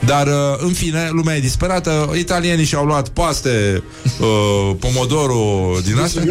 [0.05, 2.13] Dar uh, în fine, lumea e disperată.
[2.17, 3.83] Italienii și-au luat paste
[4.19, 6.23] uh, Pomodoro din astea.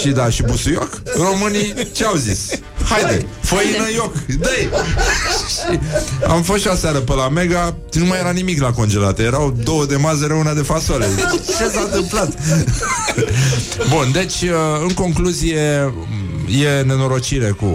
[0.00, 1.02] Și da, și busuioc.
[1.16, 2.48] Românii ce-au zis?
[2.88, 5.78] Haide, făină ioc, dă Și
[6.28, 7.76] am fost și aseară pe la Mega.
[7.92, 9.22] Nu mai era nimic la congelate.
[9.22, 11.06] Erau două de mazăre, una de fasole.
[11.46, 12.32] Ce s-a întâmplat?
[13.90, 15.92] Bun, deci uh, în concluzie
[16.48, 17.66] E nenorocire cu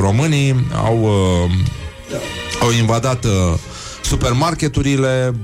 [0.00, 0.66] românii.
[0.74, 1.50] Au uh,
[2.60, 3.30] Au invadat uh,
[4.06, 5.34] Supermarketurile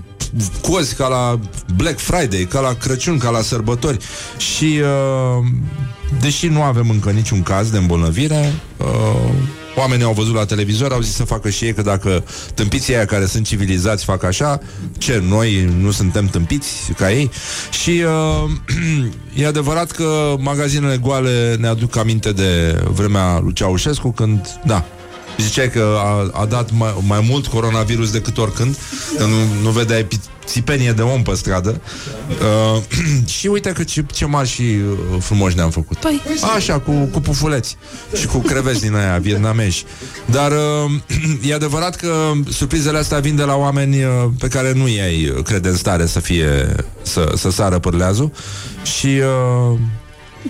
[0.60, 1.38] Cozi ca la
[1.76, 3.98] Black Friday Ca la Crăciun, ca la sărbători.
[4.36, 5.44] Și uh,
[6.20, 9.30] Deși nu avem încă niciun caz de îmbolnăvire uh,
[9.76, 12.24] Oamenii au văzut la televizor, au zis să facă și ei Că dacă
[12.54, 14.60] tâmpiții aia care sunt civilizați fac așa
[14.98, 17.30] Ce, noi nu suntem tâmpiți ca ei?
[17.82, 18.02] Și
[18.44, 18.50] uh,
[19.42, 24.84] e adevărat că magazinele goale Ne aduc aminte de vremea lui Ceaușescu Când, da,
[25.38, 28.76] Ziceai că a, a dat mai, mai mult coronavirus decât oricând
[29.18, 31.80] Că nu, nu vedeai pi- țipenie de om pe stradă.
[32.74, 32.82] Uh,
[33.38, 35.96] Și uite că ce, ce mari și uh, frumoși ne-am făcut.
[35.96, 36.22] Păi.
[36.56, 37.76] Așa, cu, cu pufuleți
[38.16, 39.84] Și cu creveți din aia vietnameși
[40.24, 40.90] Dar uh,
[41.50, 45.68] e adevărat că Surprizele astea vin de la oameni uh, Pe care nu i-ai crede
[45.68, 48.32] în stare să fie Să, să sară pârleazul
[48.82, 49.78] Și uh,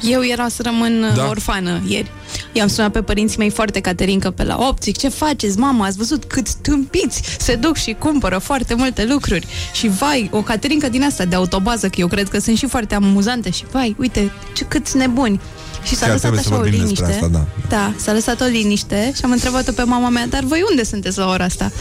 [0.02, 1.14] Eu era să rămân Da?
[1.22, 1.28] da?
[1.28, 2.10] orfană ieri.
[2.52, 5.96] I-am sunat pe părinții mei foarte caterincă pe la 8, zic, ce faceți, mama, ați
[5.96, 9.46] văzut cât tâmpiți se duc și cumpără foarte multe lucruri.
[9.72, 12.94] Și vai, o caterincă din asta de autobază, că eu cred că sunt și foarte
[12.94, 15.40] amuzante și vai, uite, ce câți nebuni.
[15.82, 17.24] Și s-a Chiar lăsat trebuie să așa o vorbim despre liniște.
[17.24, 17.76] asta, da.
[17.76, 21.18] da, s-a lăsat o liniște și am întrebat-o pe mama mea, dar voi unde sunteți
[21.18, 21.72] la ora asta?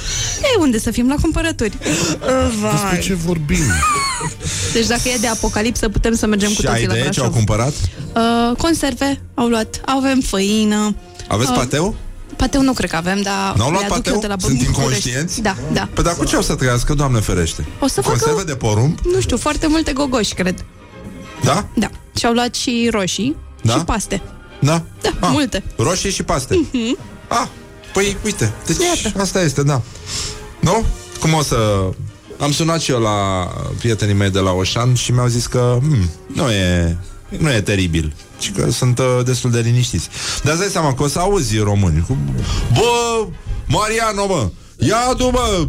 [0.41, 1.77] Ei, unde să fim la cumpărături?
[1.79, 2.99] Despre Vai.
[3.01, 3.57] ce vorbim?
[4.73, 7.19] Deci dacă e de apocalipsă, putem să mergem cu Și ai toții la idee ce
[7.19, 7.45] au Brașov.
[7.45, 7.73] cumpărat?
[8.15, 9.81] Uh, conserve au luat.
[9.85, 10.95] Avem făină.
[11.27, 11.95] Aveți Uh, pateu?
[12.35, 14.13] Pateu nu cred că avem, dar N-au le luat aduc pateu?
[14.13, 14.79] eu de la Sunt București.
[14.81, 15.41] inconștienți?
[15.41, 15.89] Da, da.
[15.93, 17.65] Păi dar cu ce o să trăiască, Doamne ferește?
[17.79, 18.97] O să Cu facă- Conserve de porumb?
[19.13, 20.65] Nu știu, foarte multe gogoși, cred.
[21.43, 21.65] Da?
[21.75, 21.89] Da.
[22.17, 23.73] Și au luat și roșii Da?
[23.73, 24.21] și paste.
[24.59, 24.83] Da?
[25.01, 25.63] Da, multe.
[25.77, 26.55] Roșii și paste.
[26.71, 26.97] Mhm.
[27.27, 27.47] Ah,
[27.93, 28.77] păi uite, deci
[29.17, 29.81] asta este, da.
[30.59, 30.83] Nu?
[31.19, 31.55] Cum o să...
[32.41, 33.47] Am sunat și eu la
[33.77, 36.97] prietenii mei de la Oșan și mi-au zis că hmm, nu e
[37.37, 38.13] nu e teribil.
[38.39, 40.09] Și că sunt uh, destul de liniștiți.
[40.43, 42.17] Dar îți dai seama că o să auzi români cu...
[42.73, 43.27] Bă,
[43.67, 45.67] Mariano, bă, ia adu, bă,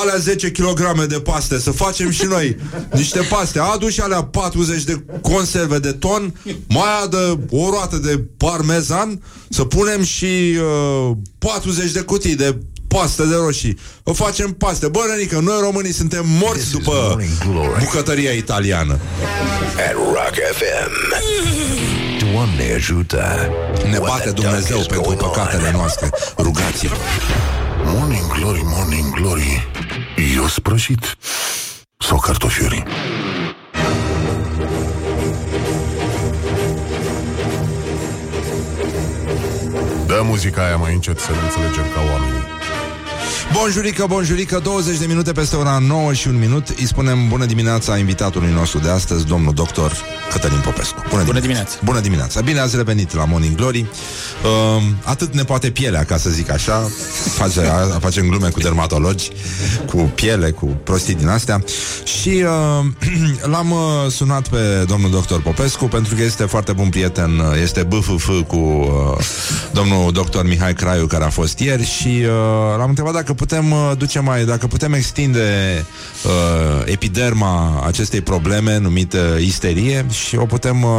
[0.00, 2.56] alea 10 kg de paste, să facem și noi
[2.92, 3.58] niște paste.
[3.58, 6.34] Adu și alea 40 de conserve de ton,
[6.68, 10.58] mai adă o roată de parmezan, să punem și
[11.06, 12.58] uh, 40 de cutii de
[12.92, 13.78] paste de roșii.
[14.02, 14.88] O facem paste.
[14.88, 17.20] Bă, Rănică, noi românii suntem morți după
[17.78, 18.98] bucătăria italiană.
[19.76, 20.92] At Rock FM.
[22.32, 23.50] Doamne ajută!
[23.90, 26.10] Ne bate Dumnezeu pentru păcatele noastre.
[26.36, 26.94] Rugați-vă.
[27.84, 29.68] Morning Glory, Morning Glory
[30.36, 31.16] Eu sprășit
[31.98, 32.82] Sau cartofiuri
[40.06, 42.41] Dă muzica aia mai încet să ne înțelegem ca oamenii
[43.52, 46.68] Bonjurică, bonjurică, 20 de minute peste ora 9 și un minut.
[46.68, 49.92] Îi spunem bună dimineața invitatului nostru de astăzi, domnul doctor
[50.30, 51.02] Cătălin Popescu.
[51.10, 51.78] Bună, Bună dimineața.
[51.84, 53.80] Bună dimineața, bine ați revenit la Morning Glory.
[53.80, 56.90] Uh, Atât ne poate pielea, ca să zic așa.
[57.34, 59.30] Face, a, Facem glume cu dermatologi
[59.86, 61.64] Cu piele, cu prostii din astea.
[62.04, 62.84] Și uh,
[63.52, 63.78] l-am uh,
[64.10, 68.56] sunat pe domnul doctor Popescu Pentru că este foarte bun prieten uh, Este BFF cu
[68.56, 69.24] uh,
[69.72, 73.92] domnul doctor Mihai Craiu Care a fost ieri Și uh, l-am întrebat dacă putem uh,
[73.98, 75.84] duce mai Dacă putem extinde
[76.24, 80.90] uh, epiderma acestei probleme Numită isterie Și o putem uh,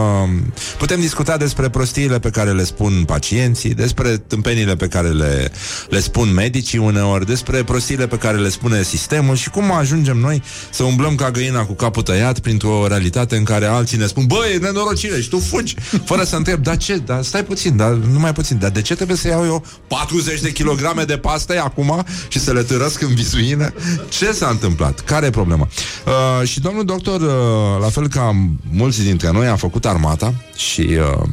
[0.78, 5.52] Putem discuta despre prostiile pe care le spun pacienții Despre tâmpenile pe care le,
[5.90, 10.44] le spun medicii uneori Despre prostiile pe care le spune sistemul Și cum ajungem noi
[10.70, 14.54] să umblăm ca găina cu capul tăiat Printr-o realitate în care alții ne spun Băi,
[14.54, 15.76] e nenorocire și tu fugi
[16.10, 18.96] Fără să întreb, dar ce, dar stai puțin, dar nu mai puțin Dar de ce
[18.96, 22.04] trebuie să iau eu 40 de kilograme de paste acum
[22.34, 23.74] Și să le târăsc în vizuină
[24.10, 25.00] Ce s-a întâmplat?
[25.00, 25.68] Care e problema?
[26.06, 30.82] Uh, și domnul doctor, uh, la fel ca mulți dintre noi A făcut armata Și
[30.82, 31.28] uh,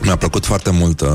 [0.00, 1.08] mi-a plăcut foarte mult uh,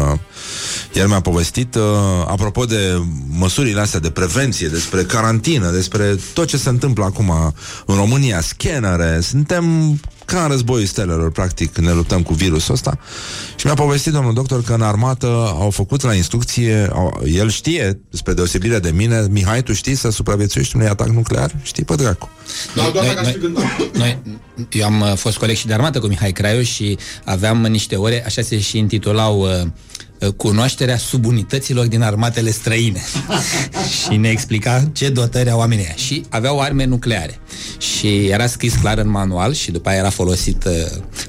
[0.93, 1.81] El mi-a povestit uh,
[2.27, 7.53] Apropo de măsurile astea de prevenție Despre carantină Despre tot ce se întâmplă acum
[7.85, 12.99] În România, scanere Suntem ca în războiul stelelor Practic ne luptăm cu virusul ăsta
[13.55, 15.27] Și mi-a povestit domnul doctor că în armată
[15.59, 20.09] Au făcut la instrucție au, El știe, spre deosebire de mine Mihai, tu știi să
[20.09, 21.51] supraviețuiești unui atac nuclear?
[21.61, 22.29] Știi pe dracu
[22.75, 23.63] Da, doar Noi- dacă aș fi gândit.
[23.93, 24.21] Noi,
[24.71, 28.23] eu am uh, fost coleg și de armată cu Mihai Craiu și aveam niște ore,
[28.25, 29.67] așa se și intitulau uh, uh,
[30.31, 33.01] cunoașterea subunităților din armatele străine
[34.01, 35.95] și ne explica ce dotări au oamenii ăia.
[35.95, 37.39] și aveau arme nucleare
[37.77, 40.71] și era scris clar în manual și după aia era folosit uh,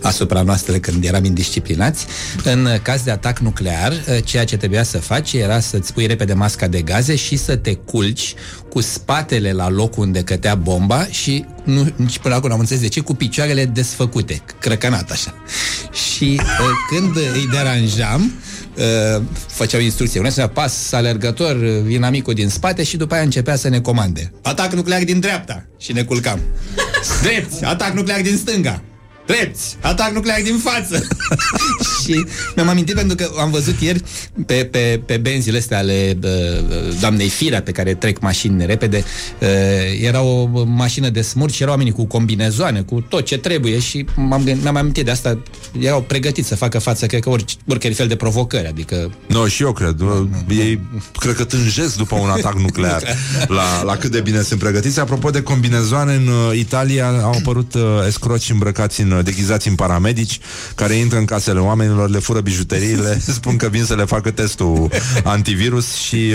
[0.03, 2.07] asupra noastră când eram indisciplinați
[2.45, 6.07] în uh, caz de atac nuclear uh, ceea ce trebuia să faci era să-ți pui
[6.07, 8.35] repede masca de gaze și să te culci
[8.71, 12.89] cu spatele la locul unde cătea bomba și nu, nici până acum am înțeles de
[12.89, 15.35] ce, cu picioarele desfăcute, crăcănat așa.
[15.93, 18.33] Și uh, când îi deranjam,
[18.77, 20.19] uh, făceau instrucție.
[20.19, 24.33] Unul spunea pas alergător, uh, inamicul din spate și după aia începea să ne comande.
[24.43, 26.41] Atac nuclear din dreapta și ne culcam.
[27.23, 28.83] Drepți, atac nuclear din stânga.
[29.27, 31.07] Drepți, atac nuclear din față.
[32.03, 32.25] și
[32.57, 34.03] mi-am amintit pentru că am văzut ieri
[34.47, 36.31] pe, pe, pe benzile astea ale uh,
[37.01, 39.05] doamnei Firea pe care trec mașini repede.
[39.41, 39.49] Uh,
[40.03, 44.05] era o mașină de smurt și erau oamenii cu combinezoane, cu tot ce trebuie și
[44.17, 45.39] m-am, gând- mi-am amintit de asta.
[45.81, 48.67] Erau pregătiți să facă față, cred că orice, oricare fel de provocări.
[48.67, 50.01] Adică Nu, no, și eu cred.
[50.49, 50.81] Ei
[51.19, 53.03] cred că tânjesc după un atac nuclear
[53.59, 55.01] la, la cât de bine sunt pregătiți.
[55.01, 60.41] Apropo de combinezoane, în uh, Italia au apărut uh, escroci îmbrăcați în, deghizați în paramedici
[60.75, 64.91] care intră în casele oamenilor, le fură bijuteriile, spun că vin să le facă testul
[65.25, 66.35] antivirus și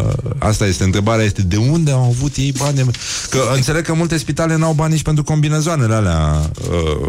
[0.00, 2.90] uh, asta este întrebarea, este de unde au avut ei bani?
[3.30, 7.08] Că înțeleg că multe spitale n-au bani nici pentru combinezoanele alea uh,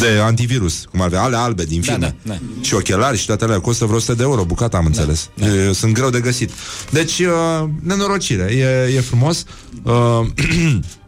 [0.00, 2.16] de antivirus, cum ar fi, ale albe din filme.
[2.22, 2.38] da, da.
[2.60, 5.28] Și ochelari și toate alea costă vreo 100 de euro, bucata am înțeles.
[5.34, 5.72] Da, da.
[5.72, 6.50] Sunt greu de găsit.
[6.90, 9.44] Deci, uh, nenorocire, e, e frumos.
[9.82, 10.26] Uh,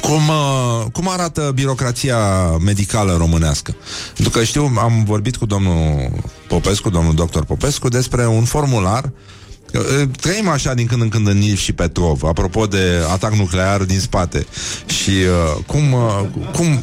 [0.00, 2.18] cum, uh, cum arată birocrația
[2.64, 3.74] medicală românească?
[4.14, 6.10] Pentru că știu, am vorbit cu domnul
[6.48, 9.10] Popescu, domnul doctor Popescu, despre un formular
[9.74, 13.82] Uh, Trăim așa din când în când în Ilf și Petrov Apropo de atac nuclear
[13.82, 14.46] din spate
[14.86, 16.82] Și uh, cum, uh, cum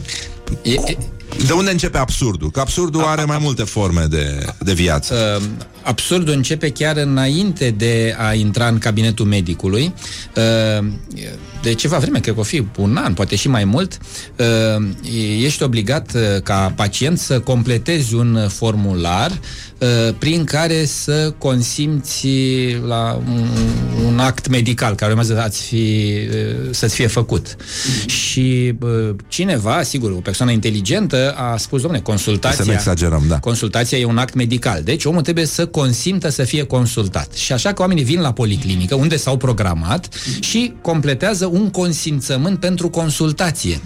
[0.62, 0.98] E, e,
[1.46, 2.52] De unde începe absurdul?
[2.52, 8.16] Că absurdul are mai multe forme de, de viață Uh, absurdul începe chiar înainte de
[8.18, 9.94] a intra în cabinetul medicului.
[10.36, 10.88] Uh,
[11.62, 13.98] De ceva vreme, cred că o fi un an, poate și mai mult,
[14.38, 14.88] uh,
[15.44, 22.28] ești obligat uh, ca pacient să completezi un formular uh, prin care să consimți
[22.88, 23.48] la un,
[24.06, 27.56] un act medical care urmează ați fi, uh, să-ți fie făcut.
[28.06, 32.64] Și uh, cineva, sigur, o persoană inteligentă a spus, domne, consultația...
[32.64, 33.40] Să nu exagerăm, da.
[33.40, 34.82] Consultația e un act medical.
[34.84, 37.34] Deci omul trebuie să consimtă să fie consultat.
[37.34, 42.90] Și așa că oamenii vin la policlinică, unde s-au programat și completează un consimțământ pentru
[42.90, 43.82] consultație,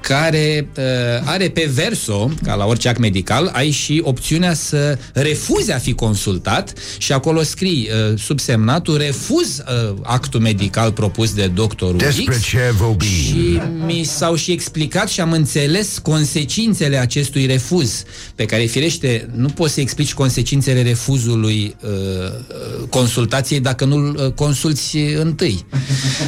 [0.00, 0.84] care uh,
[1.24, 5.92] are pe verso, ca la orice act medical, ai și opțiunea să refuzi a fi
[5.92, 12.42] consultat și acolo scrii uh, subsemnatul refuz uh, actul medical propus de doctorul Despre X
[12.42, 13.08] ce vorbim?
[13.08, 18.02] și mi s-au și explicat și am înțeles consecințele acestui refuz,
[18.34, 24.32] pe care, firește, nu poți să explici consecințele refuzului uh, uh, consultației dacă nu-l uh,
[24.32, 25.64] consulți întâi.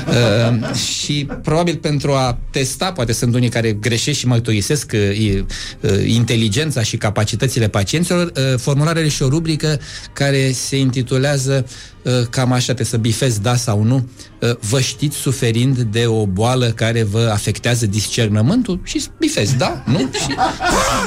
[0.05, 5.45] Uh, și probabil pentru a testa, poate sunt unii care greșesc și mărturisesc uh,
[5.81, 9.81] uh, inteligența și capacitățile pacienților, uh, formularele și o rubrică
[10.13, 11.67] care se intitulează
[12.03, 14.09] uh, cam așa, trebuie să bifezi da sau nu,
[14.41, 19.99] uh, vă știți suferind de o boală care vă afectează discernământul și bifezi, da, nu?
[19.99, 20.35] Și...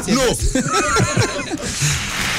[0.15, 0.37] nu!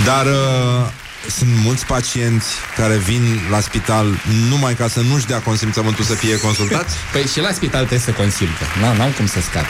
[0.04, 2.46] Dar uh, sunt mulți pacienți
[2.76, 4.06] care vin la spital
[4.48, 6.96] numai ca să nu-și dea consimțământul să fie consultați?
[7.12, 8.64] Păi și la spital trebuie să consimtă.
[8.80, 9.64] N-am, n-am cum să scap.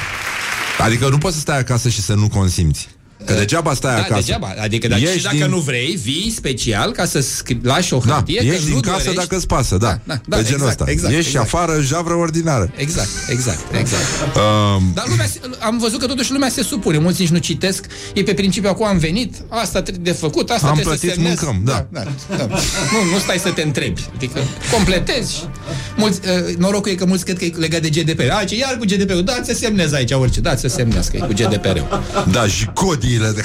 [0.79, 2.89] Adică nu poți să stai acasă și să nu consimți.
[3.25, 4.21] Că degeaba stai da, acasă.
[4.21, 4.55] degeaba.
[4.61, 5.47] Adică dacă, și dacă din...
[5.49, 8.41] nu vrei, vii special ca să scri- lași o Da, hărtie.
[8.45, 9.15] ieși că din nu casă dorești.
[9.15, 9.87] dacă îți pasă, da.
[9.87, 10.91] Da, da, da, Pe genul exact, ăsta.
[10.93, 11.45] exact, Ieși exact.
[11.55, 12.71] afară, javră ordinară.
[12.77, 14.05] Exact, exact, exact.
[14.37, 16.99] Um, Dar lumea, se- am văzut că totuși lumea se supune.
[16.99, 17.87] Mulți nici nu citesc.
[18.15, 21.23] E pe principiu, acum am venit, asta trebuie de făcut, asta Am trebuie plătit, să
[21.23, 21.45] semnezi.
[21.45, 21.87] mâncăm, da.
[22.01, 22.45] da, da.
[22.93, 24.05] Nu, nu stai să te întrebi.
[24.17, 24.41] Adică
[24.73, 25.49] completezi.
[25.97, 28.31] Mulți, uh, norocul e că mulți cred că e legat de GDPR.
[28.31, 29.23] A, ce iar cu GDPR-ul?
[29.25, 30.41] Da, să semnezi aici orice.
[30.41, 32.03] Da, să semnezi că e cu GDPR-ul.
[32.33, 32.67] Da, și
[33.09, 33.45] codiile de...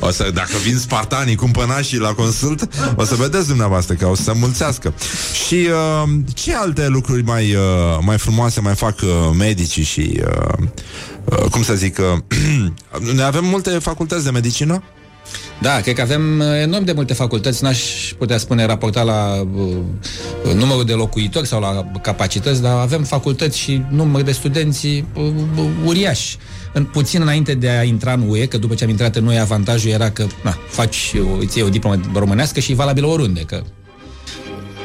[0.06, 4.22] o să, dacă vin spartanii cumpănașii la consult, o să vedeți dumneavoastră că o să
[4.22, 4.94] se mulțească.
[5.46, 10.20] Și uh, ce alte lucruri mai, uh, mai frumoase mai fac uh, medicii și...
[10.24, 10.66] Uh,
[11.24, 11.98] uh, cum să zic...
[11.98, 14.82] Uh, noi avem multe facultăți de medicină?
[15.60, 17.80] Da, cred că avem uh, enorm de multe facultăți, n-aș
[18.18, 23.82] putea spune raportat la uh, numărul de locuitori sau la capacități, dar avem facultăți și
[23.90, 25.24] număr de studenți uh,
[25.56, 26.38] uh, uriași.
[26.72, 29.38] În, puțin înainte de a intra în UE, că după ce am intrat în UE,
[29.38, 33.40] avantajul era că na, faci, o, îți iei o diplomă românească și e valabilă oriunde,
[33.40, 33.62] că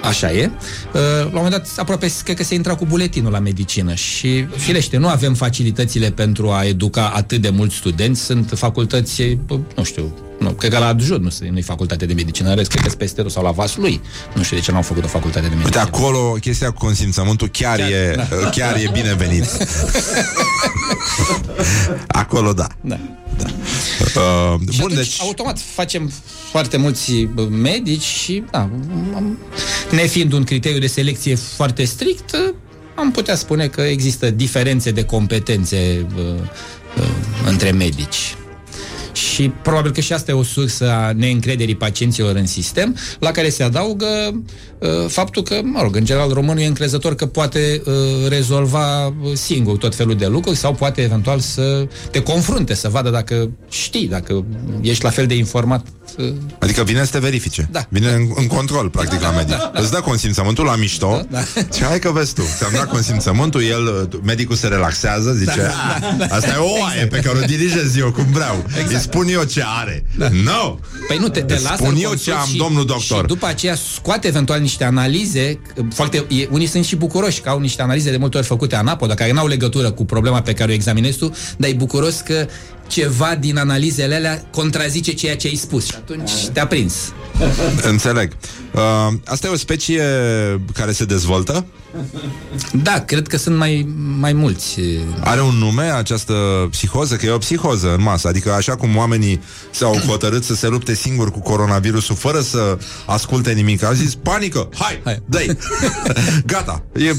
[0.04, 0.52] Așa e.
[0.94, 4.46] Uh, La un moment dat, aproape, cred că se intra cu buletinul la medicină și,
[4.46, 8.22] firește, nu avem facilitățile pentru a educa atât de mulți studenți.
[8.22, 12.14] Sunt facultăți, bă, nu știu, nu, cred că la adjut nu nu e facultate de
[12.14, 14.02] medicină, în rest, cred că sunt peste tot, sau la Vaslui.
[14.36, 15.82] Nu știu de ce n-au făcut o facultate de Uite, medicină.
[15.82, 18.50] acolo chestia cu consimțământul chiar, Chiar, e, da.
[18.58, 19.46] chiar e binevenit.
[22.08, 22.68] acolo, da.
[22.82, 22.98] Da.
[24.16, 25.22] Uh, Și bun, atunci, deci...
[25.22, 26.12] automat, facem
[26.52, 28.60] foarte mulți bă, medici și, da,
[29.16, 29.38] am,
[29.92, 32.36] nefiind un criteriu de selecție foarte strict,
[32.96, 36.24] am putea spune că există diferențe de competențe uh,
[36.98, 37.04] uh,
[37.48, 38.36] între medici.
[39.14, 43.50] Și probabil că și asta e o sursă a neîncrederii pacienților în sistem, la care
[43.50, 44.06] se adaugă
[44.80, 47.94] uh, faptul că, mă rog, în general românul e încrezător că poate uh,
[48.28, 53.10] rezolva uh, singur tot felul de lucruri sau poate eventual să te confrunte, să vadă
[53.10, 54.46] dacă știi, dacă
[54.82, 55.86] ești la fel de informat.
[56.18, 57.68] Uh, Adică vine să te verifice.
[57.72, 57.86] Da.
[57.90, 59.56] Vine în, în control, practic, la medic.
[59.74, 61.22] Îți dă consimțământul la mișto.
[61.30, 61.40] Da,
[61.74, 62.42] Ce hai că vezi tu?
[62.58, 65.72] Ți-am dat consimțământul, el, medicul se relaxează, zice,
[66.18, 68.64] Da, asta e o oaie pe care o dirigez eu cum vreau.
[68.78, 70.06] Îi spun eu ce are.
[70.18, 70.78] No!
[71.08, 73.20] Păi nu, te, te Îți lasă spun îl eu consult ce am, și, domnul doctor.
[73.20, 75.60] Și după aceea scoate eventual niște analize,
[75.94, 79.14] foarte, e, unii sunt și bucuroși că au niște analize de multe ori făcute anapodă,
[79.14, 82.48] care n-au legătură cu problema pe care o examinezi tu, dar e bucuros că
[82.94, 87.14] ceva din analizele alea contrazice ceea ce ai spus și atunci te-a prins.
[87.82, 88.32] Înțeleg.
[88.74, 90.04] Uh, asta e o specie
[90.74, 91.66] care se dezvoltă?
[92.72, 93.88] Da, cred că sunt mai,
[94.20, 94.80] mai mulți.
[95.20, 96.34] Are un nume această
[96.72, 97.16] psihoză?
[97.16, 98.28] Că e o psihoză în masă.
[98.28, 99.42] Adică așa cum oamenii
[99.72, 103.84] s-au hotărât să se lupte singuri cu coronavirusul fără să asculte nimic.
[103.84, 105.22] Au zis, panică, hai, hai.
[105.26, 105.56] dă
[106.46, 107.14] Gata, e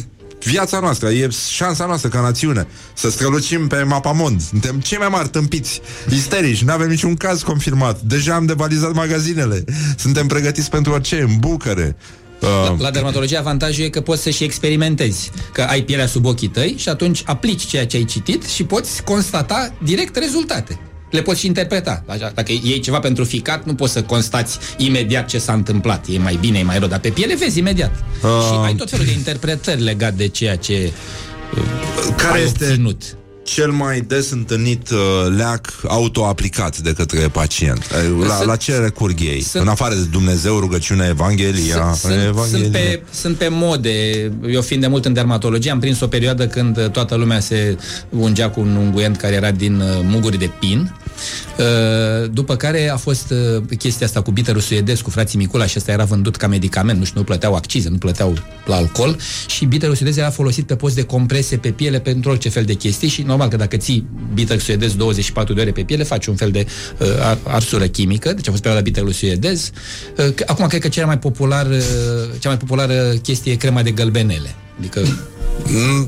[0.44, 4.40] viața noastră, e șansa noastră ca națiune să strălucim pe mapamond.
[4.40, 5.80] Suntem cei mai mari tâmpiți,
[6.10, 8.00] isterici, nu avem niciun caz confirmat.
[8.00, 9.64] Deja am devalizat magazinele.
[9.98, 11.96] Suntem pregătiți pentru orice, în bucăre.
[12.38, 16.24] La, Uh, la dermatologie avantajul e că poți să și experimentezi, că ai pielea sub
[16.24, 20.78] ochii tăi și atunci aplici ceea ce ai citit și poți constata direct rezultate.
[21.14, 22.04] Le poți și interpreta.
[22.06, 26.06] Așa, dacă iei ceva pentru ficat, nu poți să constați imediat ce s-a întâmplat.
[26.08, 28.04] E mai bine, e mai rău, dar pe piele vezi imediat.
[28.22, 28.28] Uh.
[28.46, 30.92] Și ai tot felul de interpretări legate de ceea ce
[31.56, 33.16] uh, Care ai este obținut.
[33.44, 34.98] Cel mai des întâlnit uh,
[35.36, 37.78] leac autoaplicat de către pacient?
[38.18, 39.40] Uh, La, Sunt- la ce recurg ei?
[39.40, 42.58] sunt- În afară de Dumnezeu, rugăciunea, Evanghelia, Sunt, sunt, Evanghelia.
[42.62, 44.32] sunt, pe, sunt pe mode.
[44.50, 47.76] Eu fiind de mult în dermatologie, am prins o perioadă când uh, toată lumea se
[48.08, 50.94] ungea cu un unguent care era din uh, muguri de pin.
[51.58, 51.64] Uh,
[52.32, 55.92] După care a fost uh, chestia asta cu biterul suedez, cu frații Micula și ăsta
[55.92, 58.34] era vândut ca medicament, nu știu, nu plăteau accize, nu plăteau
[58.66, 59.16] la alcool
[59.46, 62.74] și biterul suedez era folosit pe post de comprese pe piele pentru orice fel de
[62.74, 66.34] chestii și normal că dacă ții biter suedez 24 de ore pe piele, faci un
[66.34, 66.66] fel de
[66.98, 69.70] uh, ar- arsură chimică, deci a fost perioada biterului suedez.
[70.18, 71.76] Uh, c- acum cred că cea mai popular, uh,
[72.38, 74.54] cea mai populară chestie e crema de gălbenele.
[74.78, 75.00] Adică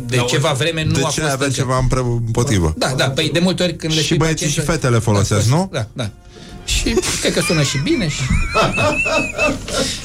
[0.06, 2.74] de ceva vreme nu de a ce fost avea încă- ceva împre- împotrivă?
[2.78, 5.48] da, da, păi de multe ori când le Și spui băieții și pacienților- fetele folosesc,
[5.50, 5.68] da, nu?
[5.72, 6.10] Da, da.
[6.66, 8.20] Și cred că sună și bine și...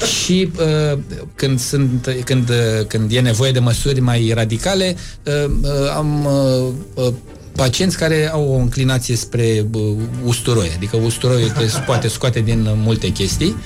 [0.22, 0.50] și
[0.92, 0.98] uh,
[1.34, 7.04] când, sunt, când, uh, când e nevoie de măsuri mai radicale, uh, uh, am uh,
[7.06, 7.12] uh,
[7.56, 9.82] pacienți care au o înclinație spre uh,
[10.24, 13.56] usturoi, adică usturoiul te poate scoate din uh, multe chestii,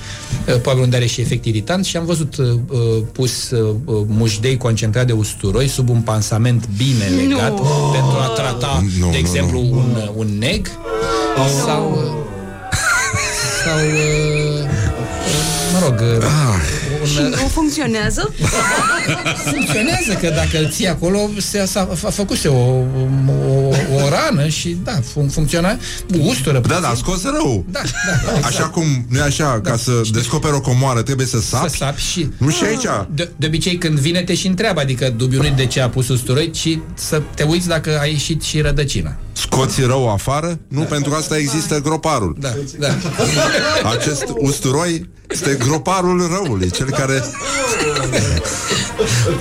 [0.47, 2.79] uh, probabil unde are și efect irritant și am văzut uh, uh,
[3.11, 7.91] pus uh, uh, mușdei concentrat de usturoi sub un pansament bine legat Nu.
[7.93, 9.71] pentru a trata, Nu, de nu, exemplu, nu.
[9.71, 10.67] un, uh, un neg
[11.65, 12.26] sau uh,
[13.67, 14.69] sau uh, uh,
[15.73, 16.76] mă rog uh,
[17.13, 18.33] Și un, nu funcționează?
[19.43, 22.83] funcționează că dacă îl ții acolo se, s-a, a făcuse o, o,
[23.93, 25.77] o rană și da, fun, funcționa
[26.19, 27.03] ustură Da, da, a puțin.
[27.03, 27.65] scos rău.
[27.69, 28.45] Da, da, exact.
[28.45, 31.69] Așa cum, nu e așa, ca să descoperi o comoară trebuie să sapi?
[31.69, 32.29] Să sapi și...
[32.37, 32.85] Nu și aici.
[33.13, 35.89] De, de obicei când vine te și întreabă, adică dubiul nu e de ce a
[35.89, 39.15] pus usturoi, ci să te uiți dacă a ieșit și rădăcina.
[39.33, 40.59] Scoți rău afară?
[40.67, 42.35] Nu, pentru asta există groparul.
[42.39, 42.87] Da, da.
[43.89, 47.23] Acest usturoi este groparul răului, cel care...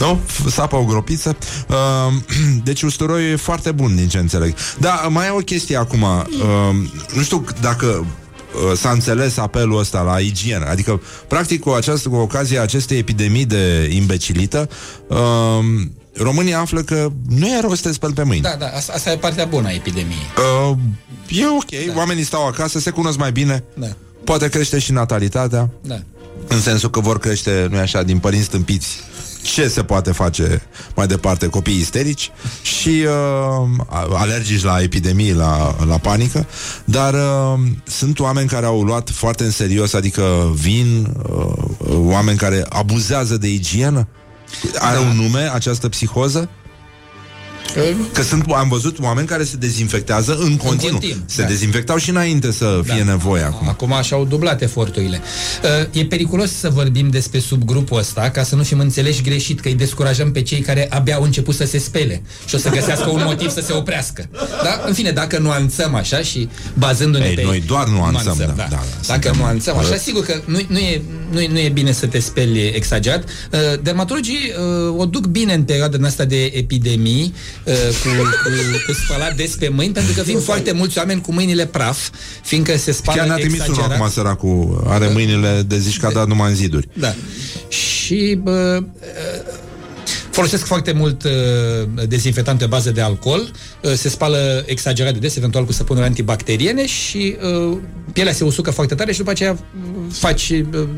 [0.01, 0.21] nu?
[0.51, 1.37] Sapă o gropiță.
[1.69, 1.77] Uh,
[2.65, 4.55] deci usturoiul e foarte bun, din ce înțeleg.
[4.79, 6.03] Da, mai e o chestie acum.
[6.03, 6.27] Uh,
[7.15, 10.67] nu știu dacă uh, s-a înțeles apelul ăsta la igienă.
[10.67, 14.69] Adică, practic, cu, această, cu ocazia acestei epidemii de imbecilită,
[15.07, 15.19] uh,
[16.17, 18.43] România află că nu e rost să te speli pe mâini.
[18.43, 20.27] Da, da, asta, asta e partea bună a epidemiei.
[20.71, 20.77] Uh,
[21.29, 21.97] e ok, da.
[21.97, 23.87] oamenii stau acasă, se cunosc mai bine, Da,
[24.25, 26.03] poate crește și natalitatea, da.
[26.49, 28.99] În sensul că vor crește, nu așa, din părinți stâmpiți.
[29.43, 30.63] Ce se poate face
[30.97, 31.47] mai departe?
[31.47, 32.31] Copii isterici
[32.63, 36.47] și uh, alergici la epidemii, la, la panică,
[36.85, 41.53] dar uh, sunt oameni care au luat foarte în serios, adică vin, uh,
[41.89, 44.09] oameni care abuzează de igienă.
[44.79, 45.01] Are Da.
[45.01, 46.49] un nume această psihoză?
[48.13, 50.93] Că sunt, am văzut oameni care se dezinfectează în continuu.
[50.99, 51.49] continuu, Se da.
[51.49, 53.69] dezinfectau și înainte să fie nevoie acum.
[53.69, 55.21] Acum așa au dublat eforturile.
[55.63, 59.69] Uh, E periculos să vorbim despre subgrupul ăsta ca să nu fim înțeleși greșit, că
[59.69, 63.09] îi descurajăm pe cei care abia au început să se spele și o să găsească
[63.11, 64.29] un motiv să se oprească.
[64.63, 64.83] Da?
[64.87, 67.43] În fine, dacă nuanțăm așa și bazându-ne Ei, pe...
[67.43, 71.01] noi doar nuanțăm, da, da, da, Dacă suntem- nuanțăm așa, sigur că nu, nu, e,
[71.31, 73.25] nu, e, nu e bine să te speli exagerat.
[73.25, 74.39] Uh, dermatologii
[74.89, 77.35] uh, o duc bine în perioada asta de epidemii
[77.67, 78.09] uh, cu,
[78.43, 78.51] cu,
[78.87, 82.09] cu spălat des pe mâini, pentru că vin foarte mulți oameni cu mâinile praf,
[82.43, 83.99] fiindcă se spală Chiar ne-a trimis unul exagerat.
[83.99, 86.89] acum săracul, are mâinile de zici că a dat numai în ziduri.
[86.93, 87.15] Da.
[87.69, 88.83] Și bă,
[90.37, 91.31] folosesc foarte mult uh,
[92.09, 93.51] dezinfectant pe bază de alcool,
[93.83, 97.37] uh, se spală exagerat de des, eventual cu săpunuri antibacteriene și
[97.71, 97.79] uh,
[98.13, 100.89] pielea se usucă foarte tare și după aceea uh, faci uh,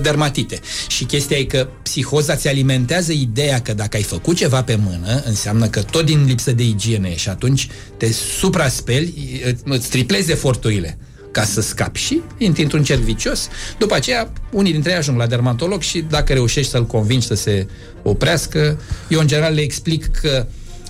[0.00, 0.60] dermatite.
[0.88, 5.22] Și chestia e că psihoza ți alimentează ideea că dacă ai făcut ceva pe mână,
[5.24, 10.30] înseamnă că tot din lipsă de igiene e și atunci te supraspeli, uh, îți triplezi
[10.30, 10.98] eforturile
[11.34, 13.48] ca să scapi și intri într-un cerc vicios.
[13.78, 17.66] După aceea, unii dintre ei ajung la dermatolog și dacă reușești să-l convingi să se
[18.02, 20.46] oprească, eu în general le explic că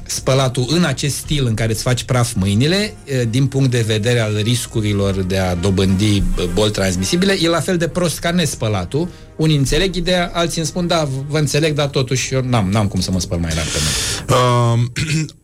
[0.06, 4.18] spălatul în acest stil în care îți faci praf mâinile, eh, din punct de vedere
[4.18, 6.22] al riscurilor de a dobândi eh,
[6.54, 9.08] boli transmisibile, e la fel de prost ca nespălatul.
[9.36, 13.00] Unii înțeleg ideea, alții îmi spun, da, vă înțeleg, dar totuși eu n-am, n-am cum
[13.00, 14.88] să mă spăl mai rar pe mâini.
[15.14, 15.30] Uh,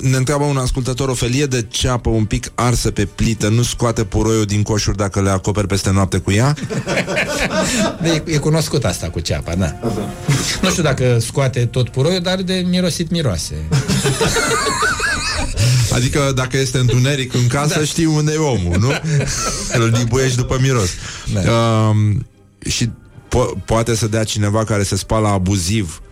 [0.00, 4.04] ne întreabă un ascultător o felie de ceapă un pic arsă pe plită nu scoate
[4.04, 6.54] puroiul din coșuri dacă le acoperi peste noapte cu ea?
[8.02, 9.76] De, e cunoscut asta cu ceapa, da.
[10.62, 13.54] Nu știu dacă scoate tot puroiul, dar de mirosit miroase.
[15.92, 17.84] Adică dacă este întuneric în casă, da.
[17.84, 18.90] știi unde e omul, nu?
[19.72, 20.90] Îl dibuiești după miros.
[21.32, 21.40] Da.
[21.40, 22.16] Uh,
[22.68, 22.90] și
[23.28, 26.05] po- poate să dea cineva care se spală abuziv uh,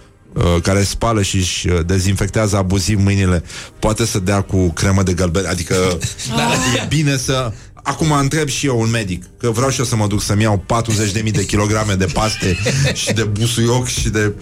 [0.63, 3.43] care spală și își uh, dezinfectează abuziv mâinile
[3.79, 5.47] poate să dea cu cremă de galben?
[5.47, 5.75] Adică
[6.37, 6.53] da.
[6.83, 7.53] e bine să...
[7.87, 10.65] Acum întreb și eu un medic, că vreau și eu să mă duc să-mi iau
[11.23, 12.59] 40.000 de kilograme de paste
[13.03, 14.33] și de busuioc și de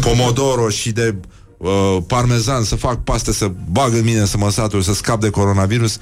[0.00, 1.14] pomodoro și de
[1.58, 5.30] uh, parmezan, să fac paste, să bag în mine, să mă satur, să scap de
[5.30, 5.98] coronavirus,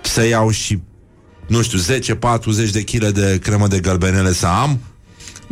[0.00, 0.78] să iau și,
[1.46, 1.78] nu știu,
[2.68, 4.80] 10-40 de kg de cremă de galbenele să am,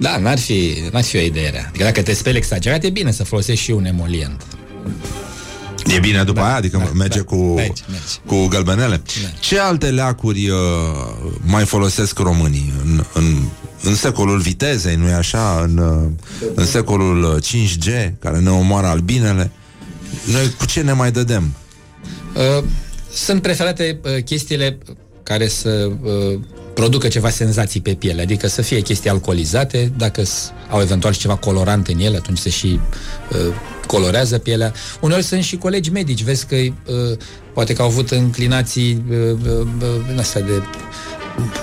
[0.00, 1.64] Da, n-ar fi, n-ar fi o idee rea.
[1.68, 4.42] Adică dacă te speli exagerat, e bine să folosești și un emolient.
[5.86, 8.14] E bine după da, aia, adică da, merge da, cu, merge, merge.
[8.26, 9.02] cu gălbenele.
[9.22, 9.28] Da.
[9.40, 10.58] Ce alte leacuri uh,
[11.40, 13.42] mai folosesc românii în, în,
[13.82, 15.60] în secolul vitezei, nu-i așa?
[15.62, 19.50] În, uh, în secolul uh, 5G, care ne omoară albinele.
[20.32, 21.54] Noi cu ce ne mai dădem?
[22.34, 22.64] Uh,
[23.12, 24.78] sunt preferate uh, chestiile
[25.22, 26.40] care să uh,
[26.80, 31.18] producă ceva senzații pe piele, adică să fie chestii alcoolizate, dacă s- au eventual și
[31.18, 32.80] ceva colorant în ele, atunci se și
[33.32, 33.38] uh,
[33.86, 34.72] colorează pielea.
[35.00, 36.72] Uneori sunt și colegi medici, vezi că uh,
[37.54, 39.66] poate că au avut înclinații uh, uh, uh,
[40.08, 40.62] din astea de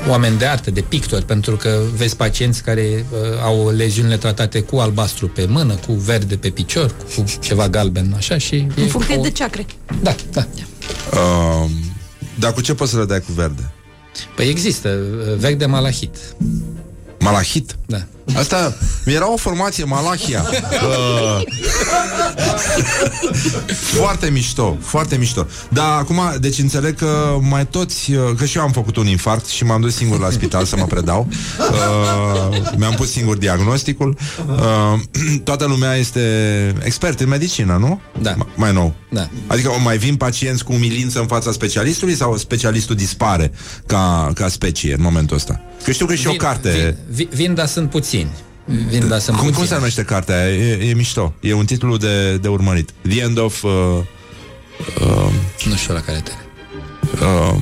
[0.10, 4.76] oameni de artă, de pictori, pentru că vezi pacienți care uh, au leziunile tratate cu
[4.78, 8.68] albastru pe mână, cu verde pe picior, cu ceva galben, așa și...
[8.76, 9.66] În e funcție o- de ceacre.
[10.02, 10.48] Da, da.
[11.14, 11.70] Uh,
[12.40, 13.72] dar cu ce poți să le dai cu verde?
[14.36, 16.18] Păi există, uh, vechi de malahit.
[17.20, 17.76] Malahit?
[17.86, 18.06] Da.
[18.36, 20.46] Asta era o formație Malahia.
[20.50, 21.42] Uh,
[23.96, 25.48] foarte mișto, foarte mișto.
[25.70, 29.46] Dar acum, deci înțeleg că mai toți, uh, că și eu am făcut un infarct
[29.46, 31.28] și m-am dus singur la spital să mă predau.
[31.60, 34.18] Uh, mi-am pus singur diagnosticul.
[34.48, 35.00] Uh,
[35.44, 36.22] toată lumea este
[36.84, 38.02] expert în medicină, nu?
[38.22, 38.34] Da.
[38.36, 38.94] M- mai nou.
[39.10, 39.30] Da.
[39.48, 43.52] Adică mai vin pacienți cu umilință în fața specialistului sau specialistul dispare
[43.86, 45.62] ca, ca specie în momentul ăsta?
[45.84, 46.70] Că știu că e și o carte.
[46.70, 48.17] Vin, vin, vin, dar sunt puțini.
[48.90, 49.54] Vin, dar sunt Cum, puțini.
[49.54, 50.54] cum se numește cartea aia?
[50.56, 51.34] E, e mișto.
[51.40, 52.90] E un titlu de, de urmărit.
[53.10, 53.64] The End of...
[53.64, 53.72] Uh,
[55.02, 55.32] uh,
[55.66, 56.32] Nu știu la care te...
[57.24, 57.56] uh,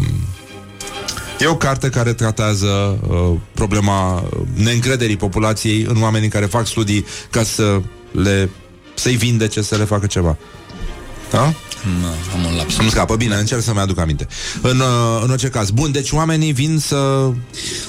[1.39, 4.23] e o carte care tratează uh, problema
[4.53, 8.49] neîncrederii populației în oamenii care fac studii ca să le
[8.93, 10.37] să-i vindece, să le facă ceva.
[11.31, 11.53] Da?
[12.01, 12.77] Nu, am un laps.
[12.77, 14.27] Îmi scapă, bine, încerc să-mi aduc aminte.
[14.61, 15.69] În, uh, în orice caz.
[15.69, 17.33] Bun, deci oamenii vin să, O,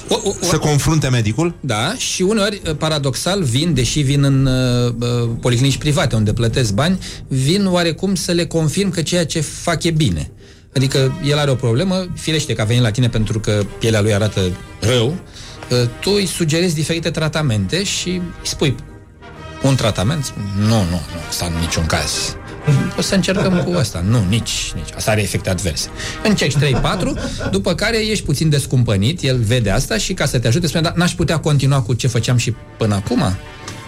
[0.09, 1.55] o, să confrunte medicul?
[1.61, 6.73] Da, și uneori, uh, paradoxal, vin, deși vin în uh, uh, policlinici private unde plătesc
[6.73, 6.99] bani,
[7.29, 10.31] vin oarecum să le confirm că ceea ce fac e bine.
[10.75, 14.15] Adică el are o problemă, firește că a venit la tine pentru că pielea lui
[14.15, 14.41] arată
[14.81, 15.07] rău,
[15.71, 18.75] uh, tu îi sugerezi diferite tratamente și îi spui
[19.63, 22.37] un tratament, spune, nu, nu, nu, asta în niciun caz.
[22.99, 24.05] O să încercăm cu asta.
[24.09, 24.89] Nu, nici, nici.
[24.97, 25.89] Asta are efecte adverse.
[26.25, 26.61] Încerci 3-4,
[27.51, 30.93] după care ești puțin descumpănit, el vede asta și ca să te ajute spune, da,
[30.97, 33.23] n-aș putea continua cu ce făceam și până acum?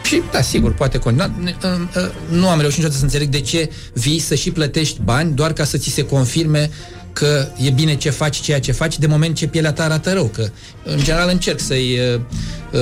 [0.04, 1.30] Și, da, sigur, poate continua.
[1.42, 5.00] Ne- uh, uh, Nu am reușit niciodată să înțeleg de ce vii să și plătești
[5.04, 6.70] bani doar ca să ți se confirme
[7.12, 10.24] că e bine ce faci, ceea ce faci, de moment ce pielea ta arată rău.
[10.24, 10.48] Că,
[10.84, 12.20] în general, încerc să-i uh,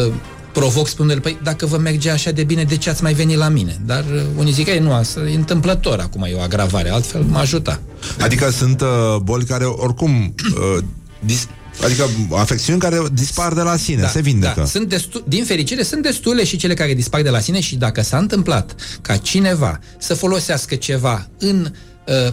[0.06, 0.12] uh,
[0.58, 3.48] provoc spunându-le, păi dacă vă merge așa de bine, de ce ați mai venit la
[3.48, 3.80] mine?
[3.86, 7.38] Dar uh, unii zic, ei, nu, asta e întâmplător, acum e o agravare, altfel mă
[7.38, 7.80] ajuta.
[8.20, 8.88] Adică sunt uh,
[9.22, 10.82] boli care oricum uh,
[11.24, 11.48] dis-
[11.84, 14.54] Adică afecțiuni care dispar de la sine, se vindecă.
[14.56, 14.64] Da.
[14.64, 18.02] Sunt destu- din fericire, sunt destule și cele care dispar de la sine și dacă
[18.02, 21.70] s-a întâmplat ca cineva să folosească ceva în uh,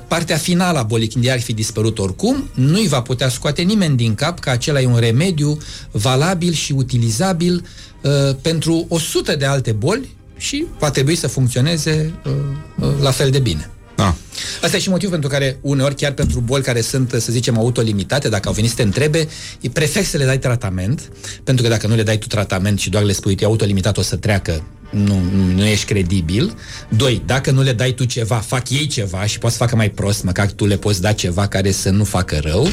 [0.08, 3.98] partea finală a bolii, când ea ar fi dispărut oricum, nu-i va putea scoate nimeni
[3.98, 5.58] din cap că acela e un remediu
[5.92, 7.66] valabil și utilizabil
[8.02, 12.32] uh, pentru o sută de alte boli și va trebui să funcționeze uh,
[12.80, 13.70] uh, la fel de bine.
[13.96, 14.16] Da.
[14.62, 18.30] Asta e și motivul pentru care uneori chiar pentru boli care sunt, să zicem, autolimitate,
[18.30, 19.28] dacă au venit să te întrebe,
[19.62, 21.12] e prefer să le dai tratament,
[21.44, 24.02] pentru că dacă nu le dai tu tratament și doar le spui, e autolimitat, o
[24.02, 24.64] să treacă,
[24.94, 26.58] nu, nu, nu ești credibil.
[26.90, 29.90] Doi, dacă nu le dai tu ceva, fac ei ceva și poți să facă mai
[29.90, 32.68] prost, măcar tu le poți da ceva care să nu facă rău.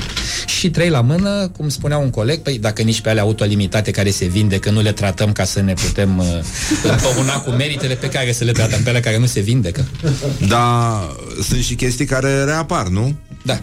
[0.47, 4.11] Și trei la mână, cum spunea un coleg, păi dacă nici pe ale autolimitate care
[4.11, 6.27] se vinde, că nu le tratăm ca să ne putem uh,
[6.91, 9.85] împăuna cu meritele pe care să le tratăm pe ale care nu se vindecă.
[10.49, 13.17] Dar sunt și chestii care reapar, nu?
[13.43, 13.59] Da.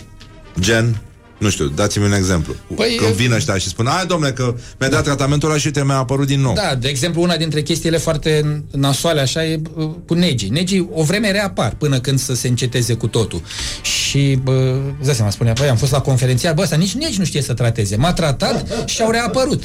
[0.59, 1.01] Gen,
[1.37, 2.55] nu știu, dați-mi un exemplu.
[2.75, 5.83] Păi, Când vin ăștia și spun, hai domnule, că mi-a dat tratamentul ăla și te
[5.83, 6.53] mi-a apărut din nou.
[6.53, 10.49] Da, de exemplu, una dintre chestiile foarte nasoale așa e uh, cu negii.
[10.49, 13.41] Negii o vreme reapar până când să se înceteze cu totul.
[13.81, 17.19] Și, bă, îți dai seama, spunea, băi, am fost la conferențiar, bă, ăsta nici negi
[17.19, 17.95] nu știe să trateze.
[17.95, 19.63] M-a tratat și au reapărut.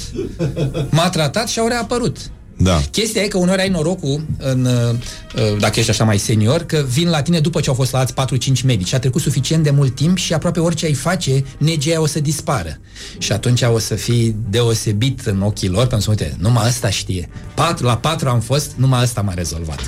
[0.90, 2.16] M-a tratat și au reapărut.
[2.62, 2.82] Da.
[2.90, 7.08] Chestia e că uneori ai norocul, în, uh, dacă ești așa mai senior, că vin
[7.08, 9.70] la tine după ce au fost la alți 4-5 medici și a trecut suficient de
[9.70, 12.78] mult timp și aproape orice ai face, negea o să dispară.
[13.18, 17.28] Și atunci o să fii deosebit în ochii lor, pentru că, uite, numai ăsta știe.
[17.54, 19.80] Patru, la patru am fost, numai ăsta m-a rezolvat.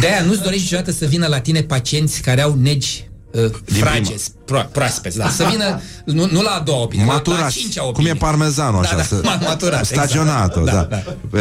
[0.00, 4.68] De-aia nu-ți dorești niciodată să vină la tine pacienți care au negi uh, frageți, pro-
[4.72, 5.28] proaspeți, da.
[5.28, 8.10] Să vină, nu, nu la a doua opinie, la, la a Maturați, cincea cum opinie.
[8.10, 10.88] e parmezanul așa, Da, da, să, ma- maturat, staționat exact.
[10.90, 11.40] da, Da, da, Pe,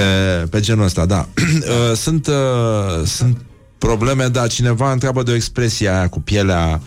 [0.50, 1.28] pe genul ăsta, da.
[1.36, 3.38] Uh, sunt, uh, sunt
[3.78, 6.82] probleme, dar cineva întreabă de o expresie aia cu pielea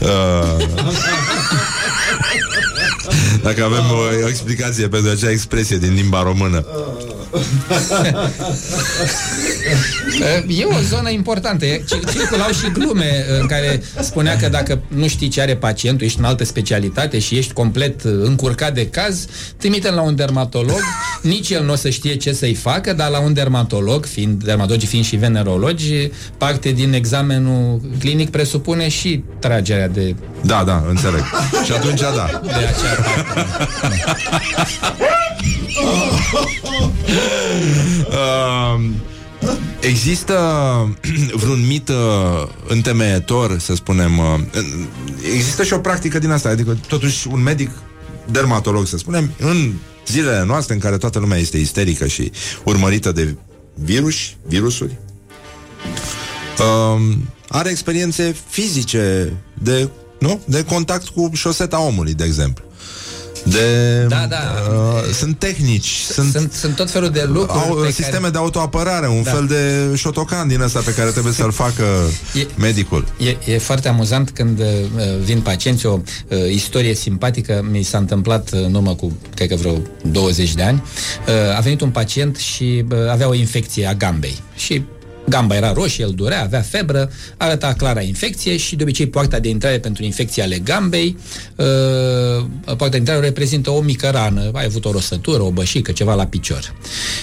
[0.00, 0.66] uh,
[3.42, 6.64] Dacă avem o, o explicație pentru acea expresie din limba română
[10.48, 11.64] E o zonă importantă.
[11.66, 16.06] E- cir- Circulau și glume în care spunea că dacă nu știi ce are pacientul,
[16.06, 19.26] ești în altă specialitate și ești complet uh, încurcat de caz,
[19.56, 20.80] trimite la un dermatolog,
[21.22, 24.88] nici el nu o să știe ce să-i facă, dar la un dermatolog, fiind dermatologii
[24.88, 31.24] fiind și venerologi, parte din examenul clinic presupune și tragerea de Da, da, înțeleg
[31.64, 33.46] Și atunci da de acea parte.
[38.08, 38.90] Uh,
[39.80, 40.34] Există
[41.32, 41.96] vreun mit uh,
[42.68, 44.86] întemeietor, să spunem uh, în-
[45.34, 47.70] Există și o practică din asta Adică totuși un medic
[48.30, 49.72] dermatolog, să spunem În
[50.06, 52.30] zilele noastre în care toată lumea este isterică și
[52.64, 53.34] urmărită de
[53.74, 54.14] virus,
[54.46, 54.98] virusuri
[56.58, 57.02] uh,
[57.48, 59.32] Are experiențe fizice
[59.62, 59.88] de,
[60.18, 60.40] nu?
[60.44, 62.64] de contact cu șoseta omului, de exemplu
[63.44, 64.54] de, Da, da.
[64.70, 68.30] Uh, sunt tehnici, sunt, Sunt, sunt tot felul de lucruri au pe sisteme care...
[68.30, 69.30] de autoapărare, un Da.
[69.30, 71.84] fel de șotocan din ăsta pe care trebuie să-l facă
[72.34, 73.06] E- medicul.
[73.18, 74.66] E, e foarte amuzant când uh,
[75.24, 75.98] vin pacienți o
[76.28, 80.62] uh, istorie simpatică mi s-a întâmplat uh, în urmă cu, cred că vreo 20 de
[80.62, 80.82] ani.
[81.28, 84.82] Uh, a venit un pacient și uh, avea o infecție a gambei și
[85.30, 89.48] gamba era roșie, el durea, avea febră, arăta clara infecție și de obicei poarta de
[89.48, 91.16] intrare pentru infecții ale gambei,
[91.56, 95.92] uh, poarta de intrare o reprezintă o mică rană, a avut o rosătură, o bășică,
[95.92, 96.74] ceva la picior.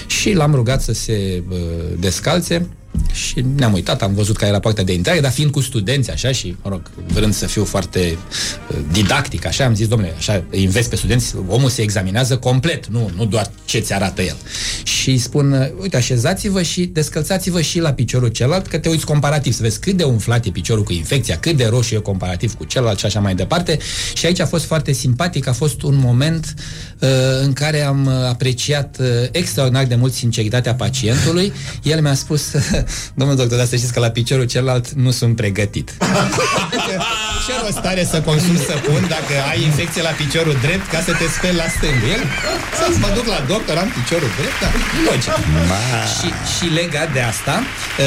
[0.08, 1.58] Și l-am rugat să se uh,
[2.00, 2.68] descalțe
[3.12, 6.32] și ne-am uitat, am văzut care era poarta de intrare, dar fiind cu studenți așa
[6.32, 6.82] și, mă rog,
[7.14, 8.18] vrând să fiu foarte
[8.70, 12.88] uh, didactic, așa, am zis, domnule, așa, îi înveți pe studenți, omul se examinează complet,
[12.88, 14.36] nu, nu doar ce ți arată el.
[14.84, 19.06] Și îi spun, uh, uite, așezați-vă și descălțați-vă și la piciorul celălalt, că te uiți
[19.06, 22.54] comparativ, să vezi cât de umflat e piciorul cu infecția, cât de roșu e comparativ
[22.54, 23.78] cu celălalt și așa mai departe.
[24.14, 26.54] Și aici a fost foarte simpatic, a fost un moment
[27.00, 27.10] uh,
[27.42, 31.54] în care am uh, apreciat uh, extraordinar de mult sinceritatea pacientului.
[31.84, 32.52] El mi-a spus,
[33.14, 35.94] domnul doctor, dar să știți că la piciorul celălalt nu sunt pregătit.
[37.46, 41.28] Ce rost are să consumi săpun dacă ai infecție la piciorul drept ca să te
[41.38, 42.08] speli la stângul?
[42.16, 42.22] El,
[42.78, 44.70] să mă duc la doctor, am piciorul drept, da,
[45.10, 45.34] logic.
[46.18, 48.06] Și, și legat de asta, uh,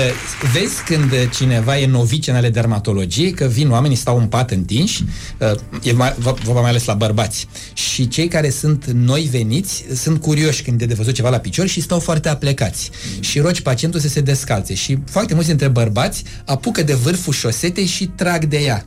[0.53, 5.05] vezi când cineva e novice în ale dermatologiei, că vin oamenii, stau în pat întinși,
[5.39, 5.51] uh,
[5.83, 10.21] e mai, vă- vorba mai ales la bărbați, și cei care sunt noi veniți sunt
[10.21, 12.91] curioși când e de văzut ceva la picior și stau foarte aplecați.
[13.21, 14.75] Și rogi pacientul să se descalțe.
[14.75, 18.85] Și foarte mulți dintre bărbați apucă de vârful șosetei și trag de ea.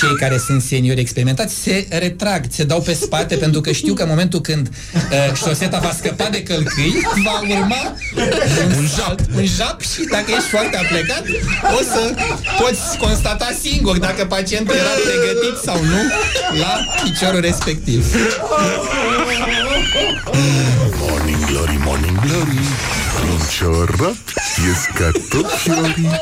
[0.00, 4.02] Cei care sunt seniori experimentați se retrag, se dau pe spate pentru că știu că
[4.02, 7.96] în momentul când uh, șoseta va scăpa de călcâi, va urma
[8.76, 9.20] un jap.
[9.36, 11.24] un jap și dacă ești foarte aplecat,
[11.78, 12.14] o să
[12.60, 16.02] poți constata singur dacă pacientul era pregătit sau nu
[16.60, 18.06] la piciorul respectiv.
[21.64, 22.58] Morning Glory, Morning Glory
[23.32, 24.16] Un ciorap
[24.66, 26.20] ies ca tot fiorii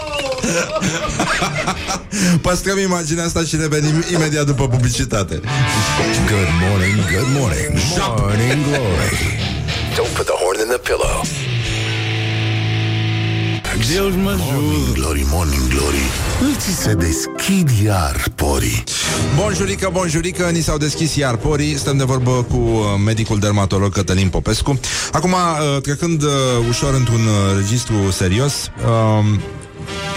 [2.40, 5.34] Păstrăm imaginea asta și revenim imediat după publicitate.
[5.34, 7.72] Good morning, good morning.
[8.18, 9.38] Morning glory.
[9.96, 11.51] Don't put the horn in the pillow.
[13.82, 14.92] Morning.
[14.94, 16.02] Glory, Morning Glory.
[16.54, 18.84] Îți se deschid iar porii.
[19.36, 21.78] Bonjurică, bonjurică, ni s-au deschis iar porii.
[21.78, 24.80] Stăm de vorbă cu uh, medicul dermatolog Cătălin Popescu.
[25.12, 26.30] Acum, uh, trecând uh,
[26.68, 29.38] ușor într-un uh, registru serios uh,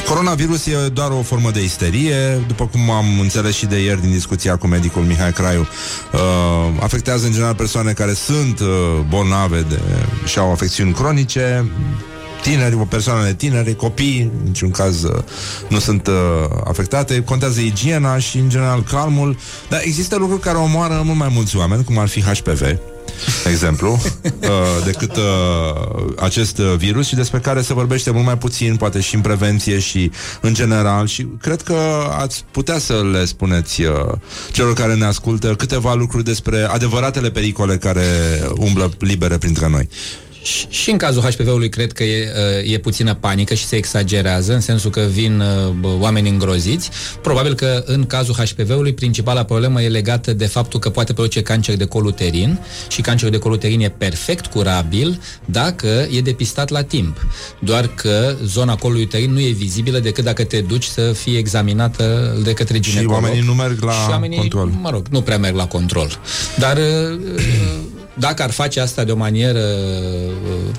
[0.08, 4.12] Coronavirus e doar o formă de isterie, după cum am înțeles și de ieri din
[4.12, 5.68] discuția cu medicul Mihai Craiu.
[6.14, 6.20] Uh,
[6.80, 8.68] afectează în general persoane care sunt uh,
[9.10, 9.80] bolnave de,
[10.26, 11.66] și au afecțiuni cronice,
[12.50, 15.24] tineri, persoanele tinere, copii, în niciun caz uh,
[15.70, 16.14] nu sunt uh,
[16.64, 17.24] afectate.
[17.24, 19.38] Contează igiena și, în general, calmul.
[19.70, 22.60] Dar există lucruri care omoară mult mai mulți oameni, cum ar fi HPV,
[23.44, 23.92] de exemplu,
[24.24, 24.50] uh,
[24.86, 29.16] decât uh, acest uh, virus și despre care se vorbește mult mai puțin, poate și
[29.16, 30.12] în prevenție și
[30.42, 31.78] în general și cred că
[32.18, 33.90] ați putea să le spuneți uh,
[34.52, 38.04] celor care ne ascultă câteva lucruri despre adevăratele pericole care
[38.58, 39.90] umblă libere printre noi.
[40.46, 42.32] Și, și în cazul HPV-ului cred că e,
[42.64, 46.90] uh, e puțină panică și se exagerează, în sensul că vin uh, bă, oameni îngroziți.
[47.22, 51.76] Probabil că în cazul HPV-ului principala problemă e legată de faptul că poate produce cancer
[51.76, 56.82] de col uterin și cancerul de col uterin e perfect curabil dacă e depistat la
[56.82, 57.26] timp.
[57.60, 62.36] Doar că zona colului uterin nu e vizibilă decât dacă te duci să fie examinată
[62.44, 63.24] de către Și ginecolog.
[63.24, 64.72] oamenii nu merg la și oamenii, control.
[64.82, 66.20] mă rog, nu prea merg la control.
[66.58, 67.20] Dar uh,
[68.18, 70.76] dacă ar face asta de o manieră uh,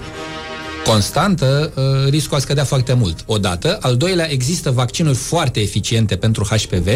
[0.86, 3.22] constantă, uh, riscul a scădea foarte mult.
[3.26, 3.78] Odată.
[3.80, 6.88] Al doilea, există vaccinuri foarte eficiente pentru HPV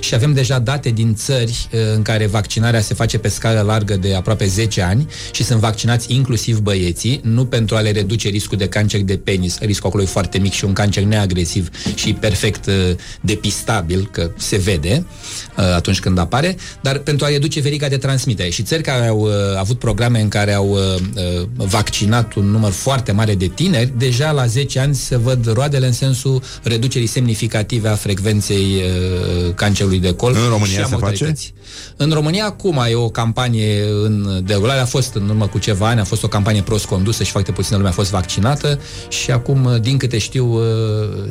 [0.00, 3.96] și avem deja date din țări uh, în care vaccinarea se face pe scară largă
[3.96, 8.58] de aproape 10 ani și sunt vaccinați inclusiv băieții, nu pentru a le reduce riscul
[8.58, 12.66] de cancer de penis, riscul acolo e foarte mic și un cancer neagresiv și perfect
[12.66, 12.74] uh,
[13.20, 15.04] depistabil, că se vede
[15.56, 18.48] uh, atunci când apare, dar pentru a reduce veriga de transmitere.
[18.48, 20.78] Și țări care au uh, avut programe în care au uh,
[21.40, 25.86] uh, vaccinat un număr foarte mare de tineri, deja la 10 ani se văd roadele
[25.86, 30.88] în sensul reducerii semnificative a frecvenței uh, cancerului de colț În România și a se
[30.88, 30.94] face?
[30.94, 31.54] mortalității.
[31.96, 36.00] În România acum e o campanie în derulare, a fost în urmă cu ceva ani,
[36.00, 39.78] a fost o campanie prost condusă și foarte puțină lume a fost vaccinată și acum,
[39.80, 40.62] din câte știu, uh,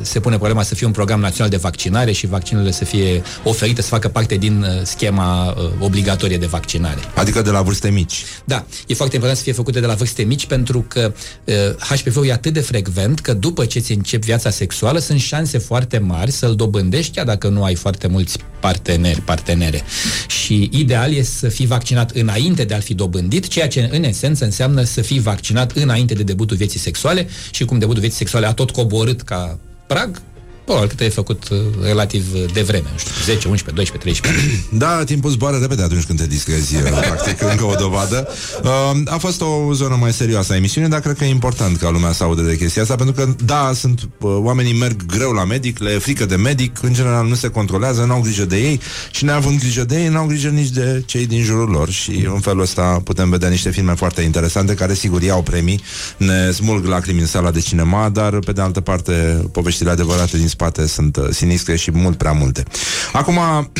[0.02, 3.82] se pune problema să fie un program național de vaccinare și vaccinurile să fie oferite,
[3.82, 7.00] să facă parte din uh, schema uh, obligatorie de vaccinare.
[7.14, 8.24] Adică de la vârste mici.
[8.44, 11.12] Da, e foarte important să fie făcute de la vârste mici pentru că
[11.44, 11.54] uh,
[11.96, 15.98] HPV-ul e atât de frecvent că după ce ți începi viața sexuală sunt șanse foarte
[15.98, 19.82] mari să-l dobândești chiar dacă nu ai foarte mulți parteneri, partenere.
[20.28, 24.44] Și ideal e să fii vaccinat înainte de a fi dobândit, ceea ce în esență
[24.44, 28.52] înseamnă să fii vaccinat înainte de debutul vieții sexuale și cum debutul vieții sexuale a
[28.52, 30.22] tot coborât ca prag,
[30.66, 34.78] probabil că te-ai făcut uh, relativ uh, devreme, nu știu, 10, 11, 12, 13 ani.
[34.78, 38.28] Da, timpul zboară repede atunci când te distrezi, uh, practic, încă o dovadă.
[38.62, 38.70] Uh,
[39.04, 42.12] a fost o zonă mai serioasă a emisiunii, dar cred că e important ca lumea
[42.12, 45.78] să audă de chestia asta, pentru că, da, sunt uh, oamenii merg greu la medic,
[45.78, 48.80] le e frică de medic, în general nu se controlează, n-au grijă de ei
[49.10, 52.40] și neavând grijă de ei, n-au grijă nici de cei din jurul lor și în
[52.40, 55.82] felul ăsta putem vedea niște filme foarte interesante care, sigur, iau premii,
[56.16, 59.12] ne smulg lacrimi în sala de cinema, dar, pe de altă parte,
[59.52, 62.62] poveștile adevărate din spate sunt uh, sinistre și mult prea multe.
[63.12, 63.70] Acum, uh,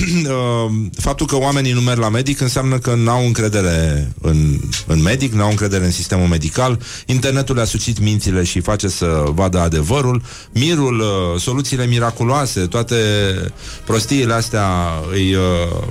[0.99, 5.51] faptul că oamenii nu merg la medic înseamnă că n-au încredere în, în medic, n-au
[5.51, 10.23] încredere în sistemul medical, internetul le-a sucit mințile și face să vadă adevărul,
[10.53, 12.97] mirul, uh, soluțiile miraculoase, toate
[13.85, 14.67] prostiile astea
[15.13, 15.35] îi...
[15.35, 15.85] Uh,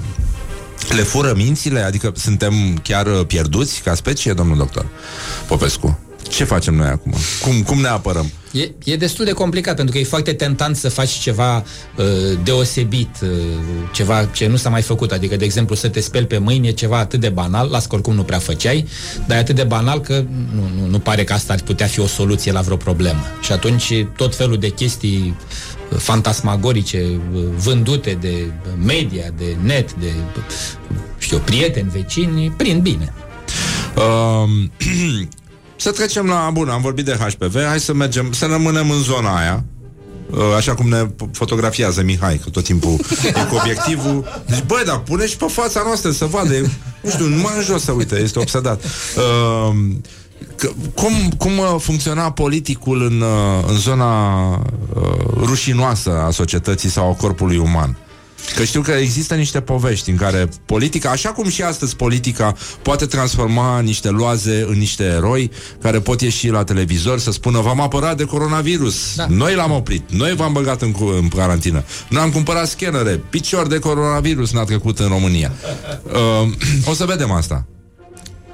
[0.96, 1.80] le fură mințile?
[1.80, 2.54] Adică suntem
[2.84, 4.86] chiar uh, pierduți ca specie, domnul doctor
[5.48, 6.00] Popescu?
[6.30, 7.14] Ce facem noi acum?
[7.42, 8.32] Cum, cum ne apărăm?
[8.56, 12.06] E, e destul de complicat pentru că e foarte tentant să faci ceva uh,
[12.44, 13.30] deosebit, uh,
[13.94, 15.12] ceva ce nu s-a mai făcut.
[15.12, 17.96] Adică, de exemplu, să te speli pe mâini e ceva atât de banal, las că
[17.96, 18.88] oricum nu prea făceai,
[19.28, 20.24] dar e atât de banal că
[20.54, 23.22] nu, nu, nu pare că asta ar putea fi o soluție la vreo problemă.
[23.42, 25.36] Și atunci tot felul de chestii
[25.92, 28.52] uh, fantasmagorice uh, vândute de
[28.86, 30.12] media, de net, de
[31.18, 33.14] știu, prieteni, vecini, prind bine.
[33.96, 34.72] Um,
[35.76, 36.50] să trecem la...
[36.54, 39.64] Bun, am vorbit de HPV, hai să mergem, să rămânem în zona aia.
[40.32, 44.44] Uh, Așa cum ne fotografiază Mihai, că tot timpul e cu obiectivul.
[44.48, 46.54] Deci, băi, dar pune și pe fața noastră să vadă.
[46.54, 46.70] E,
[47.02, 48.84] Nu știu, numai în jos să uite, este obsedat.
[48.84, 49.76] Uh,
[50.56, 54.62] că, cum, cum uh, funcționa politicul în, uh, în zona uh,
[55.38, 57.98] rușinoasă a societății sau a corpului uman?
[58.56, 63.06] Că știu că există niște povești în care politica, așa cum și astăzi politica poate
[63.06, 65.52] transforma niște loaze în niște eroi
[65.82, 69.26] care pot ieși la televizor să spună v-am apărat de coronavirus, da.
[69.30, 73.68] noi l-am oprit, noi v-am băgat în, cu- în carantină, noi am cumpărat scanere, picior
[73.68, 75.52] de coronavirus n-a trecut în România.
[76.06, 76.50] Uh,
[76.86, 77.66] o să vedem asta.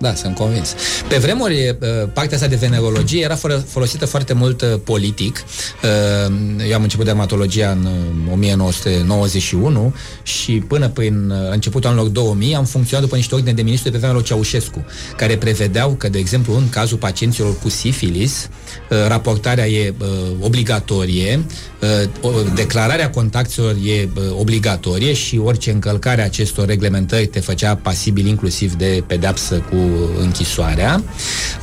[0.01, 0.75] Da, sunt convins.
[1.07, 1.75] Pe vremuri, eh,
[2.13, 5.43] partea asta de venerologie era fără- folosită foarte mult eh, politic.
[5.83, 12.55] Eh, Eu am început dermatologia în eh, 1991 și până prin eh, începutul anilor 2000
[12.55, 14.85] am funcționat după niște ordine de ministru de pe vremea lui Ceaușescu,
[15.17, 18.49] care prevedeau că, de exemplu, în cazul pacienților cu sifilis,
[18.89, 19.93] eh, raportarea e eh,
[20.39, 21.45] obligatorie,
[21.79, 24.07] eh, o- declararea contactelor e eh,
[24.39, 29.75] obligatorie și orice încălcare a acestor reglementări te făcea pasibil inclusiv de pedeapsă cu
[30.19, 31.03] închisoarea.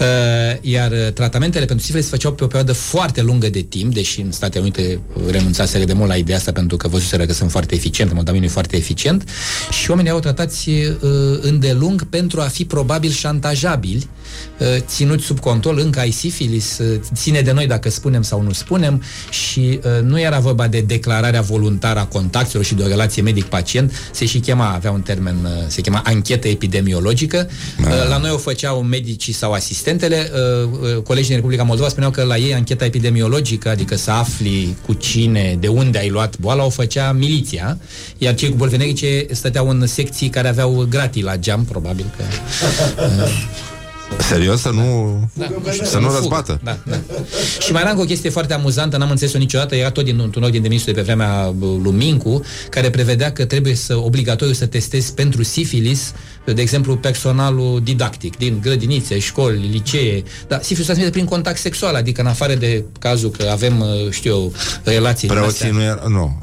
[0.00, 0.06] Uh,
[0.60, 4.20] Iar uh, tratamentele pentru sifilis se făceau pe o perioadă foarte lungă de timp, deși
[4.20, 7.50] în Statele Unite uh, renunțaseră de mult la ideea asta pentru că văzuseră că sunt
[7.50, 9.28] foarte eficiente, modamenul e foarte eficient
[9.70, 10.90] și oamenii erau tratați uh,
[11.40, 14.27] îndelung pentru a fi probabil șantajabili, uh,
[14.78, 19.02] ținuți sub control, încă ai sifilis, uh, ține de noi dacă spunem sau nu spunem
[19.30, 23.92] și uh, nu era vorba de declararea voluntară a contactelor și de o relație medic-pacient,
[24.10, 27.48] se și chema, avea un termen, uh, se chema anchetă epidemiologică.
[27.80, 30.30] Uh, La la noi o făceau medicii sau asistentele,
[30.62, 34.76] uh, uh, colegii din Republica Moldova spuneau că la ei ancheta epidemiologică, adică să afli
[34.86, 37.78] cu cine, de unde ai luat boala, o făcea miliția,
[38.18, 42.22] iar cei cu bolți venerice stăteau în secții care aveau gratii la geam, probabil că...
[44.18, 45.46] Serios, să nu, Da.
[45.84, 46.16] să nu fugă.
[46.18, 46.60] răzbată.
[46.64, 46.96] Da, da.
[47.60, 50.42] Și mai era încă o chestie foarte amuzantă, n-am înțeles-o niciodată, era tot din un
[50.42, 54.54] ordin de ministru de pe vremea bă, lui Mincu, care prevedea că trebuie să obligatoriu
[54.54, 56.12] să testezi pentru sifilis,
[56.44, 60.22] de exemplu, personalul didactic din grădinițe, școli, licee.
[60.48, 64.10] Dar sifilis se transmite prin contact sexual, adică în afară de cazul că avem, uh,
[64.10, 64.52] știu eu,
[64.84, 65.78] relații din Preoții astea.
[65.78, 66.02] nu era...
[66.08, 66.38] Nu.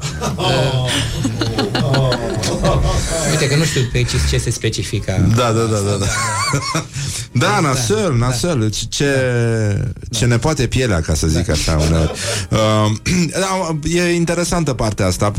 [3.30, 5.30] Uite că nu știu pe ce, ce se specifică.
[5.36, 6.06] Da, da, da, da.
[7.32, 8.70] Da, da nasăl, nasăl.
[8.70, 9.06] Ce- Ce,
[10.10, 12.12] ce ne poate pielea, ca să zic așa uneori.
[12.50, 12.58] Uh,
[13.40, 15.32] da, e interesantă partea asta.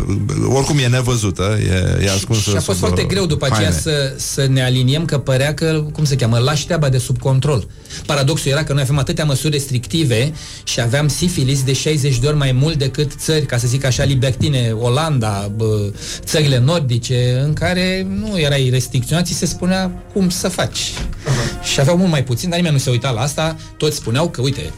[0.49, 1.57] Oricum e nevăzută,
[1.99, 3.81] e, e ascunsă Și a fost sub, foarte uh, greu după aceea haine.
[3.81, 7.67] să, să ne aliniem că părea că, cum se cheamă, lași treaba de sub control.
[8.05, 10.33] Paradoxul era că noi aveam atâtea măsuri restrictive
[10.63, 14.03] și aveam sifilis de 60 de ori mai mult decât țări, ca să zic așa,
[14.03, 15.91] libertine, Olanda, bă,
[16.23, 20.91] țările nordice, în care nu erai restricționat, ți se spunea cum să faci.
[21.73, 23.55] Și aveau mult mai puțin, dar nimeni nu se uita la asta.
[23.77, 24.73] Toți spuneau că, uite,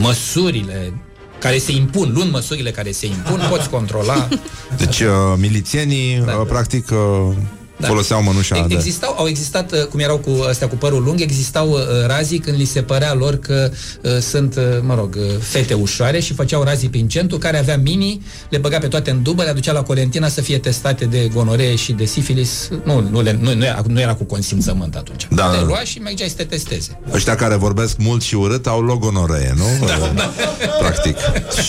[0.00, 0.92] măsurile
[1.38, 4.28] care se impun, luând măsurile care se impun, poți controla
[4.76, 6.36] Deci uh, milițienii, da.
[6.36, 7.34] uh, practic, uh,
[7.82, 7.88] Da.
[7.88, 8.74] foloseau mănușa Ex- de...
[8.74, 12.56] Existau, au existat, uh, cum erau cu astea cu părul lung, existau uh, razii când
[12.58, 13.70] li se părea lor că
[14.02, 17.76] uh, sunt, uh, mă rog, uh, fete ușoare și făceau razii prin centru, care avea
[17.76, 21.30] mini, le băga pe toate în dubă, le aducea la Colentina să fie testate de
[21.34, 22.68] gonoree și de sifilis.
[22.84, 25.26] Nu, nu, le, nu, nu, era, nu era cu consimțământ atunci.
[25.30, 25.66] Da, le da, da.
[25.66, 26.98] lua și mergeai să te testeze.
[27.12, 29.86] Ăștia care vorbesc mult și urât au logonoree, nu?
[29.86, 30.32] Da,
[30.78, 31.16] Practic.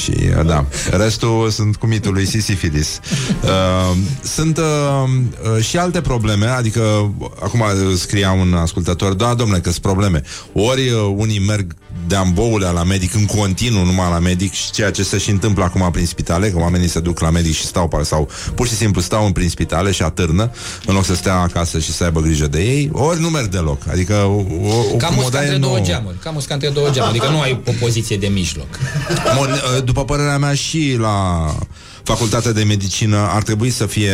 [0.02, 0.66] Și, uh, da.
[0.92, 3.00] Restul sunt cu mitul lui Sisifilis.
[3.44, 3.50] Uh,
[4.24, 4.64] sunt uh,
[5.56, 10.22] uh, și alte probleme, adică acum uh, scria un ascultător, da, domnule, că sunt probleme.
[10.54, 11.76] Ori uh, unii merg
[12.08, 15.64] de amboulea la medic în continuu numai la medic și ceea ce se și întâmplă
[15.64, 18.76] acum prin spitale, că oamenii se duc la medic și stau par- sau pur și
[18.76, 20.52] simplu stau în prin spitale și atârnă
[20.86, 23.82] în loc să stea acasă și să aibă grijă de ei, ori nu merg deloc.
[23.92, 25.86] Adică o, o, o Cam usca comodaie între două nouă.
[25.86, 26.18] geamuri.
[26.18, 27.18] Cam usca între două geamuri.
[27.18, 28.68] Adică nu ai o poziție de mijloc.
[29.38, 31.46] Bun, uh, după părerea mea și la
[32.04, 34.12] facultatea de medicină ar trebui să fie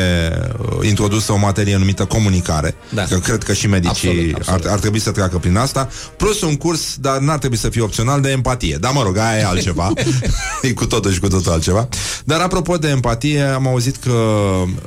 [0.60, 2.76] uh, introdusă o materie numită comunicare.
[2.90, 3.04] Da.
[3.04, 4.66] Că cred că și medicii Absolut, absolut.
[4.66, 5.90] Ar, ar trebui să treacă prin asta.
[6.18, 8.78] Plus un curs, dar n-ar trebui să fie opțional, de empatie.
[8.80, 9.94] Dar mă rog, aia e altceva.
[10.62, 11.88] e cu totul și cu totul altceva.
[12.24, 14.14] Dar apropo de empatie, am auzit că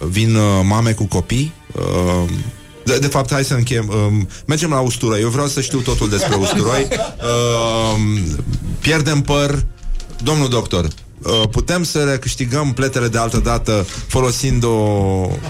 [0.09, 2.31] vin uh, mame cu copii uh,
[2.85, 3.89] de, de fapt, hai să încheiem.
[3.89, 5.21] Um, mergem la usturoi.
[5.21, 6.89] Eu vreau să știu totul despre usturoi.
[6.89, 8.37] Um,
[8.81, 9.65] pierdem păr.
[10.23, 10.85] Domnul doctor,
[11.23, 14.69] uh, putem să recâștigăm pletele de altă dată folosind o,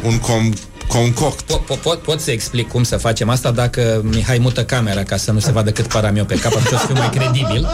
[0.03, 0.53] un com,
[0.93, 1.41] concoct.
[1.41, 5.17] Pot, pot, pot, pot să explic cum să facem asta dacă Mihai mută camera ca
[5.17, 7.11] să nu se vadă cât par am eu pe cap, atunci o să fiu mai
[7.11, 7.67] credibil.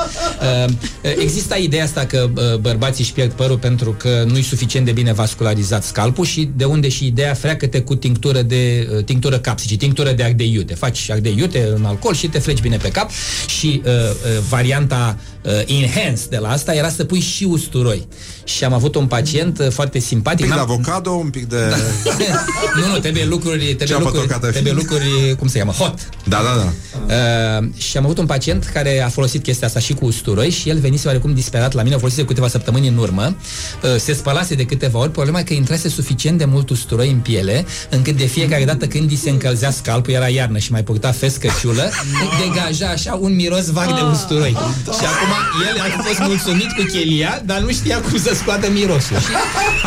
[0.65, 0.73] Uh,
[1.19, 4.93] Există ideea asta că uh, bărbații își pierd părul pentru că nu e suficient de
[4.93, 9.77] bine vascularizat scalpul și de unde și ideea freacă-te cu tinctură de uh, tinctură capsici,
[9.77, 10.75] tinctură de ardei iute.
[10.75, 13.11] Faci ardei iute în alcool și te freci bine pe cap
[13.47, 15.17] și uh, uh, varianta
[15.49, 18.09] uh, enhanced de la asta era să pui și usturoi.
[18.45, 20.39] Și am avut un pacient uh, foarte Un simpatic.
[20.41, 21.57] pic de N-am- avocado, un pic de...
[21.69, 21.77] Da.
[22.81, 24.83] nu, nu, trebuie lucruri, trebuie Ceapă lucruri, tocată trebuie fin.
[24.83, 25.95] lucruri, cum se cheamă, hot.
[26.25, 26.73] Da, da, da.
[27.15, 30.69] Uh, și am avut un pacient care a folosit chestia asta și cu usturoi și
[30.69, 33.37] el venise oarecum disperat la mine, a folosit de câteva săptămâni în urmă,
[33.83, 37.19] uh, se spălase de câteva ori, problema e că intrase suficient de mult usturoi în
[37.19, 41.13] piele, încât de fiecare dată când îi se încălzea scalpul, era iarnă și mai purta
[41.13, 41.91] fescăciulă,
[42.41, 44.51] degaja așa un miros vag de usturoi.
[44.85, 45.33] Și acum
[45.69, 49.19] el a fost mulțumit cu chelia, dar nu știa cum să scoată mirosul.
[49.19, 49.33] Și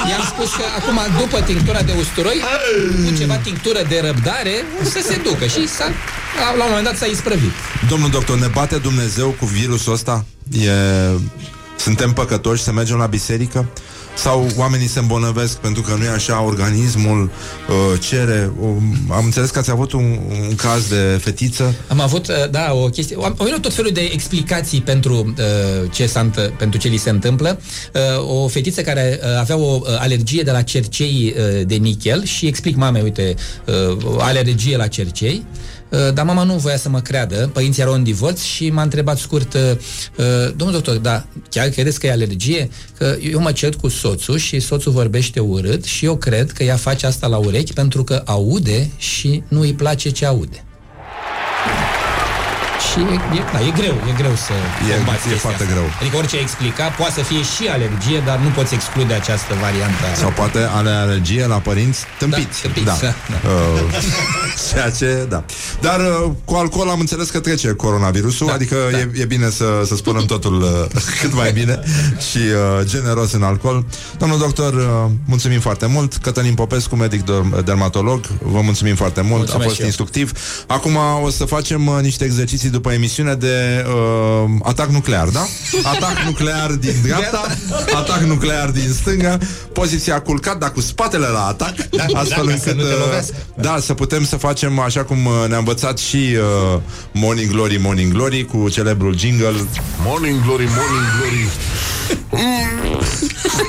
[0.09, 2.41] i-am spus că acum, după tinctura de usturoi,
[3.05, 5.45] cu ceva tinctură de răbdare, să se ducă.
[5.45, 5.85] Și s-a,
[6.39, 7.53] la, la un moment dat s-a isprăvit.
[7.89, 10.25] Domnul doctor, ne bate Dumnezeu cu virusul ăsta?
[10.51, 10.71] E...
[11.77, 13.69] Suntem păcătoși să mergem la biserică?
[14.15, 17.31] Sau oamenii se îmbolnăvesc pentru că nu e așa, organismul
[17.69, 18.51] uh, cere...
[18.59, 18.69] Uh,
[19.09, 20.19] am înțeles că ați avut un,
[20.49, 21.73] un caz de fetiță.
[21.87, 23.15] Am avut, uh, da, o chestie.
[23.15, 26.97] Am, au venit tot felul de explicații pentru uh, ce s-a, înt- pentru ce li
[26.97, 27.59] se întâmplă.
[28.19, 32.23] Uh, o fetiță care uh, avea o uh, alergie de la cercei uh, de nichel
[32.25, 33.35] și explic mamei, uite,
[33.89, 35.45] uh, o alergie la cercei.
[35.91, 39.17] Uh, Dar mama nu voia să mă creadă, părinții erau în divorț și m-a întrebat
[39.17, 39.61] scurt, uh,
[40.17, 42.69] uh, domnul doctor, da, chiar credeți că e alergie?
[42.97, 46.75] Că eu mă cert cu soțul și soțul vorbește urât și eu cred că ea
[46.75, 50.63] face asta la urechi pentru că aude și nu îi place ce aude.
[52.87, 54.53] Și e, e, da, e greu, e greu să
[54.91, 55.73] E- combați e chestia foarte asta.
[55.75, 55.85] greu.
[56.01, 60.03] Adică orice ai explica, poate să fie și alergie, dar nu poți exclude această variantă.
[60.23, 62.57] Sau poate are alergie la părinți tâmpiți.
[62.61, 63.37] Da, tâmpiți, da, da.
[63.51, 63.79] Uh,
[64.71, 65.43] ceea ce, da.
[65.81, 68.97] Dar uh, cu alcool am înțeles că trece coronavirusul, da, adică da.
[68.97, 71.79] E, e bine să, să spunem totul uh, cât mai bine
[72.29, 73.85] și uh, generos în alcool.
[74.17, 76.15] Domnul doctor, uh, mulțumim foarte mult.
[76.15, 79.37] Cătălin Popescu, medic derm- dermatolog, vă mulțumim foarte mult.
[79.37, 79.87] Mulțumesc A fost și eu.
[79.87, 80.31] instructiv.
[80.67, 85.45] Acum o să facem uh, niște exerciții după emisiune de uh, atac nuclear, da?
[85.83, 87.45] Atac nuclear din dreapta,
[87.95, 89.37] atac nuclear din stânga,
[89.73, 92.93] poziția culcat, dar cu spatele la atac, Da, da, astfel ca să încât nu te
[92.93, 93.35] uh, lovească.
[93.55, 96.17] da, să putem să facem așa cum uh, ne-a învățat și
[96.75, 96.79] uh,
[97.13, 99.51] Morning Glory, Morning Glory cu celebrul jingle.
[100.05, 101.47] Morning Glory, Morning Glory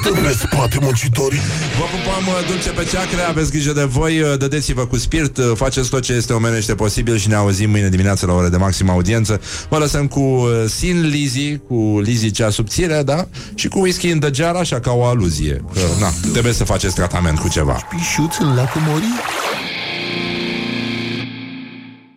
[0.03, 1.41] Stăm pe spate muncitorii
[1.79, 5.53] Vă pupăm uh, dulce pe ceacre, aveți grijă de voi, uh, dădeți-vă cu spirit, uh,
[5.55, 8.93] faceți tot ce este omenește posibil și ne auzim mâine dimineață la ore de maximă
[8.93, 9.41] audiență.
[9.69, 13.29] Vă lăsăm cu uh, Sin Lizzy, cu Lizzy cea subțire, da?
[13.55, 15.65] Și cu whisky în degear, așa ca o aluzie.
[15.73, 17.87] Că, na, trebuie să faceți tratament cu ceva.
[17.91, 19.21] Pișuț în lacul Morii